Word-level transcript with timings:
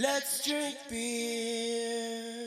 Let's 0.00 0.46
drink 0.46 0.76
beer. 0.88 2.46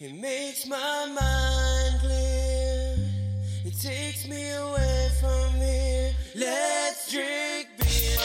It 0.00 0.14
makes 0.14 0.66
my 0.66 1.04
mind 1.08 2.00
clear. 2.00 2.96
It 3.66 3.78
takes 3.78 4.26
me 4.26 4.50
away 4.50 5.08
from 5.20 5.52
here. 5.56 6.14
Let's 6.34 7.12
drink 7.12 7.68
beer. 7.76 8.16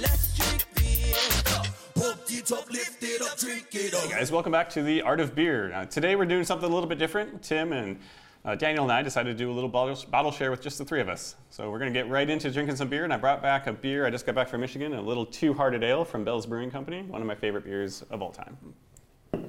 Let's 0.00 0.36
drink 0.36 0.66
beer. 0.74 1.14
Up, 1.54 2.18
up, 2.18 2.18
up. 2.48 4.10
guys, 4.10 4.32
welcome 4.32 4.50
back 4.50 4.68
to 4.70 4.82
the 4.82 5.02
Art 5.02 5.20
of 5.20 5.36
Beer. 5.36 5.72
Uh, 5.72 5.86
today 5.86 6.16
we're 6.16 6.24
doing 6.24 6.42
something 6.42 6.68
a 6.68 6.74
little 6.74 6.88
bit 6.88 6.98
different. 6.98 7.40
Tim 7.40 7.72
and 7.72 8.00
uh, 8.44 8.54
Daniel 8.54 8.84
and 8.84 8.92
I 8.92 9.02
decided 9.02 9.36
to 9.36 9.44
do 9.44 9.50
a 9.50 9.54
little 9.54 9.68
bottle, 9.68 9.98
bottle 10.10 10.30
share 10.30 10.50
with 10.50 10.60
just 10.60 10.78
the 10.78 10.84
three 10.84 11.00
of 11.00 11.08
us. 11.08 11.36
So 11.50 11.70
we're 11.70 11.78
going 11.78 11.92
to 11.92 11.98
get 11.98 12.08
right 12.10 12.28
into 12.28 12.50
drinking 12.50 12.76
some 12.76 12.88
beer, 12.88 13.04
and 13.04 13.12
I 13.12 13.16
brought 13.16 13.42
back 13.42 13.66
a 13.66 13.72
beer 13.72 14.06
I 14.06 14.10
just 14.10 14.26
got 14.26 14.34
back 14.34 14.48
from 14.48 14.60
Michigan, 14.60 14.94
a 14.94 15.00
little 15.00 15.24
Two 15.26 15.54
Hearted 15.54 15.82
Ale 15.82 16.04
from 16.04 16.24
Bell's 16.24 16.46
Brewing 16.46 16.70
Company, 16.70 17.02
one 17.02 17.20
of 17.20 17.26
my 17.26 17.34
favorite 17.34 17.64
beers 17.64 18.02
of 18.10 18.22
all 18.22 18.32
time. 18.32 18.56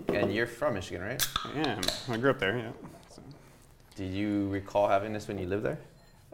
And 0.10 0.34
you're 0.34 0.48
from 0.48 0.76
Michigan, 0.76 1.02
right? 1.02 1.28
I 1.44 1.60
am. 1.60 1.82
I 2.10 2.18
grew 2.18 2.30
up 2.30 2.40
there, 2.40 2.58
yeah. 2.58 2.72
So. 3.10 3.22
Did 3.96 4.14
you 4.14 4.48
recall 4.50 4.88
having 4.88 5.14
this 5.14 5.28
when 5.28 5.38
you 5.38 5.48
lived 5.48 5.64
there? 5.64 5.80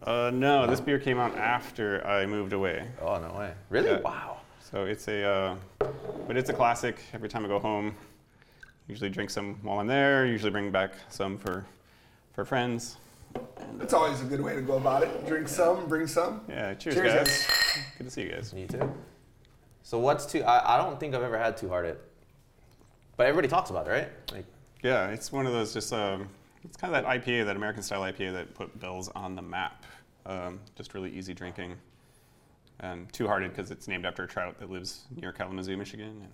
Uh, 0.03 0.31
no, 0.33 0.65
this 0.65 0.79
beer 0.79 0.97
came 0.97 1.19
out 1.19 1.35
after 1.37 2.05
I 2.07 2.25
moved 2.25 2.53
away. 2.53 2.87
Oh 2.99 3.19
no 3.19 3.37
way! 3.37 3.53
Really? 3.69 3.89
Yeah. 3.89 3.99
Wow. 3.99 4.37
So 4.59 4.85
it's 4.85 5.07
a, 5.07 5.23
uh, 5.23 5.55
but 6.27 6.37
it's 6.37 6.49
a 6.49 6.53
classic. 6.53 6.97
Every 7.13 7.29
time 7.29 7.45
I 7.45 7.47
go 7.47 7.59
home, 7.59 7.93
usually 8.87 9.09
drink 9.09 9.29
some 9.29 9.59
while 9.61 9.79
I'm 9.79 9.85
there. 9.85 10.25
Usually 10.25 10.49
bring 10.49 10.71
back 10.71 10.93
some 11.09 11.37
for, 11.37 11.65
for 12.33 12.45
friends. 12.45 12.97
That's 13.77 13.93
always 13.93 14.21
a 14.21 14.25
good 14.25 14.41
way 14.41 14.55
to 14.55 14.61
go 14.61 14.77
about 14.77 15.03
it. 15.03 15.25
Drink 15.27 15.47
some, 15.47 15.87
bring 15.87 16.07
some. 16.07 16.41
Yeah, 16.49 16.73
cheers, 16.73 16.95
Cheers, 16.95 17.13
guys. 17.13 17.27
guys. 17.47 17.85
Good 17.97 18.03
to 18.05 18.09
see 18.11 18.21
you 18.23 18.29
guys. 18.29 18.53
Me 18.53 18.67
too. 18.67 18.93
So 19.83 19.99
what's 19.99 20.25
too? 20.25 20.43
I, 20.43 20.75
I 20.75 20.77
don't 20.77 20.99
think 20.99 21.15
I've 21.15 21.23
ever 21.23 21.37
had 21.37 21.57
Two 21.57 21.69
Hearted, 21.69 21.97
but 23.17 23.25
everybody 23.27 23.47
talks 23.47 23.69
about 23.69 23.87
it, 23.87 23.91
right? 23.91 24.09
Like, 24.31 24.45
Yeah, 24.83 25.07
it's 25.09 25.31
one 25.31 25.45
of 25.45 25.53
those 25.53 25.73
just, 25.73 25.91
um, 25.93 26.27
it's 26.63 26.77
kind 26.77 26.93
of 26.95 27.03
that 27.03 27.09
IPA, 27.23 27.45
that 27.45 27.55
American 27.55 27.81
style 27.81 28.01
IPA 28.01 28.33
that 28.33 28.53
put 28.53 28.77
Bell's 28.79 29.09
on 29.09 29.35
the 29.35 29.41
map. 29.41 29.85
Um, 30.25 30.59
just 30.75 30.93
really 30.93 31.09
easy 31.11 31.33
drinking. 31.33 31.75
And 32.81 33.11
Two 33.13 33.27
Hearted 33.27 33.51
because 33.51 33.71
it's 33.71 33.87
named 33.87 34.05
after 34.05 34.23
a 34.23 34.27
trout 34.27 34.59
that 34.59 34.69
lives 34.69 35.05
near 35.15 35.31
Kalamazoo, 35.31 35.77
Michigan. 35.77 36.07
And, 36.21 36.27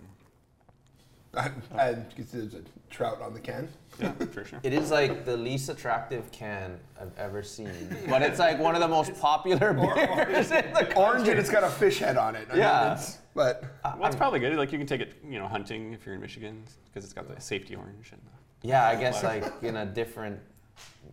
I, 1.36 1.50
I 1.76 1.92
guess 2.16 2.30
there's 2.32 2.54
a 2.54 2.62
trout 2.90 3.20
on 3.20 3.34
the 3.34 3.40
can. 3.40 3.68
yeah, 4.00 4.12
for 4.12 4.44
sure. 4.44 4.58
it 4.62 4.72
is 4.72 4.90
like 4.90 5.24
the 5.26 5.36
least 5.36 5.68
attractive 5.68 6.30
can 6.32 6.78
I've 7.00 7.16
ever 7.18 7.42
seen, 7.42 7.70
but 8.08 8.22
it's 8.22 8.38
like 8.38 8.58
one 8.58 8.74
of 8.74 8.80
the 8.80 8.88
most 8.88 9.14
popular 9.20 9.72
beers 9.74 10.50
in 10.50 10.64
the 10.72 10.80
country. 10.80 10.94
Orange 10.96 11.28
and 11.28 11.38
it's 11.38 11.50
got 11.50 11.64
a 11.64 11.68
fish 11.68 11.98
head 11.98 12.16
on 12.16 12.34
it. 12.34 12.46
I 12.48 12.52
mean, 12.52 12.62
Yeah. 12.62 12.92
it's- 12.92 13.18
but 13.34 13.62
Well, 13.84 14.06
it's 14.06 14.16
probably 14.16 14.40
good. 14.40 14.56
Like 14.56 14.72
you 14.72 14.78
can 14.78 14.86
take 14.86 15.00
it, 15.00 15.14
you 15.24 15.38
know, 15.38 15.46
hunting 15.46 15.92
if 15.92 16.04
you're 16.04 16.14
in 16.16 16.20
Michigan 16.20 16.64
because 16.86 17.04
it's 17.04 17.12
got 17.12 17.32
the 17.32 17.40
safety 17.40 17.76
orange. 17.76 18.10
And 18.10 18.20
Yeah, 18.62 18.84
I 18.88 18.96
guess 18.96 19.22
like 19.22 19.44
in 19.62 19.76
a 19.76 19.86
different 19.86 20.40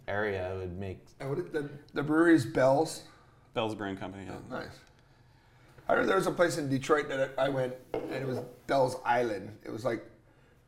area 0.08 0.52
it 0.56 0.58
would 0.58 0.80
make. 0.80 1.06
and 1.20 1.30
what 1.30 1.38
is 1.40 1.46
the, 1.52 1.70
the 1.94 2.02
brewery's 2.02 2.46
Bells. 2.46 3.04
Bell's 3.54 3.76
Brewing 3.76 3.96
Company. 3.98 4.26
Yeah. 4.26 4.34
Oh, 4.38 4.56
nice. 4.56 4.70
I 5.88 5.94
remember 5.94 6.08
there 6.08 6.18
was 6.18 6.28
a 6.28 6.32
place 6.32 6.58
in 6.58 6.70
Detroit 6.70 7.10
that 7.10 7.32
I 7.38 7.50
went, 7.50 7.74
and 7.94 8.12
it 8.14 8.26
was 8.28 8.40
Bell's 8.68 8.98
Island. 9.06 9.56
It 9.64 9.72
was 9.72 9.86
like 9.86 10.04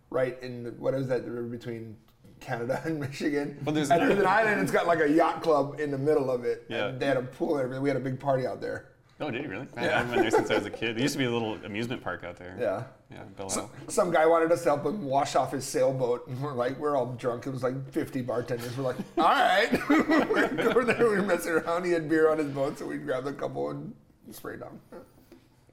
right 0.10 0.38
in 0.42 0.64
the, 0.64 0.72
what 0.72 0.94
is 0.94 1.08
that 1.08 1.26
the 1.26 1.32
river 1.32 1.48
between 1.48 1.98
Canada 2.40 2.82
and 2.86 3.00
Michigan? 3.00 3.58
Well, 3.66 3.74
there's- 3.74 3.90
and 3.90 4.02
there's 4.02 4.20
an 4.20 4.28
island. 4.28 4.62
It's 4.62 4.72
got 4.72 4.86
like 4.88 5.00
a 5.00 5.10
yacht 5.10 5.42
club 5.42 5.80
in 5.80 5.90
the 5.92 5.98
middle 5.98 6.30
of 6.30 6.46
it. 6.46 6.66
Yeah. 6.70 6.88
And 6.88 7.00
they 7.00 7.08
had 7.08 7.18
a 7.18 7.24
pool 7.24 7.56
and 7.56 7.64
everything. 7.64 7.82
We 7.82 7.90
had 7.90 7.98
a 7.98 8.02
big 8.02 8.20
party 8.20 8.46
out 8.46 8.62
there. 8.62 8.90
Oh, 9.20 9.32
did 9.32 9.42
you 9.44 9.50
really? 9.50 9.66
Yeah. 9.76 9.82
I 9.82 9.86
haven't 9.86 10.12
been 10.12 10.22
there 10.22 10.30
since 10.30 10.52
I 10.52 10.56
was 10.58 10.68
a 10.68 10.70
kid. 10.70 10.96
There 10.96 11.02
used 11.02 11.14
to 11.14 11.18
be 11.18 11.26
a 11.26 11.32
little 11.32 11.54
amusement 11.66 12.04
park 12.04 12.24
out 12.24 12.38
there. 12.38 12.56
Yeah. 12.60 12.84
Yeah, 13.12 13.24
Bell 13.36 13.50
So, 13.50 13.72
some 13.88 14.12
guy 14.12 14.28
wanted 14.28 14.52
us 14.52 14.62
to 14.64 14.70
help 14.70 14.86
him 14.86 15.04
wash 15.06 15.36
off 15.36 15.54
his 15.54 15.66
sailboat, 15.66 16.28
and 16.28 16.40
we're 16.40 16.54
like, 16.54 16.78
we're 16.78 16.96
all 16.96 17.14
drunk. 17.14 17.48
It 17.48 17.52
was 17.52 17.64
like 17.64 17.90
50 17.92 18.22
bartenders. 18.22 18.78
We're 18.78 18.84
like, 18.84 18.98
all 19.18 19.24
right. 19.24 19.72
we're 19.90 20.04
going 20.04 20.86
there, 20.86 20.98
we 21.10 21.16
were 21.16 21.22
messing 21.24 21.54
around. 21.54 21.86
He 21.86 21.92
had 21.94 22.08
beer 22.08 22.30
on 22.30 22.38
his 22.38 22.50
boat, 22.50 22.78
so 22.78 22.86
we 22.86 22.98
grabbed 22.98 23.26
a 23.26 23.34
couple 23.34 23.72
and 23.72 23.96
sprayed 24.34 24.60
down. 24.60 24.80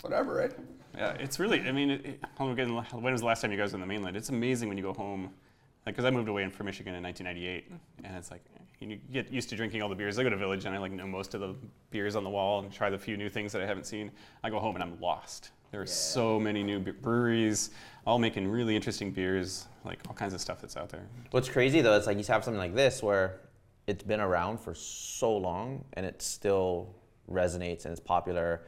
Whatever, 0.00 0.34
right? 0.34 0.52
Yeah, 0.96 1.12
it's 1.12 1.40
really. 1.40 1.60
I 1.62 1.72
mean, 1.72 1.90
it, 1.90 2.06
it, 2.06 2.20
again, 2.38 2.74
when 2.74 3.12
was 3.12 3.20
the 3.20 3.26
last 3.26 3.40
time 3.40 3.50
you 3.50 3.58
guys 3.58 3.72
were 3.72 3.76
on 3.76 3.80
the 3.80 3.86
mainland? 3.86 4.16
It's 4.16 4.28
amazing 4.28 4.68
when 4.68 4.76
you 4.76 4.84
go 4.84 4.92
home, 4.92 5.30
like 5.86 5.94
because 5.94 6.04
I 6.04 6.10
moved 6.10 6.28
away 6.28 6.48
from 6.50 6.66
Michigan 6.66 6.94
in 6.94 7.02
1998, 7.02 7.72
and 8.04 8.16
it's 8.16 8.30
like 8.30 8.42
you 8.80 8.98
get 9.12 9.32
used 9.32 9.48
to 9.50 9.56
drinking 9.56 9.82
all 9.82 9.88
the 9.88 9.94
beers. 9.94 10.18
I 10.18 10.22
go 10.22 10.30
to 10.30 10.36
Village 10.36 10.64
and 10.64 10.74
I 10.74 10.78
like 10.78 10.92
know 10.92 11.06
most 11.06 11.34
of 11.34 11.40
the 11.40 11.54
beers 11.90 12.16
on 12.16 12.24
the 12.24 12.30
wall 12.30 12.60
and 12.60 12.72
try 12.72 12.90
the 12.90 12.98
few 12.98 13.16
new 13.16 13.28
things 13.28 13.52
that 13.52 13.62
I 13.62 13.66
haven't 13.66 13.86
seen. 13.86 14.10
I 14.42 14.50
go 14.50 14.58
home 14.58 14.76
and 14.76 14.82
I'm 14.82 15.00
lost. 15.00 15.50
There 15.70 15.80
are 15.80 15.86
so 15.86 16.38
many 16.38 16.62
new 16.62 16.78
breweries, 16.78 17.70
all 18.06 18.18
making 18.18 18.46
really 18.46 18.76
interesting 18.76 19.10
beers, 19.10 19.66
like 19.84 19.98
all 20.08 20.14
kinds 20.14 20.34
of 20.34 20.40
stuff 20.40 20.60
that's 20.60 20.76
out 20.76 20.88
there. 20.88 21.06
What's 21.30 21.48
crazy 21.48 21.80
though, 21.80 21.96
it's 21.96 22.06
like 22.06 22.18
you 22.18 22.24
have 22.24 22.44
something 22.44 22.58
like 22.58 22.74
this 22.74 23.02
where 23.02 23.40
it's 23.86 24.04
been 24.04 24.20
around 24.20 24.60
for 24.60 24.74
so 24.74 25.36
long 25.36 25.84
and 25.94 26.06
it's 26.06 26.24
still 26.24 26.94
resonates 27.30 27.84
and 27.84 27.92
it's 27.92 28.00
popular. 28.00 28.62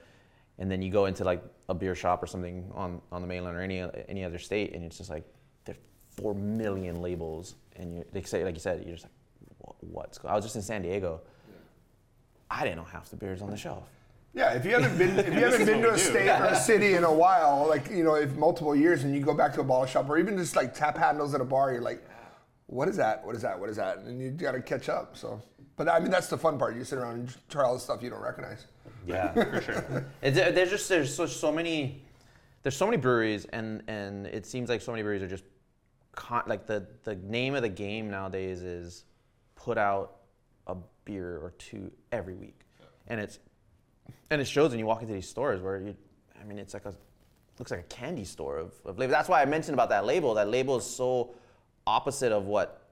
And 0.59 0.71
then 0.71 0.81
you 0.83 0.91
go 0.91 1.07
into 1.07 1.25
like 1.25 1.43
a 1.69 1.75
beer 1.75 1.95
shop 1.95 2.23
or 2.23 2.27
something 2.27 2.71
on, 2.75 3.01
on 3.13 3.21
the 3.21 3.27
mainland 3.29 3.57
or 3.57 3.61
any 3.61 3.85
any 4.09 4.25
other 4.25 4.39
state, 4.39 4.75
and 4.75 4.85
it's 4.85 4.97
just 4.97 5.11
like 5.11 5.25
there's 5.65 5.77
four 6.17 6.35
million 6.35 7.03
labels, 7.03 7.57
and 7.77 7.95
you 7.95 8.05
they 8.13 8.23
say 8.23 8.43
like 8.45 8.55
you 8.55 8.61
said, 8.61 8.83
you're 8.87 8.95
just 8.97 9.05
like, 9.05 9.13
"Wha- 9.59 9.75
what's? 9.81 10.17
go-" 10.17 10.29
I 10.29 10.35
was 10.35 10.45
just 10.45 10.57
in 10.57 10.63
San 10.63 10.81
Diego. 10.83 11.21
I 12.51 12.63
didn't 12.65 12.77
know 12.77 12.85
half 12.85 13.11
the 13.11 13.17
beers 13.17 13.43
on 13.43 13.51
the 13.51 13.57
shelf. 13.57 13.91
Yeah, 14.33 14.53
if 14.53 14.65
you 14.65 14.73
haven't 14.73 14.97
been 14.97 15.19
if 15.19 15.27
you 15.27 15.33
haven't 15.51 15.67
been 15.67 15.83
to 15.83 15.89
a 15.89 15.93
we 15.93 15.97
do. 15.99 16.03
state 16.03 16.29
or 16.29 16.45
a 16.47 16.57
city 16.57 16.95
in 16.95 17.05
a 17.05 17.13
while, 17.13 17.67
like 17.69 17.91
you 17.91 18.05
know, 18.05 18.15
if 18.15 18.35
multiple 18.37 18.75
years, 18.75 19.05
and 19.05 19.15
you 19.15 19.21
go 19.21 19.35
back 19.35 19.53
to 19.55 19.61
a 19.61 19.65
bottle 19.65 19.87
shop 19.87 20.09
or 20.09 20.17
even 20.17 20.39
just 20.39 20.57
like 20.57 20.73
tap 20.73 20.97
handles 20.97 21.35
at 21.35 21.41
a 21.43 21.45
bar, 21.45 21.73
you're 21.73 21.83
like, 21.83 22.03
what 22.67 22.89
is 22.89 22.97
that? 22.97 23.25
What 23.27 23.35
is 23.35 23.43
that? 23.43 23.59
What 23.59 23.69
is 23.69 23.77
that? 23.77 23.99
And 23.99 24.21
you 24.21 24.31
got 24.31 24.53
to 24.53 24.63
catch 24.63 24.89
up. 24.89 25.17
So, 25.17 25.41
but 25.77 25.89
I 25.89 26.01
mean, 26.01 26.11
that's 26.11 26.29
the 26.29 26.39
fun 26.39 26.59
part. 26.59 26.75
You 26.75 26.85
sit 26.85 26.99
around 26.99 27.15
and 27.15 27.37
try 27.49 27.65
all 27.65 27.75
the 27.75 27.81
stuff 27.81 28.03
you 28.03 28.11
don't 28.11 28.23
recognize. 28.23 28.67
Yeah, 29.07 29.33
for 29.33 29.61
sure. 29.61 30.07
there's 30.21 30.71
just 30.71 30.89
there's 30.89 31.15
so, 31.15 31.27
so 31.27 31.53
many 31.53 32.03
there's 32.63 32.77
so 32.77 32.87
many 32.87 32.97
breweries, 32.97 33.45
and 33.47 33.83
and 33.87 34.27
it 34.27 34.47
seems 34.47 34.69
like 34.69 34.81
so 34.81 34.91
many 34.91 35.03
breweries 35.03 35.23
are 35.23 35.29
just 35.29 35.45
con- 36.13 36.43
like 36.47 36.67
the 36.67 36.87
the 37.05 37.15
name 37.17 37.55
of 37.55 37.63
the 37.63 37.69
game 37.69 38.11
nowadays 38.11 38.63
is 38.63 39.05
put 39.55 39.79
out 39.79 40.17
a 40.67 40.77
beer 41.05 41.39
or 41.39 41.53
two 41.59 41.93
every 42.11 42.35
week, 42.35 42.61
and 43.07 43.21
it's 43.21 43.39
and 44.31 44.41
it 44.41 44.49
shows 44.49 44.71
when 44.71 44.79
you 44.79 44.87
walk 44.87 45.03
into 45.03 45.15
these 45.15 45.29
stores 45.29 45.61
where 45.61 45.81
you, 45.81 45.97
I 46.41 46.45
mean, 46.45 46.59
it's 46.59 46.75
like 46.75 46.87
a 46.87 46.95
looks 47.59 47.71
like 47.71 47.81
a 47.81 47.85
candy 47.85 48.25
store 48.25 48.59
of, 48.59 48.73
of 48.85 48.99
labels. 48.99 49.13
That's 49.13 49.29
why 49.29 49.41
I 49.41 49.45
mentioned 49.45 49.75
about 49.75 49.89
that 49.91 50.05
label. 50.05 50.35
That 50.35 50.49
label 50.49 50.77
is 50.77 50.85
so 50.85 51.35
opposite 51.87 52.33
of 52.33 52.47
what 52.47 52.83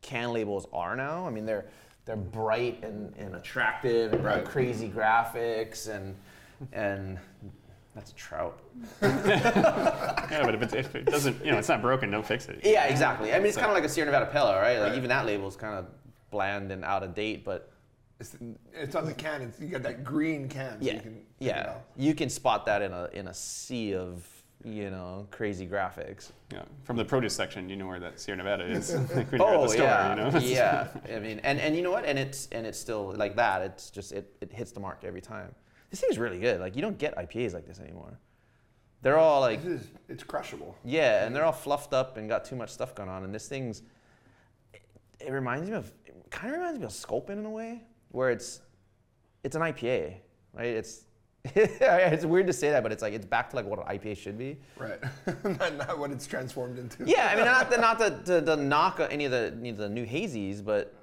can 0.00 0.32
labels 0.32 0.66
are 0.72 0.96
now. 0.96 1.26
I 1.26 1.30
mean, 1.30 1.46
they're 1.46 1.66
they're 2.04 2.16
bright 2.16 2.82
and, 2.82 3.14
and 3.16 3.36
attractive 3.36 4.12
and 4.12 4.24
Right. 4.24 4.44
crazy 4.44 4.88
graphics 4.88 5.88
and 5.88 6.16
and 6.72 7.18
that's 7.94 8.12
a 8.12 8.14
trout. 8.14 8.58
Yeah, 9.02 10.42
but 10.44 10.54
if, 10.54 10.62
it's, 10.62 10.72
if 10.72 10.94
it 10.94 11.04
doesn't, 11.06 11.44
you 11.44 11.52
know, 11.52 11.58
it's 11.58 11.68
not 11.68 11.82
broken, 11.82 12.10
don't 12.10 12.24
fix 12.24 12.48
it. 12.48 12.60
Yeah, 12.64 12.84
exactly. 12.86 13.34
I 13.34 13.38
mean, 13.38 13.48
it's 13.48 13.56
kind 13.56 13.68
of 13.68 13.74
like 13.74 13.84
a 13.84 13.88
Sierra 13.88 14.10
Nevada 14.10 14.30
Pale, 14.30 14.46
Ale, 14.46 14.54
right? 14.60 14.78
Like 14.78 14.94
even 14.96 15.08
that 15.10 15.26
label 15.26 15.46
is 15.48 15.56
kind 15.56 15.74
of 15.78 15.86
bland 16.30 16.72
and 16.72 16.84
out 16.84 17.02
of 17.02 17.14
date, 17.14 17.44
but 17.44 17.70
It's, 18.18 18.36
it's 18.72 18.94
on 18.94 19.04
the 19.04 19.12
can. 19.12 19.42
It's, 19.42 19.60
you 19.60 19.68
got 19.68 19.82
that 19.82 20.04
green 20.04 20.48
can. 20.48 20.80
So 20.80 20.86
yeah, 20.86 20.94
you 20.94 21.00
can 21.00 21.22
yeah, 21.38 21.74
you 21.96 22.14
can 22.14 22.30
spot 22.30 22.64
that 22.66 22.80
in 22.82 22.92
a 22.92 23.08
in 23.12 23.28
a 23.28 23.34
sea 23.34 23.94
of 23.94 24.26
you 24.64 24.90
know 24.90 25.26
crazy 25.30 25.66
graphics. 25.66 26.30
Yeah, 26.52 26.62
from 26.84 26.96
the 26.96 27.04
produce 27.04 27.34
section, 27.34 27.68
you 27.68 27.76
know 27.76 27.86
where 27.86 28.00
that 28.00 28.20
Sierra 28.20 28.38
Nevada 28.38 28.64
is. 28.64 28.94
like 29.14 29.30
when 29.32 29.40
you're 29.40 29.48
at 29.50 29.56
Oh 29.56 29.66
store, 29.66 29.84
yeah, 29.84 30.10
you 30.10 30.30
know. 30.32 30.38
yeah. 30.40 30.88
I 31.14 31.18
mean, 31.18 31.40
and, 31.42 31.58
and 31.60 31.74
you 31.76 31.82
know 31.82 31.90
what? 31.90 32.04
And 32.04 32.18
it's 32.18 32.48
and 32.52 32.66
it's 32.66 32.78
still 32.78 33.14
like 33.16 33.36
that. 33.36 33.62
It's 33.62 33.90
just 33.90 34.12
it, 34.12 34.34
it 34.40 34.52
hits 34.52 34.72
the 34.72 34.80
mark 34.80 35.00
every 35.04 35.20
time. 35.20 35.54
This 35.90 36.00
thing's 36.00 36.18
really 36.18 36.38
good. 36.38 36.60
Like 36.60 36.76
you 36.76 36.82
don't 36.82 36.98
get 36.98 37.16
IPAs 37.16 37.54
like 37.54 37.66
this 37.66 37.80
anymore. 37.80 38.18
They're 39.02 39.18
all 39.18 39.40
like 39.40 39.64
This 39.64 39.82
is, 39.82 39.88
it's 40.08 40.22
crushable. 40.22 40.76
yeah, 40.84 41.26
and 41.26 41.34
they're 41.34 41.44
all 41.44 41.50
fluffed 41.52 41.92
up 41.92 42.16
and 42.16 42.28
got 42.28 42.44
too 42.44 42.54
much 42.54 42.70
stuff 42.70 42.94
going 42.94 43.08
on. 43.08 43.24
And 43.24 43.34
this 43.34 43.48
thing's 43.48 43.82
it, 44.72 44.82
it 45.20 45.32
reminds 45.32 45.68
me 45.68 45.76
of 45.76 45.92
it 46.06 46.14
kind 46.30 46.54
of 46.54 46.60
reminds 46.60 46.78
me 46.78 46.84
of 46.84 46.92
Sculpin 46.92 47.38
in 47.38 47.44
a 47.46 47.50
way, 47.50 47.82
where 48.10 48.30
it's 48.30 48.60
it's 49.42 49.56
an 49.56 49.62
IPA, 49.62 50.14
right? 50.54 50.66
It's 50.66 51.04
it's 51.54 52.24
weird 52.24 52.46
to 52.46 52.52
say 52.52 52.70
that, 52.70 52.84
but 52.84 52.92
it's 52.92 53.02
like 53.02 53.14
it's 53.14 53.26
back 53.26 53.50
to 53.50 53.56
like 53.56 53.66
what 53.66 53.80
an 53.80 53.98
IPA 53.98 54.16
should 54.16 54.38
be. 54.38 54.58
Right. 54.76 55.00
not, 55.44 55.76
not 55.76 55.98
what 55.98 56.12
it's 56.12 56.26
transformed 56.26 56.78
into. 56.78 57.04
Yeah, 57.04 57.30
I 57.32 57.36
mean, 57.36 57.44
not 57.46 57.68
the, 57.68 57.78
not 57.78 57.98
the, 57.98 58.20
the, 58.24 58.40
the 58.40 58.56
knock 58.62 59.00
any 59.10 59.24
of 59.24 59.32
the 59.32 59.52
any 59.58 59.70
of 59.70 59.76
the 59.76 59.88
new 59.88 60.06
hazies, 60.06 60.64
but 60.64 60.94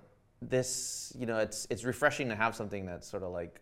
this, 0.42 1.14
you 1.20 1.26
know, 1.26 1.40
it's 1.40 1.68
it's 1.70 1.84
refreshing 1.84 2.30
to 2.30 2.36
have 2.36 2.56
something 2.56 2.86
that's 2.86 3.06
sort 3.06 3.24
of 3.24 3.32
like 3.32 3.60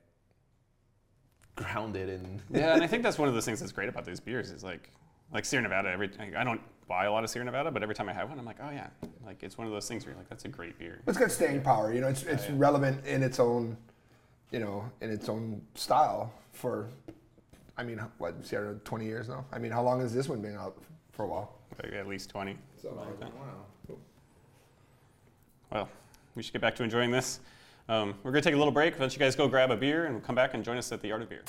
grounded 1.55 2.09
in. 2.09 2.41
yeah, 2.51 2.75
and 2.75 2.83
I 2.83 2.87
think 2.87 3.01
that's 3.01 3.17
one 3.17 3.27
of 3.27 3.33
those 3.33 3.45
things 3.45 3.59
that's 3.59 3.71
great 3.71 3.89
about 3.89 4.05
these 4.05 4.19
beers 4.19 4.51
is 4.51 4.63
like, 4.63 4.91
like 5.33 5.45
Sierra 5.45 5.63
Nevada. 5.63 5.89
Every 5.89 6.11
I 6.37 6.43
don't 6.43 6.61
buy 6.87 7.05
a 7.05 7.11
lot 7.11 7.23
of 7.23 7.31
Sierra 7.31 7.45
Nevada, 7.45 7.71
but 7.71 7.81
every 7.81 7.95
time 7.95 8.07
I 8.07 8.13
have 8.13 8.29
one, 8.29 8.37
I'm 8.37 8.45
like, 8.45 8.59
oh 8.61 8.69
yeah, 8.69 8.87
like 9.25 9.41
it's 9.41 9.57
one 9.57 9.65
of 9.65 9.73
those 9.73 9.87
things 9.87 10.05
where 10.05 10.13
you're 10.13 10.19
like, 10.19 10.29
that's 10.29 10.45
a 10.45 10.49
great 10.49 10.77
beer. 10.77 11.01
It's 11.07 11.17
got 11.17 11.31
staying 11.31 11.61
power. 11.61 11.91
You 11.91 12.01
know, 12.01 12.07
it's 12.07 12.21
it's 12.21 12.47
relevant 12.51 13.03
in 13.05 13.23
its 13.23 13.39
own, 13.39 13.77
you 14.51 14.59
know, 14.59 14.89
in 15.01 15.09
its 15.11 15.29
own 15.29 15.61
style 15.75 16.31
for 16.51 16.89
I 17.77 17.83
mean, 17.83 18.01
what 18.17 18.45
Sierra? 18.45 18.75
Twenty 18.83 19.05
years 19.05 19.27
now. 19.27 19.45
I 19.51 19.59
mean, 19.59 19.71
how 19.71 19.83
long 19.83 20.01
has 20.01 20.13
this 20.13 20.27
one 20.27 20.41
been 20.41 20.55
out 20.55 20.77
for 21.11 21.23
a 21.23 21.27
while? 21.27 21.57
Like 21.83 21.93
at 21.93 22.07
least 22.07 22.29
20. 22.29 22.57
So, 22.81 22.89
wow. 22.89 23.95
Well, 25.71 25.89
we 26.35 26.43
should 26.43 26.53
get 26.53 26.61
back 26.61 26.75
to 26.77 26.83
enjoying 26.83 27.11
this. 27.11 27.39
Um, 27.89 28.15
we're 28.23 28.31
going 28.31 28.41
to 28.41 28.49
take 28.49 28.55
a 28.55 28.57
little 28.57 28.73
break. 28.73 28.93
Why 28.93 28.99
don't 29.01 29.13
you 29.13 29.19
guys 29.19 29.35
go 29.35 29.47
grab 29.47 29.71
a 29.71 29.77
beer 29.77 30.05
and 30.05 30.15
we'll 30.15 30.23
come 30.23 30.35
back 30.35 30.53
and 30.53 30.63
join 30.63 30.77
us 30.77 30.91
at 30.91 31.01
the 31.01 31.11
Art 31.11 31.21
of 31.21 31.29
Beer. 31.29 31.43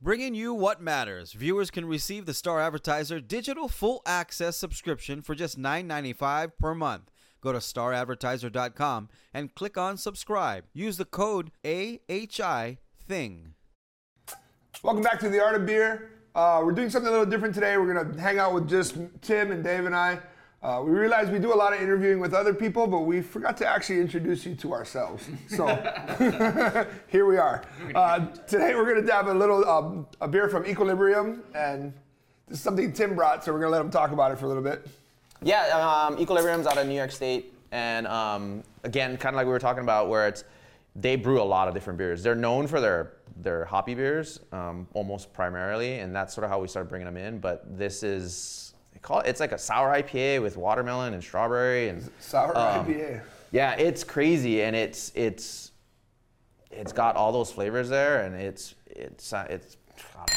Bringing 0.00 0.34
you 0.34 0.54
what 0.54 0.80
matters. 0.80 1.32
Viewers 1.32 1.70
can 1.70 1.84
receive 1.84 2.26
the 2.26 2.34
Star 2.34 2.60
Advertiser 2.60 3.20
digital 3.20 3.68
full 3.68 4.02
access 4.06 4.56
subscription 4.56 5.20
for 5.20 5.34
just 5.34 5.58
$9.95 5.58 6.52
per 6.58 6.74
month. 6.74 7.10
Go 7.40 7.52
to 7.52 7.58
staradvertiser.com 7.58 9.08
and 9.32 9.54
click 9.54 9.78
on 9.78 9.96
subscribe. 9.96 10.64
Use 10.72 10.96
the 10.96 11.04
code 11.04 11.50
AHI 11.64 12.78
THING. 13.06 13.54
Welcome 14.82 15.02
back 15.02 15.18
to 15.20 15.28
the 15.28 15.42
Art 15.42 15.56
of 15.56 15.66
Beer. 15.66 16.10
Uh, 16.34 16.62
we're 16.64 16.72
doing 16.72 16.90
something 16.90 17.08
a 17.08 17.10
little 17.10 17.26
different 17.26 17.54
today. 17.54 17.76
We're 17.76 17.92
gonna 17.92 18.20
hang 18.20 18.38
out 18.38 18.54
with 18.54 18.68
just 18.68 18.96
Tim 19.20 19.52
and 19.52 19.64
Dave 19.64 19.86
and 19.86 19.96
I. 19.96 20.20
Uh, 20.62 20.82
we 20.84 20.90
realized 20.90 21.32
we 21.32 21.38
do 21.38 21.54
a 21.54 21.56
lot 21.56 21.72
of 21.72 21.80
interviewing 21.80 22.20
with 22.20 22.34
other 22.34 22.52
people, 22.52 22.86
but 22.86 23.00
we 23.00 23.22
forgot 23.22 23.56
to 23.56 23.66
actually 23.66 23.98
introduce 23.98 24.44
you 24.44 24.54
to 24.54 24.72
ourselves. 24.72 25.26
So 25.48 25.66
here 27.08 27.26
we 27.26 27.38
are. 27.38 27.64
Uh, 27.94 28.26
today 28.46 28.74
we're 28.74 28.94
gonna 28.94 29.10
have 29.12 29.28
a 29.28 29.34
little 29.34 29.66
um, 29.68 30.06
a 30.20 30.28
beer 30.28 30.48
from 30.48 30.66
Equilibrium, 30.66 31.42
and 31.54 31.92
this 32.46 32.58
is 32.58 32.62
something 32.62 32.92
Tim 32.92 33.16
brought, 33.16 33.42
so 33.42 33.52
we're 33.52 33.60
gonna 33.60 33.72
let 33.72 33.80
him 33.80 33.90
talk 33.90 34.12
about 34.12 34.32
it 34.32 34.38
for 34.38 34.44
a 34.44 34.48
little 34.48 34.62
bit. 34.62 34.86
Yeah, 35.42 36.06
um, 36.08 36.18
Equilibrium's 36.18 36.66
out 36.66 36.76
of 36.76 36.86
New 36.86 36.94
York 36.94 37.12
State, 37.12 37.54
and 37.72 38.06
um, 38.06 38.62
again, 38.84 39.16
kind 39.16 39.34
of 39.34 39.38
like 39.38 39.46
we 39.46 39.52
were 39.52 39.58
talking 39.58 39.82
about, 39.82 40.08
where 40.08 40.28
it's 40.28 40.44
they 40.96 41.16
brew 41.16 41.40
a 41.40 41.44
lot 41.44 41.68
of 41.68 41.74
different 41.74 41.98
beers. 41.98 42.22
They're 42.22 42.34
known 42.34 42.66
for 42.66 42.80
their 42.80 43.12
their 43.36 43.64
hoppy 43.64 43.94
beers, 43.94 44.40
um, 44.52 44.86
almost 44.92 45.32
primarily, 45.32 46.00
and 46.00 46.14
that's 46.14 46.34
sort 46.34 46.44
of 46.44 46.50
how 46.50 46.60
we 46.60 46.68
started 46.68 46.88
bringing 46.88 47.06
them 47.06 47.16
in. 47.16 47.38
But 47.38 47.78
this 47.78 48.02
is 48.02 48.74
they 48.92 48.98
call 48.98 49.20
it, 49.20 49.28
it's 49.28 49.40
like 49.40 49.52
a 49.52 49.58
sour 49.58 49.94
IPA 49.94 50.42
with 50.42 50.56
watermelon 50.56 51.14
and 51.14 51.22
strawberry 51.22 51.88
and 51.88 52.10
Sour 52.18 52.56
um, 52.56 52.84
IPA. 52.86 53.22
Yeah, 53.50 53.74
it's 53.74 54.04
crazy, 54.04 54.62
and 54.62 54.76
it's 54.76 55.10
it's 55.14 55.72
it's 56.70 56.92
got 56.92 57.16
all 57.16 57.32
those 57.32 57.50
flavors 57.50 57.88
there, 57.88 58.22
and 58.22 58.34
it's 58.34 58.74
it's 58.86 59.32
uh, 59.32 59.46
it's 59.48 59.78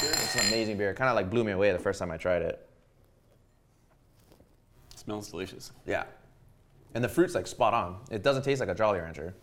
it's 0.01 0.35
an 0.35 0.47
amazing 0.47 0.77
beer. 0.77 0.93
Kind 0.93 1.09
of 1.09 1.15
like 1.15 1.29
blew 1.29 1.43
me 1.43 1.51
away 1.51 1.73
the 1.73 1.79
first 1.79 1.99
time 1.99 2.09
I 2.09 2.17
tried 2.17 2.41
it. 2.41 2.62
It 5.03 5.05
smells 5.05 5.29
delicious. 5.29 5.71
Yeah, 5.85 6.05
and 6.95 7.03
the 7.03 7.09
fruit's 7.09 7.35
like 7.35 7.45
spot 7.47 7.73
on. 7.73 7.97
It 8.09 8.23
doesn't 8.23 8.43
taste 8.43 8.61
like 8.61 8.69
a 8.69 8.75
Jolly 8.75 8.99
Rancher. 8.99 9.33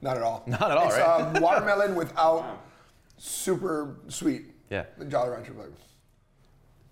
Not 0.00 0.16
at 0.16 0.22
all. 0.24 0.42
Not 0.48 0.70
at 0.72 0.76
all, 0.76 0.88
it's, 0.88 0.96
right? 0.98 1.20
um, 1.36 1.40
watermelon 1.40 1.94
without 1.94 2.44
super 3.16 3.98
sweet. 4.08 4.46
Yeah. 4.70 4.86
The 4.98 5.04
Jolly 5.04 5.30
Rancher 5.30 5.52
flavor. 5.52 5.70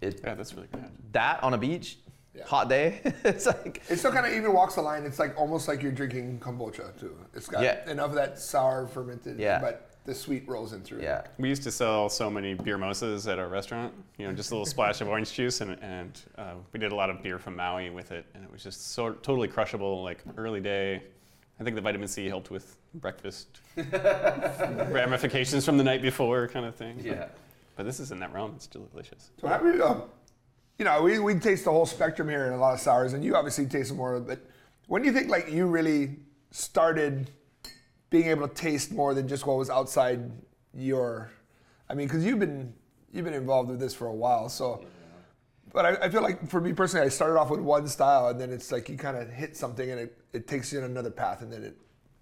It, 0.01 0.21
Yeah, 0.23 0.35
that's 0.35 0.55
really 0.55 0.69
good. 0.73 0.85
that 1.13 1.43
on 1.43 1.55
a 1.55 1.59
beach, 1.59 1.99
Yeah. 2.33 2.45
hot 2.45 2.69
day. 2.69 3.01
it's 3.25 3.47
like 3.47 3.83
It 3.89 3.97
still 3.99 4.13
kind 4.13 4.25
of 4.27 4.33
even 4.33 4.53
walks 4.53 4.77
the 4.77 4.83
line. 4.83 5.05
It's 5.05 5.19
like 5.19 5.37
almost 5.37 5.67
like 5.67 5.83
you're 5.83 5.91
drinking 5.93 6.39
kombucha 6.39 6.97
too. 7.01 7.17
It's 7.35 7.49
got 7.49 7.65
Yeah. 7.65 7.91
enough 7.91 8.11
of 8.11 8.15
that 8.15 8.39
sour 8.39 8.87
fermented, 8.87 9.41
Yeah. 9.41 9.61
but 9.61 9.90
the 10.11 10.15
sweet 10.17 10.43
rolls 10.49 10.73
in 10.73 10.83
through. 10.83 11.01
yeah, 11.01 11.23
We 11.39 11.49
used 11.49 11.63
to 11.63 11.71
sell 11.71 12.09
so 12.09 12.29
many 12.29 12.55
beer 12.55 12.77
mosas 12.77 13.29
at 13.29 13.39
our 13.39 13.47
restaurant, 13.49 13.95
you 14.19 14.27
know, 14.27 14.33
just 14.33 14.51
a 14.51 14.55
little 14.55 14.67
splash 14.77 15.01
of 15.01 15.07
orange 15.07 15.33
juice, 15.33 15.61
and, 15.61 15.81
and 15.81 16.21
uh, 16.37 16.55
we 16.73 16.81
did 16.81 16.91
a 16.91 16.95
lot 16.97 17.11
of 17.11 17.23
beer 17.23 17.39
from 17.39 17.55
Maui 17.55 17.91
with 17.91 18.11
it, 18.11 18.27
and 18.35 18.43
it 18.43 18.51
was 18.51 18.65
just 18.65 18.91
so 18.93 19.13
totally 19.13 19.47
crushable, 19.47 20.03
like 20.03 20.19
early 20.37 20.61
day. 20.61 21.01
I 21.61 21.63
think 21.63 21.77
the 21.77 21.83
vitamin 21.83 22.09
C 22.09 22.27
helped 22.27 22.51
with 22.51 22.77
breakfast 22.95 23.61
ramifications 23.77 25.65
from 25.65 25.79
the 25.79 25.85
night 25.85 26.03
before, 26.03 26.49
kind 26.49 26.67
of 26.67 26.75
thing. 26.75 27.01
Yeah. 27.01 27.29
But 27.77 27.87
this 27.87 28.01
is 28.01 28.11
in 28.11 28.19
that 28.19 28.33
realm. 28.33 28.55
It's 28.57 28.65
still 28.65 28.87
delicious. 28.87 29.31
So 29.41 29.47
how 29.47 29.59
do 29.59 29.73
you, 29.73 29.85
um, 29.85 30.03
you 30.77 30.87
know, 30.87 31.03
we, 31.03 31.21
we 31.21 31.35
taste 31.35 31.65
the 31.65 31.71
whole 31.71 31.87
spectrum 31.87 32.29
here 32.29 32.47
in 32.47 32.53
a 32.55 32.59
lot 32.59 32.75
of 32.75 32.81
sours, 32.81 33.13
and 33.13 33.25
you 33.25 33.37
obviously 33.37 33.67
taste 33.67 33.95
more. 33.95 34.15
Of 34.15 34.23
it, 34.23 34.27
but 34.27 34.51
when 34.89 35.03
do 35.03 35.07
you 35.09 35.15
think 35.15 35.29
like 35.29 35.53
you 35.53 35.67
really 35.67 36.17
started 36.51 37.31
being 38.11 38.27
able 38.27 38.47
to 38.47 38.55
taste 38.55 38.93
more 38.93 39.15
than 39.15 39.27
just 39.27 39.47
what 39.47 39.57
was 39.57 39.71
outside 39.71 40.31
your? 40.75 41.31
I 41.89 41.95
mean, 41.95 42.09
because 42.09 42.25
you've 42.25 42.41
been 42.41 42.75
you've 43.13 43.25
been 43.25 43.35
involved 43.35 43.71
with 43.71 43.81
this 43.81 43.95
for 43.95 44.09
a 44.09 44.15
while, 44.15 44.49
so. 44.49 44.85
But 45.73 45.87
I, 45.87 46.07
I 46.07 46.09
feel 46.09 46.23
like 46.23 46.49
for 46.49 46.61
me 46.61 46.73
personally, 46.73 47.07
I 47.07 47.11
started 47.11 47.39
off 47.39 47.49
with 47.49 47.61
one 47.61 47.87
style, 47.87 48.29
and 48.29 48.41
then 48.41 48.51
it's 48.51 48.73
like 48.73 48.89
you 48.89 48.97
kind 48.97 49.17
of 49.17 49.31
hit 49.31 49.57
something, 49.57 49.89
and 49.89 50.01
it, 50.01 50.19
it 50.33 50.49
takes 50.49 50.73
you 50.73 50.81
in 50.81 50.85
another 50.85 51.11
path, 51.11 51.43
and 51.43 51.53
then 51.53 51.63
it. 51.63 51.77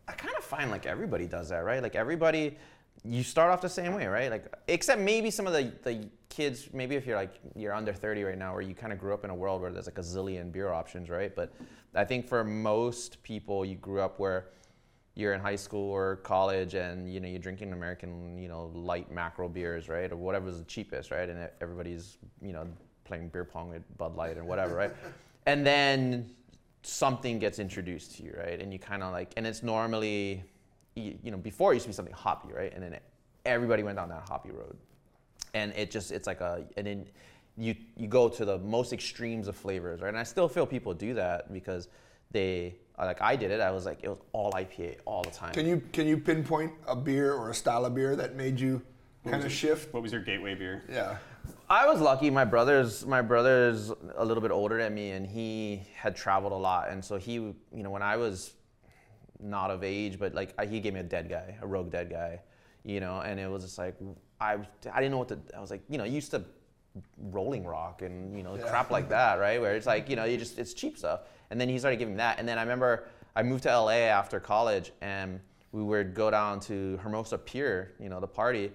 I 0.07 0.13
kind 0.13 0.35
of 0.37 0.45
find 0.45 0.71
like 0.71 0.87
everybody 0.87 1.27
does 1.27 1.49
that, 1.49 1.65
right? 1.65 1.83
Like 1.83 1.95
everybody, 1.95 2.59
you 3.05 3.23
start 3.23 3.51
off 3.51 3.61
the 3.61 3.69
same 3.69 3.95
way, 3.95 4.07
right? 4.07 4.31
Like 4.31 4.55
except 4.69 5.01
maybe 5.01 5.31
some 5.31 5.47
of 5.47 5.55
the, 5.55 5.73
the 5.83 6.09
kids, 6.29 6.69
maybe 6.73 6.95
if 6.95 7.07
you're 7.07 7.17
like 7.17 7.35
you're 7.55 7.75
under 7.75 7.93
30 7.93 8.23
right 8.25 8.39
now, 8.39 8.53
where 8.53 8.63
you 8.63 8.75
kind 8.75 8.93
of 8.93 8.99
grew 8.99 9.15
up 9.15 9.25
in 9.25 9.31
a 9.31 9.35
world 9.35 9.63
where 9.63 9.71
there's 9.71 9.87
like 9.87 9.99
a 9.99 10.03
zillion 10.03 10.53
beer 10.53 10.71
options, 10.73 11.09
right? 11.09 11.35
But 11.35 11.55
I 11.95 12.05
think 12.05 12.29
for 12.29 12.45
most 12.45 13.23
people, 13.23 13.65
you 13.65 13.77
grew 13.77 14.01
up 14.01 14.19
where 14.19 14.49
you're 15.19 15.35
in 15.35 15.41
high 15.41 15.57
school 15.57 15.91
or 15.91 16.17
college, 16.17 16.75
and 16.75 17.13
you 17.13 17.19
know 17.19 17.27
you're 17.27 17.41
drinking 17.41 17.73
American, 17.73 18.39
you 18.39 18.49
know, 18.49 18.71
light 18.73 19.11
macro 19.11 19.49
beers, 19.49 19.89
right, 19.89 20.13
or 20.13 20.17
whatever's 20.17 20.59
the 20.59 20.65
cheapest, 20.65 21.11
right? 21.11 21.29
And 21.29 21.49
everybody's, 21.61 22.19
you 22.41 22.53
know, 22.53 22.69
playing 23.05 23.29
beer 23.29 23.45
pong 23.45 23.71
with 23.71 23.83
Bud 23.99 24.15
Light 24.15 24.37
and 24.37 24.47
whatever, 24.47 24.75
right? 24.75 24.93
And 25.47 25.67
then 25.67 26.29
something 26.83 27.39
gets 27.39 27.59
introduced 27.59 28.17
to 28.17 28.23
you, 28.23 28.35
right? 28.37 28.61
And 28.61 28.71
you 28.71 28.79
kind 28.79 29.03
of 29.03 29.13
like, 29.13 29.33
and 29.39 29.47
it's 29.47 29.63
normally, 29.63 30.45
you 30.95 31.19
you 31.23 31.31
know, 31.31 31.39
before 31.39 31.73
it 31.73 31.77
used 31.77 31.85
to 31.85 31.89
be 31.89 31.95
something 31.95 32.15
hoppy, 32.15 32.53
right? 32.53 32.71
And 32.75 32.83
then 32.83 32.93
it, 32.93 33.03
everybody 33.47 33.83
went 33.83 33.97
down 33.97 34.11
that 34.11 34.29
hoppy 34.29 34.51
road, 34.51 34.77
and 35.55 35.73
it 35.75 35.91
just, 35.91 36.13
it's 36.13 36.27
like 36.27 36.43
a, 36.43 36.65
and 36.77 36.87
then 36.87 37.07
you 37.57 37.75
you 37.97 38.07
go 38.07 38.29
to 38.29 38.45
the 38.45 38.59
most 38.59 38.93
extremes 38.93 39.49
of 39.49 39.57
flavors, 39.57 40.01
right? 40.01 40.11
And 40.11 40.19
I 40.19 40.23
still 40.23 40.49
feel 40.49 40.65
people 40.65 40.95
do 40.95 41.15
that 41.15 41.53
because 41.53 41.89
they, 42.31 42.77
uh, 42.99 43.07
like 43.07 43.23
I 43.23 43.37
did 43.37 43.51
it. 43.51 43.61
I 43.61 43.71
was 43.71 43.87
like, 43.87 44.01
it 44.03 44.09
was 44.09 44.21
all 44.33 44.53
IPA 44.53 44.97
all 45.05 45.23
the 45.23 45.31
time. 45.31 45.53
Can 45.53 45.67
you 45.67 45.83
can 45.93 46.07
you 46.07 46.19
pinpoint 46.19 46.73
a 46.87 46.97
beer 46.97 47.33
or 47.33 47.51
a 47.51 47.55
style 47.55 47.85
of 47.85 47.95
beer 47.95 48.17
that 48.17 48.37
made 48.37 48.59
you 48.59 48.83
kind 49.25 49.45
of 49.45 49.53
shift? 49.53 49.93
What 49.93 50.03
was 50.03 50.13
your 50.13 50.23
gateway 50.23 50.55
beer? 50.55 50.85
Yeah. 50.91 51.17
I 51.71 51.87
was 51.87 52.01
lucky. 52.01 52.31
My 52.31 52.45
brother's 52.45 53.07
my 53.07 53.23
brother's 53.23 53.93
a 54.17 54.25
little 54.25 54.43
bit 54.43 54.51
older 54.51 54.79
than 54.79 54.95
me, 54.95 55.11
and 55.11 55.27
he 55.27 55.83
had 55.95 56.17
traveled 56.17 56.53
a 56.53 56.57
lot. 56.57 56.89
And 56.91 57.05
so 57.05 57.17
he, 57.17 57.35
you 57.35 57.57
know, 57.73 57.91
when 57.91 58.03
I 58.03 58.17
was 58.17 58.55
not 59.41 59.71
of 59.71 59.85
age, 59.85 60.19
but 60.19 60.35
like 60.35 60.55
I, 60.59 60.67
he 60.67 60.81
gave 60.81 60.95
me 60.95 61.01
a 61.01 61.05
dead 61.05 61.29
guy, 61.29 61.57
a 61.61 61.67
rogue 61.67 61.91
dead 61.91 62.11
guy, 62.11 62.41
you 62.85 63.01
know, 63.01 63.21
and 63.21 63.39
it 63.39 63.51
was 63.51 63.65
just 63.65 63.79
like 63.79 63.97
I 64.41 64.55
I 64.93 65.01
didn't 65.01 65.11
know 65.11 65.19
what 65.19 65.29
to. 65.29 65.39
I 65.57 65.61
was 65.61 65.71
like, 65.71 65.83
you 65.89 65.99
know, 65.99 66.05
used 66.05 66.31
to 66.33 66.43
Rolling 67.19 67.65
Rock 67.65 68.03
and 68.03 68.37
you 68.37 68.43
know 68.43 68.57
crap 68.57 68.91
like 68.91 69.09
that, 69.11 69.39
right? 69.39 69.61
Where 69.61 69.75
it's 69.75 69.87
like 69.87 70.09
you 70.09 70.17
know 70.17 70.25
you 70.25 70.37
just 70.37 70.59
it's 70.59 70.75
cheap 70.75 70.99
stuff. 70.99 71.21
And 71.51 71.61
then 71.61 71.69
he 71.69 71.79
started 71.79 71.99
giving 71.99 72.15
me 72.15 72.19
that, 72.19 72.39
and 72.39 72.49
then 72.49 72.59
I 72.59 72.63
remember 72.63 73.09
I 73.35 73.43
moved 73.43 73.63
to 73.65 73.69
LA 73.71 74.09
after 74.09 74.41
college, 74.41 74.93
and 75.01 75.41
we 75.73 75.83
would 75.83 76.15
go 76.15 76.31
down 76.31 76.61
to 76.61 76.99
Hermosa 77.03 77.39
Pier, 77.39 77.95
you 78.01 78.09
know, 78.09 78.21
the 78.21 78.27
party, 78.27 78.73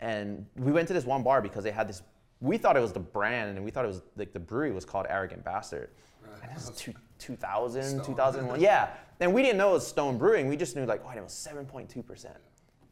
and 0.00 0.46
we 0.56 0.72
went 0.72 0.88
to 0.88 0.94
this 0.94 1.04
one 1.04 1.22
bar 1.22 1.40
because 1.40 1.64
they 1.64 1.70
had 1.70 1.88
this. 1.88 2.02
We 2.40 2.58
thought 2.58 2.76
it 2.76 2.80
was 2.80 2.92
the 2.92 3.00
brand, 3.00 3.56
and 3.56 3.64
we 3.64 3.70
thought 3.70 3.84
it 3.84 3.88
was 3.88 4.02
like 4.16 4.32
the 4.32 4.40
brewery 4.40 4.72
was 4.72 4.84
called 4.84 5.06
Arrogant 5.08 5.44
Bastard. 5.44 5.90
Right. 6.22 6.42
And 6.42 6.50
it 6.50 6.54
was 6.54 6.70
two, 6.70 6.92
2000, 7.18 8.04
2001. 8.04 8.60
Yeah. 8.60 8.90
And 9.20 9.32
we 9.32 9.42
didn't 9.42 9.56
know 9.56 9.70
it 9.70 9.74
was 9.74 9.86
Stone 9.86 10.18
Brewing. 10.18 10.46
We 10.46 10.56
just 10.58 10.76
knew 10.76 10.84
like, 10.84 11.02
oh, 11.06 11.10
it 11.10 11.22
was 11.22 11.32
7.2%. 11.32 12.26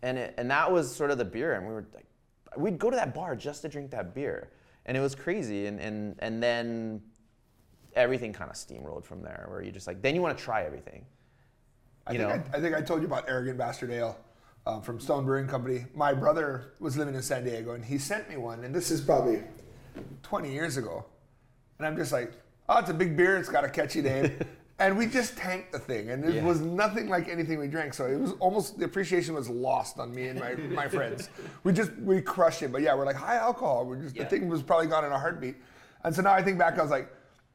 And, 0.02 0.18
it, 0.18 0.34
and 0.38 0.50
that 0.50 0.70
was 0.70 0.94
sort 0.94 1.10
of 1.10 1.18
the 1.18 1.24
beer. 1.24 1.54
And 1.54 1.66
we 1.66 1.74
were 1.74 1.86
like, 1.94 2.06
we'd 2.56 2.78
go 2.78 2.88
to 2.88 2.96
that 2.96 3.14
bar 3.14 3.36
just 3.36 3.62
to 3.62 3.68
drink 3.68 3.90
that 3.90 4.14
beer. 4.14 4.50
And 4.86 4.96
it 4.96 5.00
was 5.00 5.14
crazy. 5.14 5.66
And, 5.66 5.78
and, 5.78 6.16
and 6.20 6.42
then 6.42 7.02
everything 7.96 8.32
kind 8.32 8.50
of 8.50 8.56
steamrolled 8.56 9.04
from 9.04 9.22
there 9.22 9.46
where 9.48 9.62
you 9.62 9.70
just 9.70 9.86
like, 9.86 10.02
then 10.02 10.14
you 10.14 10.22
want 10.22 10.36
to 10.36 10.42
try 10.42 10.64
everything. 10.64 11.04
I 12.06 12.12
You 12.12 12.18
think 12.18 12.28
know? 12.30 12.42
I, 12.52 12.56
I 12.56 12.60
think 12.60 12.74
I 12.74 12.80
told 12.82 13.00
you 13.00 13.06
about 13.06 13.28
Arrogant 13.28 13.56
Bastard 13.58 13.90
Ale 13.90 14.16
um, 14.66 14.82
from 14.82 15.00
Stone 15.00 15.24
Brewing 15.24 15.46
Company. 15.46 15.86
My 15.94 16.12
brother 16.12 16.72
was 16.80 16.96
living 16.96 17.14
in 17.14 17.22
San 17.22 17.44
Diego, 17.44 17.72
and 17.72 17.84
he 17.84 17.98
sent 17.98 18.28
me 18.28 18.36
one, 18.36 18.64
and 18.64 18.74
this 18.74 18.90
is 18.90 19.00
probably 19.00 19.42
20 20.22 20.52
years 20.52 20.76
ago. 20.76 21.04
And 21.78 21.86
I'm 21.86 21.96
just 21.96 22.12
like, 22.12 22.32
oh, 22.68 22.78
it's 22.78 22.90
a 22.90 22.94
big 22.94 23.16
beer. 23.16 23.36
It's 23.36 23.48
got 23.48 23.64
a 23.64 23.68
catchy 23.68 24.02
name. 24.02 24.38
and 24.78 24.98
we 24.98 25.06
just 25.06 25.36
tanked 25.36 25.72
the 25.72 25.78
thing, 25.78 26.10
and 26.10 26.24
it 26.24 26.34
Yeah. 26.36 26.44
was 26.44 26.60
nothing 26.60 27.08
like 27.08 27.28
anything 27.28 27.58
we 27.58 27.68
drank. 27.68 27.94
So 27.94 28.06
it 28.06 28.18
was 28.18 28.32
almost 28.40 28.78
the 28.78 28.84
appreciation 28.84 29.34
was 29.34 29.48
lost 29.48 29.98
on 29.98 30.14
me 30.14 30.28
and 30.28 30.38
my, 30.40 30.54
my 30.74 30.88
friends. 30.88 31.30
We 31.62 31.72
just 31.72 31.92
we 31.98 32.20
crushed 32.20 32.62
it, 32.62 32.72
but 32.72 32.82
yeah, 32.82 32.94
we're 32.94 33.06
like 33.06 33.16
high 33.16 33.36
alcohol. 33.36 33.86
We're 33.86 33.96
just 34.02 34.14
the 34.16 34.24
thing 34.24 34.48
was 34.48 34.62
probably 34.62 34.88
gone 34.88 35.04
in 35.04 35.12
a 35.12 35.18
heartbeat. 35.18 35.56
And 36.04 36.14
so 36.14 36.22
now 36.22 36.32
I 36.32 36.42
think 36.42 36.58
back, 36.58 36.78
I 36.78 36.82
was 36.82 36.90
like. 36.90 37.08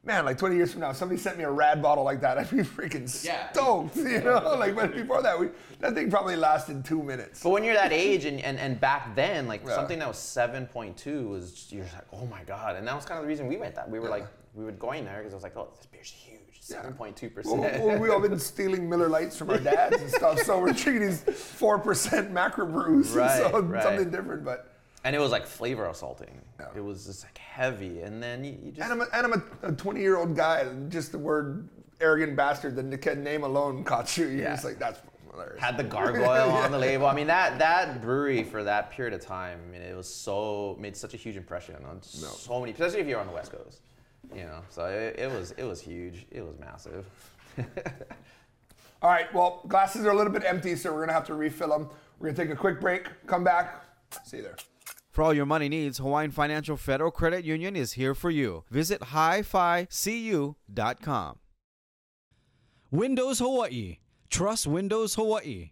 Man, 0.03 0.23
like 0.23 0.37
20 0.37 0.55
years 0.55 0.71
from 0.71 0.79
now, 0.81 0.93
somebody 0.93 1.19
sent 1.19 1.37
me 1.37 1.43
a 1.43 1.51
rad 1.51 1.81
bottle 1.81 2.05
like 2.05 2.21
that, 2.21 2.37
I'd 2.37 2.49
be 2.49 2.57
freaking 2.57 3.23
Yeah. 3.23 3.51
stoked, 3.51 3.95
you 3.97 4.21
know? 4.21 4.55
Like, 4.57 4.73
but 4.73 4.95
before 4.95 5.21
that, 5.21 5.37
we, 5.37 5.49
that 5.81 5.93
thing 5.93 6.09
probably 6.09 6.37
lasted 6.37 6.85
two 6.85 7.03
minutes. 7.03 7.43
But 7.43 7.49
when 7.49 7.65
you're 7.65 7.73
that 7.75 7.91
age 7.91 8.23
and, 8.23 8.39
and, 8.39 8.57
and 8.57 8.79
back 8.79 9.13
then, 9.13 9.45
like 9.47 9.61
Yeah. 9.67 9.75
something 9.75 9.99
that 9.99 10.07
was 10.07 10.17
7.2 10.17 11.27
was, 11.29 11.51
just- 11.51 11.73
you're 11.73 11.83
just 11.83 11.95
like, 11.95 12.07
oh 12.13 12.25
my 12.27 12.43
God. 12.45 12.77
And 12.77 12.87
that 12.87 12.95
was 12.95 13.03
kind 13.03 13.17
of 13.19 13.23
the 13.23 13.27
reason 13.27 13.47
we 13.47 13.57
went 13.57 13.75
that. 13.75 13.89
We 13.89 13.99
were 13.99 14.09
like, 14.09 14.25
we 14.55 14.63
were 14.63 14.71
going 14.71 15.03
there 15.03 15.17
because 15.17 15.33
I 15.33 15.35
was 15.35 15.43
like, 15.43 15.57
oh, 15.57 15.67
this 15.75 15.85
beer's 15.85 16.09
huge. 16.09 16.39
7.2%. 16.61 17.45
Well, 17.45 17.57
well, 17.87 17.99
we 17.99 18.09
all 18.09 18.19
been 18.21 18.37
stealing 18.39 18.87
Miller 18.87 19.09
Lights 19.09 19.35
from 19.37 19.49
our 19.49 19.57
dads 19.57 19.99
and 20.01 20.09
stuff, 20.09 20.39
so 20.39 20.59
we're 20.59 20.71
drinking 20.71 20.99
these 21.07 21.21
four 21.23 21.79
percent 21.79 22.31
macro 22.31 22.65
brews, 22.67 23.09
Right, 23.15 23.37
so 23.37 23.59
right. 23.61 23.81
something 23.81 24.11
different. 24.11 24.45
But 24.45 24.71
and 25.03 25.15
it 25.15 25.19
was 25.19 25.31
like 25.31 25.47
flavor 25.47 25.87
assaulting. 25.87 26.39
Yeah. 26.59 26.65
It 26.75 26.83
was 26.83 27.05
just 27.05 27.23
like 27.23 27.37
heavy, 27.37 28.01
and 28.01 28.21
then 28.21 28.43
you, 28.43 28.57
you 28.63 28.71
just 28.71 28.89
And 28.89 29.01
I'm 29.01 29.07
a, 29.07 29.15
and 29.15 29.33
I'm 29.61 29.71
a 29.71 29.71
20 29.75 29.99
year 30.01 30.17
old 30.17 30.35
guy, 30.35 30.59
and 30.61 30.91
just 30.91 31.11
the 31.11 31.17
word 31.19 31.67
arrogant 32.01 32.35
bastard, 32.35 32.75
the 32.75 33.15
name 33.15 33.43
alone 33.43 33.83
caught 33.83 34.17
you. 34.17 34.27
You're 34.27 34.43
Yeah. 34.43 34.51
just 34.53 34.65
like, 34.65 34.79
that's 34.79 34.99
hilarious. 35.31 35.61
had 35.61 35.77
the 35.77 35.83
gargoyle 35.97 36.51
on 36.51 36.71
the 36.71 36.77
label. 36.79 37.05
I 37.07 37.13
mean, 37.13 37.27
that 37.27 37.59
that 37.59 38.01
brewery 38.01 38.43
for 38.43 38.63
that 38.63 38.91
period 38.91 39.13
of 39.13 39.21
time, 39.21 39.59
I 39.67 39.71
mean, 39.71 39.81
it 39.81 39.95
was 39.95 40.07
so 40.13 40.77
made 40.79 40.95
such 40.97 41.13
a 41.13 41.17
huge 41.17 41.35
impression 41.37 41.75
on 41.89 42.01
so 42.01 42.59
many, 42.59 42.71
especially 42.73 42.99
if 43.01 43.07
you're 43.07 43.19
on 43.19 43.27
the 43.27 43.33
West 43.33 43.51
Coast. 43.51 43.81
You 44.35 44.43
know, 44.43 44.61
so 44.69 44.85
it, 44.85 45.17
it 45.19 45.31
was 45.31 45.51
it 45.51 45.63
was 45.63 45.81
huge. 45.81 46.25
It 46.31 46.41
was 46.41 46.57
massive. 46.59 47.05
All 49.01 49.09
right, 49.09 49.33
well, 49.33 49.63
glasses 49.67 50.05
are 50.05 50.09
a 50.11 50.15
little 50.15 50.31
bit 50.33 50.43
empty, 50.45 50.75
so 50.75 50.89
we're 50.91 50.97
going 50.97 51.07
to 51.07 51.13
have 51.13 51.25
to 51.27 51.33
refill 51.33 51.69
them. 51.69 51.89
We're 52.19 52.27
going 52.27 52.35
to 52.35 52.41
take 52.43 52.51
a 52.51 52.55
quick 52.55 52.81
break, 52.81 53.07
come 53.27 53.45
back. 53.45 53.85
See 54.25 54.37
you 54.37 54.43
there. 54.43 54.55
For 55.19 55.23
all 55.23 55.33
your 55.33 55.45
money 55.45 55.67
needs, 55.67 55.97
Hawaiian 55.97 56.31
Financial 56.31 56.77
Federal 56.77 57.11
Credit 57.11 57.43
Union 57.43 57.75
is 57.75 57.91
here 57.91 58.15
for 58.15 58.29
you. 58.29 58.63
Visit 58.69 59.01
hificu.com. 59.01 60.55
Windows 62.89 63.39
Hawaii. 63.39 63.97
Trust 64.29 64.65
Windows 64.65 65.15
Hawaii. 65.15 65.71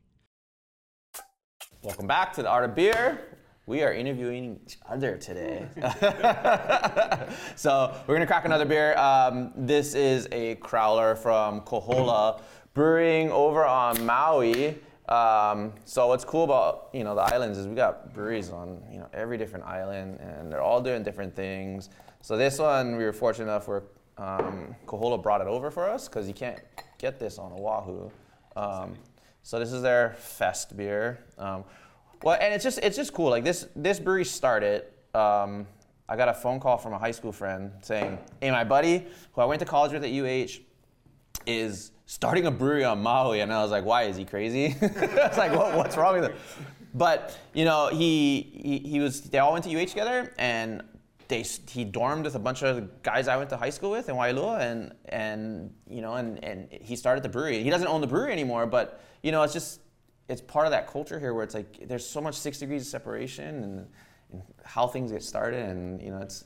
Welcome 1.81 2.07
back 2.07 2.33
to 2.33 2.41
the 2.43 2.49
Art 2.49 2.65
of 2.65 2.75
Beer. 2.75 3.37
We 3.65 3.83
are 3.83 3.93
interviewing 3.93 4.59
each 4.65 4.79
other 4.85 5.15
today. 5.15 5.69
so 7.55 7.95
we're 8.05 8.15
gonna 8.15 8.27
crack 8.27 8.43
another 8.43 8.65
beer. 8.65 8.97
Um, 8.97 9.53
this 9.55 9.95
is 9.95 10.27
a 10.33 10.55
crowler 10.55 11.17
from 11.17 11.61
Kohola 11.61 12.41
Brewing 12.73 13.31
over 13.31 13.63
on 13.65 14.05
Maui. 14.05 14.77
Um, 15.09 15.73
so 15.85 16.07
what's 16.07 16.25
cool 16.25 16.43
about 16.43 16.89
you 16.93 17.03
know 17.03 17.15
the 17.15 17.21
islands 17.21 17.57
is 17.57 17.67
we 17.67 17.75
got 17.75 18.13
breweries 18.13 18.49
on 18.49 18.81
you 18.91 18.99
know 18.99 19.07
every 19.13 19.37
different 19.37 19.65
island, 19.65 20.19
and 20.19 20.51
they're 20.51 20.61
all 20.61 20.81
doing 20.81 21.03
different 21.03 21.35
things. 21.35 21.89
So 22.21 22.35
this 22.35 22.59
one 22.59 22.97
we 22.97 23.05
were 23.05 23.13
fortunate 23.13 23.45
enough 23.45 23.67
where 23.67 23.83
um, 24.17 24.75
Kohola 24.85 25.21
brought 25.21 25.41
it 25.41 25.47
over 25.47 25.71
for 25.71 25.89
us 25.89 26.07
because 26.07 26.27
you 26.27 26.33
can't 26.33 26.59
get 26.97 27.19
this 27.19 27.37
on 27.37 27.51
Oahu. 27.53 28.09
Um, 28.55 28.95
so 29.43 29.59
this 29.59 29.71
is 29.71 29.81
their 29.81 30.15
fest 30.17 30.75
beer. 30.75 31.23
Um, 31.37 31.63
well, 32.23 32.37
and 32.41 32.53
it's 32.53 32.63
just 32.63 32.79
it's 32.79 32.97
just 32.97 33.13
cool. 33.13 33.29
Like 33.29 33.43
this 33.43 33.67
this 33.75 33.99
brewery 33.99 34.25
started. 34.25 34.85
Um, 35.13 35.67
I 36.09 36.15
got 36.15 36.29
a 36.29 36.33
phone 36.33 36.59
call 36.59 36.77
from 36.77 36.93
a 36.93 36.97
high 36.97 37.11
school 37.11 37.31
friend 37.31 37.71
saying, 37.81 38.17
"Hey, 38.41 38.51
my 38.51 38.63
buddy, 38.63 39.05
who 39.33 39.41
I 39.41 39.45
went 39.45 39.59
to 39.59 39.65
college 39.65 39.93
with 39.93 40.03
at 40.03 40.11
UH, 40.11 40.61
is 41.45 41.91
starting 42.07 42.47
a 42.47 42.51
brewery 42.51 42.83
on 42.83 43.03
Maui." 43.03 43.41
And 43.41 43.53
I 43.53 43.61
was 43.61 43.69
like, 43.69 43.85
"Why 43.85 44.03
is 44.03 44.17
he 44.17 44.25
crazy?" 44.25 44.75
I 44.81 45.27
was 45.27 45.37
like, 45.37 45.51
what, 45.51 45.75
"What's 45.75 45.95
wrong 45.95 46.19
with 46.19 46.31
him?" 46.31 46.37
But 46.95 47.37
you 47.53 47.65
know, 47.65 47.89
he, 47.89 48.41
he 48.63 48.79
he 48.79 48.99
was. 48.99 49.21
They 49.21 49.37
all 49.37 49.53
went 49.53 49.65
to 49.65 49.75
UH 49.75 49.85
together, 49.85 50.33
and 50.39 50.83
they 51.27 51.41
he 51.41 51.85
dormed 51.85 52.23
with 52.23 52.35
a 52.35 52.39
bunch 52.39 52.63
of 52.63 53.03
guys 53.03 53.27
I 53.27 53.37
went 53.37 53.49
to 53.51 53.57
high 53.57 53.69
school 53.69 53.91
with 53.91 54.09
in 54.09 54.15
Wailua, 54.15 54.61
and 54.61 54.93
and 55.09 55.73
you 55.87 56.01
know, 56.01 56.15
and 56.15 56.43
and 56.43 56.67
he 56.71 56.95
started 56.95 57.23
the 57.23 57.29
brewery. 57.29 57.63
He 57.63 57.69
doesn't 57.69 57.87
own 57.87 58.01
the 58.01 58.07
brewery 58.07 58.31
anymore, 58.31 58.65
but 58.65 59.01
you 59.21 59.31
know, 59.31 59.43
it's 59.43 59.53
just 59.53 59.81
it's 60.29 60.41
part 60.41 60.65
of 60.65 60.71
that 60.71 60.87
culture 60.87 61.19
here 61.19 61.33
where 61.33 61.43
it's 61.43 61.53
like 61.53 61.87
there's 61.87 62.05
so 62.05 62.21
much 62.21 62.35
six 62.35 62.59
degrees 62.59 62.81
of 62.81 62.87
separation 62.87 63.63
and, 63.63 63.87
and 64.31 64.41
how 64.63 64.87
things 64.87 65.11
get 65.11 65.23
started, 65.23 65.63
and 65.69 66.01
you 66.01 66.09
know, 66.09 66.19
it's 66.19 66.45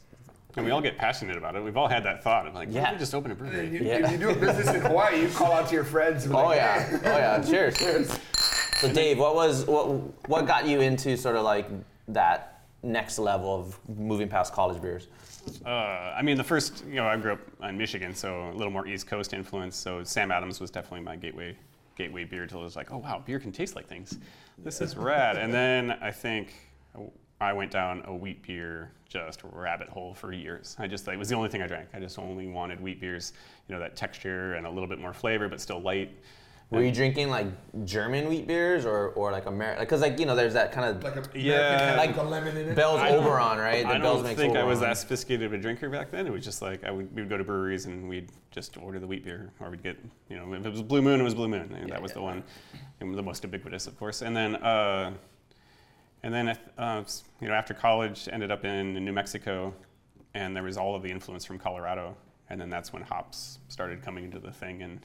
And 0.55 0.65
we 0.65 0.72
all 0.72 0.81
get 0.81 0.98
passionate 0.98 1.38
about 1.38 1.55
it. 1.55 1.63
We've 1.63 1.77
all 1.77 1.88
had 1.88 2.03
that 2.03 2.24
thought 2.24 2.46
of 2.48 2.53
like, 2.53 2.67
yeah. 2.72 2.81
Yeah. 2.81 2.91
we 2.93 3.00
just 3.00 3.15
open 3.15 3.31
a 3.31 3.36
brewery. 3.36 3.70
you, 3.70 3.79
Yeah. 3.79 4.05
if 4.05 4.12
you 4.12 4.17
do 4.17 4.29
a 4.29 4.36
business 4.36 4.67
in 4.67 4.81
Hawaii, 4.81 5.22
you 5.22 5.29
call 5.29 5.53
out 5.53 5.67
to 5.70 5.75
your 5.75 5.84
friends. 5.86 6.24
And 6.25 6.34
be 6.34 6.39
oh 6.39 6.43
like, 6.46 6.58
yeah, 6.58 6.84
"Hey." 6.84 6.98
oh 7.05 7.17
yeah, 7.17 7.41
cheers, 7.43 7.77
cheers. 7.79 8.20
So 8.79 8.91
Dave, 8.91 9.17
what 9.20 9.36
was 9.36 9.65
what 9.65 9.88
what 10.29 10.48
got 10.48 10.65
you 10.67 10.81
into 10.81 11.15
sort 11.17 11.36
of 11.36 11.43
like 11.43 11.67
that 12.10 12.63
next 12.84 13.20
level 13.20 13.55
of 13.60 13.79
moving 13.98 14.27
past 14.27 14.53
college 14.53 14.81
beers? 14.81 15.08
Uh, 15.65 15.70
I 15.70 16.22
mean, 16.22 16.38
the 16.38 16.43
first, 16.43 16.84
you 16.88 16.96
know, 16.96 17.08
I 17.08 17.17
grew 17.17 17.34
up 17.34 17.39
in 17.63 17.77
Michigan, 17.77 18.13
so 18.13 18.50
a 18.50 18.53
little 18.53 18.72
more 18.72 18.86
East 18.88 19.08
Coast 19.08 19.34
influence. 19.34 19.75
So 19.75 20.03
Sam 20.03 20.31
Adams 20.31 20.60
was 20.60 20.70
definitely 20.70 21.01
my 21.01 21.15
gateway 21.15 21.55
gateway 21.96 22.24
beer 22.24 22.48
till 22.48 22.62
it 22.62 22.63
was 22.63 22.75
like, 22.75 22.91
oh 22.91 22.98
wow, 22.98 23.22
beer 23.25 23.39
can 23.39 23.51
taste 23.51 23.75
like 23.75 23.88
things. 23.88 24.17
This 24.58 24.81
is 24.81 24.96
rad. 24.98 25.38
And 25.38 25.53
then 25.53 25.91
I 26.01 26.12
think 26.12 26.53
I 27.41 27.53
went 27.53 27.71
down 27.71 28.03
a 28.05 28.13
wheat 28.13 28.43
beer 28.45 28.91
just 29.10 29.41
rabbit 29.51 29.89
hole 29.89 30.13
for 30.13 30.31
years. 30.31 30.75
I 30.79 30.88
just 30.88 31.07
it 31.07 31.17
was 31.17 31.27
the 31.27 31.36
only 31.36 31.50
thing 31.50 31.62
I 31.63 31.67
drank. 31.67 31.89
I 31.93 32.00
just 32.00 32.19
only 32.19 32.48
wanted 32.48 32.79
wheat 32.79 33.01
beers, 33.01 33.33
you 33.67 33.74
know, 33.74 33.81
that 33.81 33.95
texture 33.95 34.53
and 34.53 34.67
a 34.67 34.69
little 34.69 34.88
bit 34.88 35.00
more 35.00 35.12
flavor, 35.12 35.50
but 35.50 35.60
still 35.60 35.81
light. 35.81 36.12
Were 36.69 36.81
you 36.81 36.91
drinking 36.93 37.29
like 37.29 37.48
German 37.83 38.29
wheat 38.29 38.48
beers 38.48 38.86
or, 38.86 39.10
or 39.10 39.29
like 39.33 39.45
American? 39.48 39.83
Because 39.83 40.00
like 40.00 40.19
you 40.19 40.25
know, 40.25 40.36
there's 40.38 40.53
that 40.53 40.71
kind 40.71 40.95
of 40.95 41.03
Like 41.03 41.17
a 41.17 41.38
Yeah. 41.38 41.95
like 41.98 42.15
a 42.15 42.21
lemon 42.21 42.55
in 42.55 42.69
it. 42.69 42.75
Bell's 42.75 43.01
I 43.01 43.10
don't- 43.10 43.25
Oberon, 43.25 43.57
right? 43.57 43.83
The 43.86 43.95
I 43.95 43.98
Bell's 43.98 44.17
don't 44.19 44.24
makes 44.27 44.39
think 44.39 44.55
I 44.55 44.63
was 44.63 44.79
that 44.79 44.98
sophisticated 44.98 45.48
of 45.48 45.53
a 45.53 45.57
drinker 45.57 45.89
back 45.89 46.12
then. 46.12 46.27
It 46.27 46.31
was 46.31 46.45
just 46.45 46.62
like 46.62 46.86
I 46.86 46.91
would, 46.91 47.13
we 47.13 47.24
would 47.24 47.29
go 47.29 47.38
to 47.38 47.43
breweries 47.43 47.88
and 47.88 48.07
we'd 48.07 48.29
just 48.51 48.77
order 48.77 49.00
the 49.00 49.07
wheat 49.07 49.25
beer, 49.25 49.51
or 49.60 49.69
we'd 49.71 49.83
get, 49.83 49.98
you 50.29 50.38
know, 50.38 50.53
if 50.53 50.65
it 50.65 50.71
was 50.71 50.81
Blue 50.83 51.01
Moon, 51.01 51.19
it 51.19 51.24
was 51.24 51.33
Blue 51.36 51.48
Moon. 51.50 51.74
And 51.74 51.89
that 51.91 52.01
was 52.01 52.13
the 52.13 52.21
one, 52.21 52.43
and 53.01 53.17
the 53.17 53.24
most 53.24 53.43
ubiquitous, 53.43 53.88
of 53.88 53.98
course. 53.98 54.21
And 54.21 54.33
then, 54.36 54.55
uh, 54.57 55.12
and 56.23 56.33
then, 56.33 56.57
uh, 56.77 57.03
you 57.39 57.47
know, 57.47 57.53
after 57.53 57.73
college, 57.73 58.29
ended 58.31 58.51
up 58.51 58.65
in 58.65 58.93
New 58.93 59.11
Mexico, 59.11 59.73
and 60.33 60.55
there 60.55 60.63
was 60.63 60.77
all 60.77 60.95
of 60.95 61.03
the 61.03 61.09
influence 61.09 61.45
from 61.45 61.57
Colorado. 61.57 62.15
And 62.49 62.59
then 62.59 62.69
that's 62.69 62.91
when 62.91 63.01
hops 63.01 63.59
started 63.69 64.01
coming 64.01 64.25
into 64.25 64.39
the 64.39 64.51
thing, 64.51 64.81
and 64.83 64.99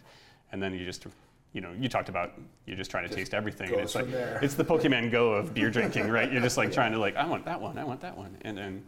and 0.53 0.63
then 0.63 0.75
you 0.75 0.85
just. 0.85 1.07
You 1.53 1.63
know, 1.63 1.73
you 1.81 1.89
talked 1.89 2.11
about 2.11 2.35
you're 2.67 2.77
just 2.77 2.91
trying 2.91 3.09
to 3.09 3.15
taste 3.15 3.33
everything. 3.33 3.73
and 3.73 3.81
it's 3.81 3.95
like 3.95 4.11
there. 4.11 4.39
it's 4.43 4.53
the 4.53 4.65
Pokemon 4.65 5.11
Go 5.11 5.33
of 5.33 5.55
beer 5.55 5.71
drinking, 5.77 6.11
right? 6.11 6.31
You're 6.31 6.43
just 6.43 6.59
like 6.59 6.71
trying 6.71 6.93
to 6.93 6.99
like, 6.99 7.17
I 7.17 7.25
want 7.27 7.47
that 7.47 7.59
one, 7.59 7.79
I 7.79 7.85
want 7.85 8.03
that 8.03 8.15
one, 8.15 8.37
and 8.43 8.59
then 8.59 8.83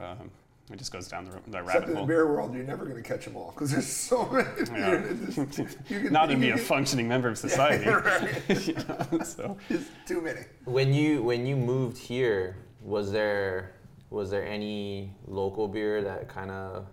um, 0.00 0.30
it 0.72 0.76
just 0.76 0.92
goes 0.92 1.08
down 1.08 1.24
the, 1.26 1.30
the 1.50 1.58
Except 1.58 1.66
rabbit 1.66 1.88
in 1.90 1.94
the 1.94 2.02
beer 2.04 2.26
world, 2.26 2.54
you're 2.54 2.64
never 2.64 2.84
going 2.84 3.02
to 3.02 3.06
catch 3.08 3.24
them 3.26 3.36
all 3.36 3.50
because 3.52 3.70
there's 3.70 3.86
so 3.86 4.26
many. 4.26 4.48
Yeah. 4.78 5.12
Just- 5.50 5.78
you 5.88 6.00
can- 6.00 6.12
Not 6.12 6.26
to 6.30 6.36
be 6.36 6.50
a 6.50 6.56
functioning 6.56 7.06
member 7.08 7.28
of 7.28 7.36
society. 7.48 7.88
Right. 7.88 8.66
You 8.66 8.74
know, 8.74 9.20
so 9.24 9.56
It's 9.68 9.88
too 10.06 10.20
many. 10.22 10.40
When 10.64 10.94
you 10.94 11.22
when 11.22 11.46
you 11.46 11.56
moved 11.56 11.98
here, 11.98 12.56
was 12.80 13.12
there 13.12 13.72
was 14.10 14.30
there 14.30 14.46
any 14.46 15.12
local 15.26 15.68
beer 15.68 16.02
that 16.02 16.28
kind 16.28 16.50
of 16.50 16.86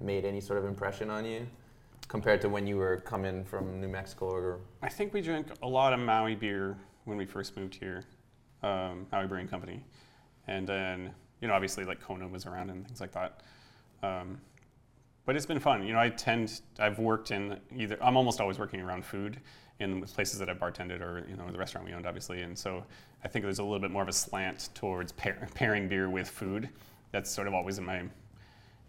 made 0.00 0.24
any 0.24 0.40
sort 0.40 0.58
of 0.58 0.64
impression 0.64 1.10
on 1.10 1.24
you 1.24 1.46
compared 2.06 2.40
to 2.40 2.48
when 2.48 2.66
you 2.66 2.76
were 2.76 2.98
coming 2.98 3.44
from 3.44 3.80
New 3.80 3.88
Mexico 3.88 4.26
or 4.30 4.60
I 4.82 4.88
think 4.88 5.12
we 5.12 5.20
drank 5.20 5.48
a 5.62 5.68
lot 5.68 5.92
of 5.92 5.98
Maui 6.00 6.36
beer 6.36 6.76
when 7.04 7.18
we 7.18 7.26
first 7.26 7.56
moved 7.56 7.74
here, 7.74 8.04
um, 8.62 9.06
Maui 9.12 9.26
Brewing 9.26 9.48
Company, 9.48 9.84
and 10.46 10.66
then 10.66 11.10
you 11.40 11.48
know 11.48 11.54
obviously 11.54 11.84
like 11.84 12.00
Kona 12.00 12.26
was 12.28 12.46
around 12.46 12.70
and 12.70 12.86
things 12.86 13.00
like 13.00 13.12
that. 13.12 13.42
Um, 14.02 14.40
but 15.28 15.36
it's 15.36 15.46
been 15.46 15.60
fun. 15.60 15.86
You 15.86 15.92
know, 15.92 16.00
I 16.00 16.08
tend 16.08 16.62
I've 16.78 16.98
worked 16.98 17.30
in 17.32 17.58
either 17.76 18.02
I'm 18.02 18.16
almost 18.16 18.40
always 18.40 18.58
working 18.58 18.80
around 18.80 19.04
food 19.04 19.38
in 19.80 20.02
places 20.02 20.38
that 20.38 20.48
I've 20.48 20.58
bartended 20.58 21.00
or 21.00 21.24
you 21.28 21.36
know 21.36 21.50
the 21.50 21.58
restaurant 21.58 21.86
we 21.86 21.92
owned 21.92 22.06
obviously, 22.06 22.42
and 22.42 22.58
so 22.58 22.84
I 23.24 23.28
think 23.28 23.44
there's 23.44 23.58
a 23.58 23.62
little 23.62 23.78
bit 23.78 23.90
more 23.90 24.02
of 24.02 24.08
a 24.08 24.12
slant 24.12 24.70
towards 24.74 25.12
pair, 25.12 25.48
pairing 25.54 25.88
beer 25.88 26.08
with 26.08 26.28
food. 26.28 26.68
That's 27.12 27.30
sort 27.30 27.46
of 27.46 27.54
always 27.54 27.78
in 27.78 27.84
my 27.84 28.02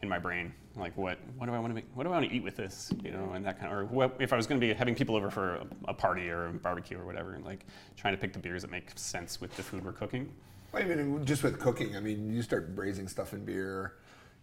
in 0.01 0.07
my 0.07 0.17
brain. 0.17 0.53
Like 0.75 0.95
what 0.97 1.19
what 1.37 1.47
do 1.47 1.53
I 1.53 1.59
want 1.59 1.71
to 1.71 1.75
make? 1.75 1.85
What 1.93 2.03
do 2.03 2.09
I 2.09 2.13
want 2.13 2.29
to 2.29 2.33
eat 2.33 2.43
with 2.43 2.55
this? 2.55 2.91
You 3.03 3.11
know, 3.11 3.31
and 3.33 3.45
that 3.45 3.59
kind 3.59 3.71
of 3.71 3.77
or 3.77 3.85
what, 3.85 4.15
if 4.19 4.31
I 4.31 4.37
was 4.37 4.47
going 4.47 4.61
to 4.61 4.65
be 4.65 4.73
having 4.73 4.95
people 4.95 5.15
over 5.15 5.29
for 5.29 5.55
a, 5.55 5.67
a 5.89 5.93
party 5.93 6.29
or 6.29 6.47
a 6.47 6.53
barbecue 6.53 6.97
or 6.97 7.05
whatever, 7.05 7.33
and 7.33 7.43
like 7.43 7.65
trying 7.97 8.13
to 8.13 8.17
pick 8.17 8.33
the 8.33 8.39
beers 8.39 8.61
that 8.61 8.71
make 8.71 8.91
sense 8.95 9.41
with 9.41 9.53
the 9.55 9.63
food 9.63 9.83
we're 9.83 9.91
cooking. 9.91 10.31
Well, 10.71 10.83
mean, 10.85 11.25
just 11.25 11.43
with 11.43 11.59
cooking, 11.59 11.95
I 11.95 11.99
mean, 11.99 12.31
you 12.33 12.41
start 12.41 12.75
braising 12.75 13.07
stuff 13.07 13.33
in 13.33 13.43
beer, 13.45 13.93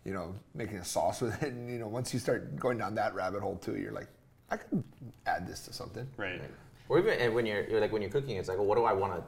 you 0.05 0.13
know, 0.13 0.35
making 0.55 0.79
a 0.79 0.85
sauce 0.85 1.21
with 1.21 1.41
it, 1.43 1.53
and 1.53 1.69
you 1.71 1.79
know, 1.79 1.89
once 1.89 2.13
you 2.13 2.19
start 2.21 2.57
going 2.57 2.79
down 2.79 2.95
that 2.97 3.15
rabbit 3.15 3.43
hole 3.43 3.57
too, 3.57 3.77
you're 3.77 3.93
like, 3.93 4.09
I 4.51 4.57
could 4.57 4.83
add 5.27 5.47
this 5.47 5.61
to 5.67 5.73
something. 5.73 6.07
Right. 6.17 6.41
or 6.89 6.99
even 6.99 7.35
when 7.35 7.47
you're, 7.47 7.65
you're 7.69 7.81
like 7.81 7.93
when 7.93 8.03
you're 8.03 8.11
cooking, 8.11 8.37
it's 8.37 8.49
like, 8.49 8.59
well, 8.59 8.67
what 8.67 8.77
do 8.77 8.85
I 8.85 8.93
want 8.93 9.15
to 9.15 9.23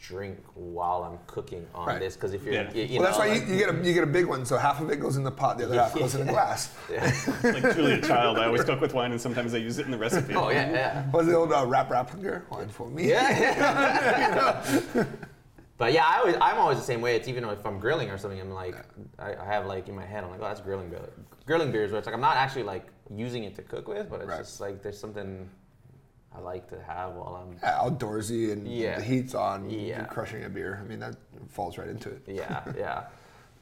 drink 0.00 0.38
while 0.54 1.02
I'm 1.04 1.18
cooking 1.26 1.66
on 1.74 1.88
Right. 1.88 1.98
this? 1.98 2.14
Because 2.14 2.32
if 2.34 2.44
you're, 2.44 2.54
Yeah. 2.54 2.72
you, 2.72 2.84
you 2.84 3.00
well, 3.00 3.08
that's 3.08 3.18
why 3.18 3.28
like- 3.28 3.46
you, 3.48 3.54
you 3.54 3.58
get 3.58 3.74
a 3.74 3.78
you 3.84 3.94
get 3.94 4.04
a 4.04 4.06
big 4.06 4.26
one, 4.26 4.44
so 4.46 4.56
half 4.56 4.80
of 4.80 4.90
it 4.90 5.00
goes 5.00 5.16
in 5.16 5.24
the 5.24 5.30
pot, 5.32 5.58
the 5.58 5.64
other 5.64 5.74
half 5.76 5.94
goes 5.94 6.14
in 6.14 6.28
a 6.28 6.30
glass. 6.32 6.72
like 7.42 7.72
truly 7.74 7.94
a 7.94 8.00
child, 8.00 8.38
I 8.38 8.46
always 8.46 8.62
cook 8.64 8.80
with 8.80 8.94
wine, 8.94 9.10
and 9.12 9.20
sometimes 9.20 9.54
I 9.54 9.58
use 9.58 9.78
it 9.78 9.86
in 9.86 9.90
the 9.92 9.98
recipe. 9.98 10.34
oh 10.34 10.50
yeah, 10.50 10.70
yeah. 10.70 11.02
What's 11.10 11.26
the 11.28 11.34
old 11.34 11.52
uh, 11.52 11.64
rap 11.66 11.90
rap 11.90 12.10
hunger? 12.10 12.44
wine 12.50 12.68
for 12.68 12.88
me? 12.90 13.08
Yeah. 13.08 14.62
but 15.78 15.92
yeah, 15.92 16.04
I 16.06 16.18
always, 16.20 16.36
I'm 16.40 16.58
always 16.58 16.78
the 16.78 16.84
same 16.84 17.00
way. 17.00 17.16
It's 17.16 17.28
even 17.28 17.44
if 17.44 17.64
I'm 17.66 17.78
grilling 17.78 18.10
or 18.10 18.18
something, 18.18 18.40
I'm 18.40 18.50
like, 18.50 18.76
I, 19.18 19.34
I 19.34 19.44
have 19.44 19.66
like 19.66 19.88
in 19.88 19.94
my 19.94 20.04
head, 20.06 20.24
I'm 20.24 20.30
like, 20.30 20.40
oh, 20.40 20.44
that's 20.44 20.60
grilling 20.60 20.88
beer. 20.88 21.00
Grilling 21.46 21.70
beers, 21.72 21.90
where 21.92 21.98
it's 21.98 22.06
like 22.06 22.14
I'm 22.14 22.20
not 22.20 22.36
actually 22.36 22.62
like 22.64 22.86
using 23.14 23.44
it 23.44 23.54
to 23.56 23.62
cook 23.62 23.86
with, 23.88 24.08
but 24.10 24.20
it's 24.20 24.28
Right. 24.28 24.38
just 24.38 24.60
like 24.60 24.82
there's 24.82 24.98
something 24.98 25.48
I 26.34 26.40
like 26.40 26.68
to 26.70 26.82
have 26.82 27.14
while 27.14 27.42
I'm. 27.42 27.56
Yeah, 27.62 27.78
outdoorsy 27.82 28.52
and 28.52 28.66
Yeah. 28.66 28.96
the 28.98 29.04
heat's 29.04 29.34
on. 29.34 29.68
Yeah. 29.70 29.98
You're 29.98 30.06
crushing 30.06 30.44
a 30.44 30.48
beer. 30.48 30.80
I 30.82 30.86
mean, 30.88 30.98
that 31.00 31.16
falls 31.48 31.78
right 31.78 31.88
into 31.88 32.10
it. 32.10 32.22
Yeah, 32.26 32.62
yeah, 32.76 33.04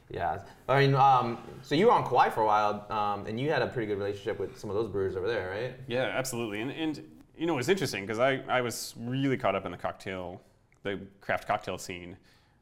yeah. 0.09 0.39
I 0.67 0.79
mean, 0.85 0.95
um, 0.95 1.37
so 1.61 1.75
you 1.75 1.87
were 1.87 1.91
on 1.93 2.03
Kauai 2.05 2.29
for 2.29 2.41
a 2.41 2.45
while, 2.45 2.85
um, 2.91 3.25
and 3.27 3.39
you 3.39 3.49
had 3.51 3.61
a 3.61 3.67
pretty 3.67 3.87
good 3.87 3.97
relationship 3.97 4.39
with 4.39 4.57
some 4.57 4.69
of 4.69 4.75
those 4.75 4.89
brewers 4.89 5.15
over 5.15 5.27
there, 5.27 5.49
right? 5.51 5.73
Yeah, 5.87 6.03
absolutely. 6.13 6.61
And, 6.61 6.71
and 6.71 7.01
you 7.37 7.45
know, 7.45 7.57
it's 7.57 7.69
interesting 7.69 8.03
because 8.05 8.19
I, 8.19 8.41
I 8.47 8.61
was 8.61 8.93
really 8.97 9.37
caught 9.37 9.55
up 9.55 9.65
in 9.65 9.71
the 9.71 9.77
cocktail, 9.77 10.41
the 10.85 10.99
craft 11.19 11.47
cocktail 11.47 11.77
scene 11.77 12.15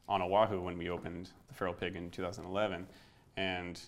on 0.08 0.22
Oahu 0.22 0.62
when 0.62 0.78
we 0.78 0.90
opened 0.90 1.30
the 1.48 1.54
Feral 1.54 1.74
Pig 1.74 1.96
in 1.96 2.10
2011, 2.10 2.88
and 3.38 3.80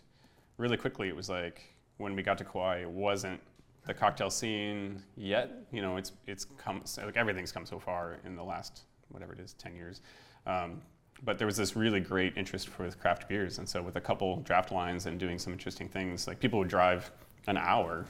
really 0.57 0.77
quickly 0.77 1.07
it 1.07 1.15
was 1.15 1.29
like 1.29 1.63
when 1.97 2.15
we 2.15 2.21
got 2.21 2.37
to 2.37 2.43
Kauai, 2.43 2.81
it 2.81 2.89
wasn't 2.89 3.39
the 3.87 3.93
cocktail 3.93 4.29
scene 4.29 5.01
yet. 5.15 5.51
You 5.71 5.81
know, 5.81 5.97
it's 5.97 6.11
it's 6.27 6.45
come 6.57 6.83
like 6.97 7.17
everything's 7.17 7.51
come 7.51 7.65
so 7.65 7.79
far 7.79 8.17
in 8.25 8.35
the 8.35 8.43
last 8.43 8.81
whatever 9.09 9.33
it 9.33 9.39
is, 9.39 9.53
10 9.53 9.75
years. 9.75 10.01
Um, 10.45 10.81
but 11.23 11.37
there 11.37 11.47
was 11.47 11.55
this 11.55 11.75
really 11.77 12.01
great 12.01 12.33
interest 12.35 12.67
for 12.67 12.89
craft 12.91 13.29
beers, 13.29 13.57
and 13.59 13.67
so 13.67 13.81
with 13.81 13.95
a 13.95 14.01
couple 14.01 14.41
draft 14.41 14.71
lines 14.71 15.05
and 15.05 15.17
doing 15.17 15.39
some 15.39 15.53
interesting 15.53 15.87
things, 15.87 16.27
like 16.27 16.39
people 16.41 16.59
would 16.59 16.67
drive 16.67 17.09
an 17.47 17.55
hour 17.57 18.05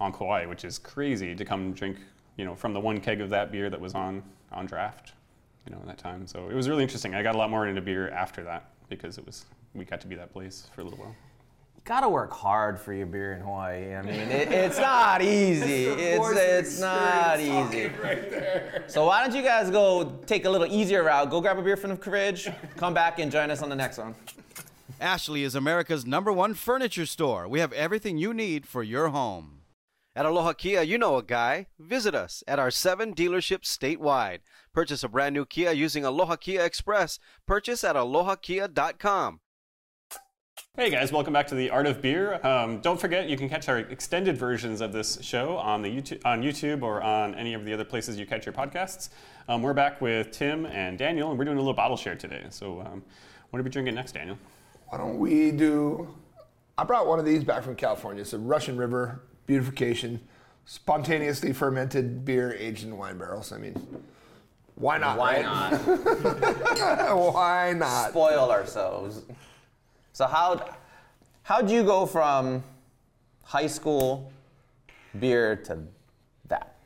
on 0.00 0.12
Kauai, 0.12 0.46
which 0.46 0.64
is 0.64 0.78
crazy 0.78 1.34
to 1.34 1.44
come 1.44 1.72
drink, 1.72 1.98
you 2.36 2.44
know, 2.44 2.56
from 2.56 2.72
the 2.72 2.80
one 2.80 3.00
keg 3.00 3.20
of 3.20 3.30
that 3.30 3.52
beer 3.52 3.70
that 3.70 3.80
was 3.80 3.94
on 3.94 4.22
on 4.50 4.66
draft, 4.66 5.12
you 5.66 5.72
know, 5.72 5.80
in 5.80 5.86
that 5.86 5.98
time. 5.98 6.26
So 6.26 6.48
it 6.48 6.54
was 6.54 6.68
really 6.68 6.82
interesting. 6.82 7.14
I 7.14 7.22
got 7.22 7.34
a 7.34 7.38
lot 7.38 7.50
more 7.50 7.66
into 7.66 7.80
beer 7.80 8.10
after 8.10 8.42
that 8.44 8.70
because 8.88 9.18
it 9.18 9.26
was 9.26 9.44
we 9.74 9.84
got 9.84 10.00
to 10.00 10.06
be 10.06 10.16
that 10.16 10.32
place 10.32 10.68
for 10.74 10.80
a 10.80 10.84
little 10.84 10.98
while. 10.98 11.14
You 11.76 11.82
gotta 11.84 12.08
work 12.08 12.32
hard 12.32 12.78
for 12.78 12.92
your 12.92 13.06
beer 13.06 13.32
in 13.34 13.40
Hawaii. 13.40 13.94
I 13.94 14.02
mean, 14.02 14.14
it, 14.14 14.52
it's 14.52 14.78
not 14.78 15.22
easy. 15.22 15.86
It's 15.86 16.30
it's 16.30 16.80
not 16.80 17.40
easy. 17.40 17.90
So 18.86 19.06
why 19.06 19.22
don't 19.24 19.34
you 19.34 19.42
guys 19.42 19.70
go 19.70 20.18
take 20.26 20.44
a 20.44 20.50
little 20.50 20.66
easier 20.66 21.04
route? 21.04 21.30
Go 21.30 21.40
grab 21.40 21.58
a 21.58 21.62
beer 21.62 21.76
from 21.76 21.90
the 21.90 21.96
fridge, 21.96 22.48
come 22.76 22.92
back 22.92 23.18
and 23.18 23.30
join 23.30 23.50
us 23.50 23.62
on 23.62 23.68
the 23.68 23.76
next 23.76 23.98
one. 23.98 24.14
Ashley 25.00 25.44
is 25.44 25.54
America's 25.54 26.04
number 26.04 26.30
one 26.30 26.52
furniture 26.52 27.06
store. 27.06 27.48
We 27.48 27.60
have 27.60 27.72
everything 27.72 28.18
you 28.18 28.34
need 28.34 28.66
for 28.66 28.82
your 28.82 29.08
home. 29.08 29.59
At 30.16 30.26
Aloha 30.26 30.54
Kia, 30.54 30.82
you 30.82 30.98
know 30.98 31.18
a 31.18 31.22
guy. 31.22 31.66
Visit 31.78 32.16
us 32.16 32.42
at 32.48 32.58
our 32.58 32.72
seven 32.72 33.14
dealerships 33.14 33.66
statewide. 33.66 34.40
Purchase 34.74 35.04
a 35.04 35.08
brand 35.08 35.34
new 35.34 35.46
Kia 35.46 35.70
using 35.70 36.04
Aloha 36.04 36.34
Kia 36.34 36.62
Express. 36.62 37.20
Purchase 37.46 37.84
at 37.84 37.94
alohakia.com. 37.94 39.38
Hey 40.76 40.90
guys, 40.90 41.12
welcome 41.12 41.32
back 41.32 41.46
to 41.46 41.54
the 41.54 41.70
Art 41.70 41.86
of 41.86 42.02
Beer. 42.02 42.44
Um, 42.44 42.80
don't 42.80 43.00
forget, 43.00 43.28
you 43.28 43.36
can 43.36 43.48
catch 43.48 43.68
our 43.68 43.78
extended 43.78 44.36
versions 44.36 44.80
of 44.80 44.92
this 44.92 45.16
show 45.22 45.56
on 45.56 45.80
the 45.80 45.88
YouTube, 45.88 46.20
on 46.24 46.42
YouTube 46.42 46.82
or 46.82 47.00
on 47.02 47.36
any 47.36 47.54
of 47.54 47.64
the 47.64 47.72
other 47.72 47.84
places 47.84 48.18
you 48.18 48.26
catch 48.26 48.44
your 48.44 48.52
podcasts. 48.52 49.10
Um, 49.48 49.62
we're 49.62 49.74
back 49.74 50.00
with 50.00 50.32
Tim 50.32 50.66
and 50.66 50.98
Daniel, 50.98 51.30
and 51.30 51.38
we're 51.38 51.44
doing 51.44 51.56
a 51.56 51.60
little 51.60 51.72
bottle 51.72 51.96
share 51.96 52.16
today. 52.16 52.46
So, 52.50 52.80
um, 52.80 53.04
what 53.50 53.60
are 53.60 53.62
we 53.62 53.70
drinking 53.70 53.94
next, 53.94 54.12
Daniel? 54.12 54.38
Why 54.88 54.98
don't 54.98 55.20
we 55.20 55.52
do? 55.52 56.12
I 56.76 56.82
brought 56.82 57.06
one 57.06 57.20
of 57.20 57.24
these 57.24 57.44
back 57.44 57.62
from 57.62 57.76
California. 57.76 58.22
It's 58.22 58.32
a 58.32 58.38
Russian 58.38 58.76
River 58.76 59.22
Beatification, 59.50 60.20
spontaneously 60.64 61.52
fermented 61.52 62.24
beer 62.24 62.54
aged 62.56 62.84
in 62.84 62.96
wine 62.96 63.18
barrels. 63.18 63.50
I 63.50 63.58
mean, 63.58 63.74
why 64.76 64.96
not? 64.96 65.18
Why 65.18 65.42
right? 65.42 65.42
not? 65.42 65.72
why 67.34 67.72
not? 67.76 68.10
Spoil 68.10 68.48
ourselves. 68.52 69.22
So 70.12 70.26
how 70.28 70.76
how'd 71.42 71.68
you 71.68 71.82
go 71.82 72.06
from 72.06 72.62
high 73.42 73.66
school 73.66 74.30
beer 75.18 75.56
to 75.64 75.78
that? 76.46 76.76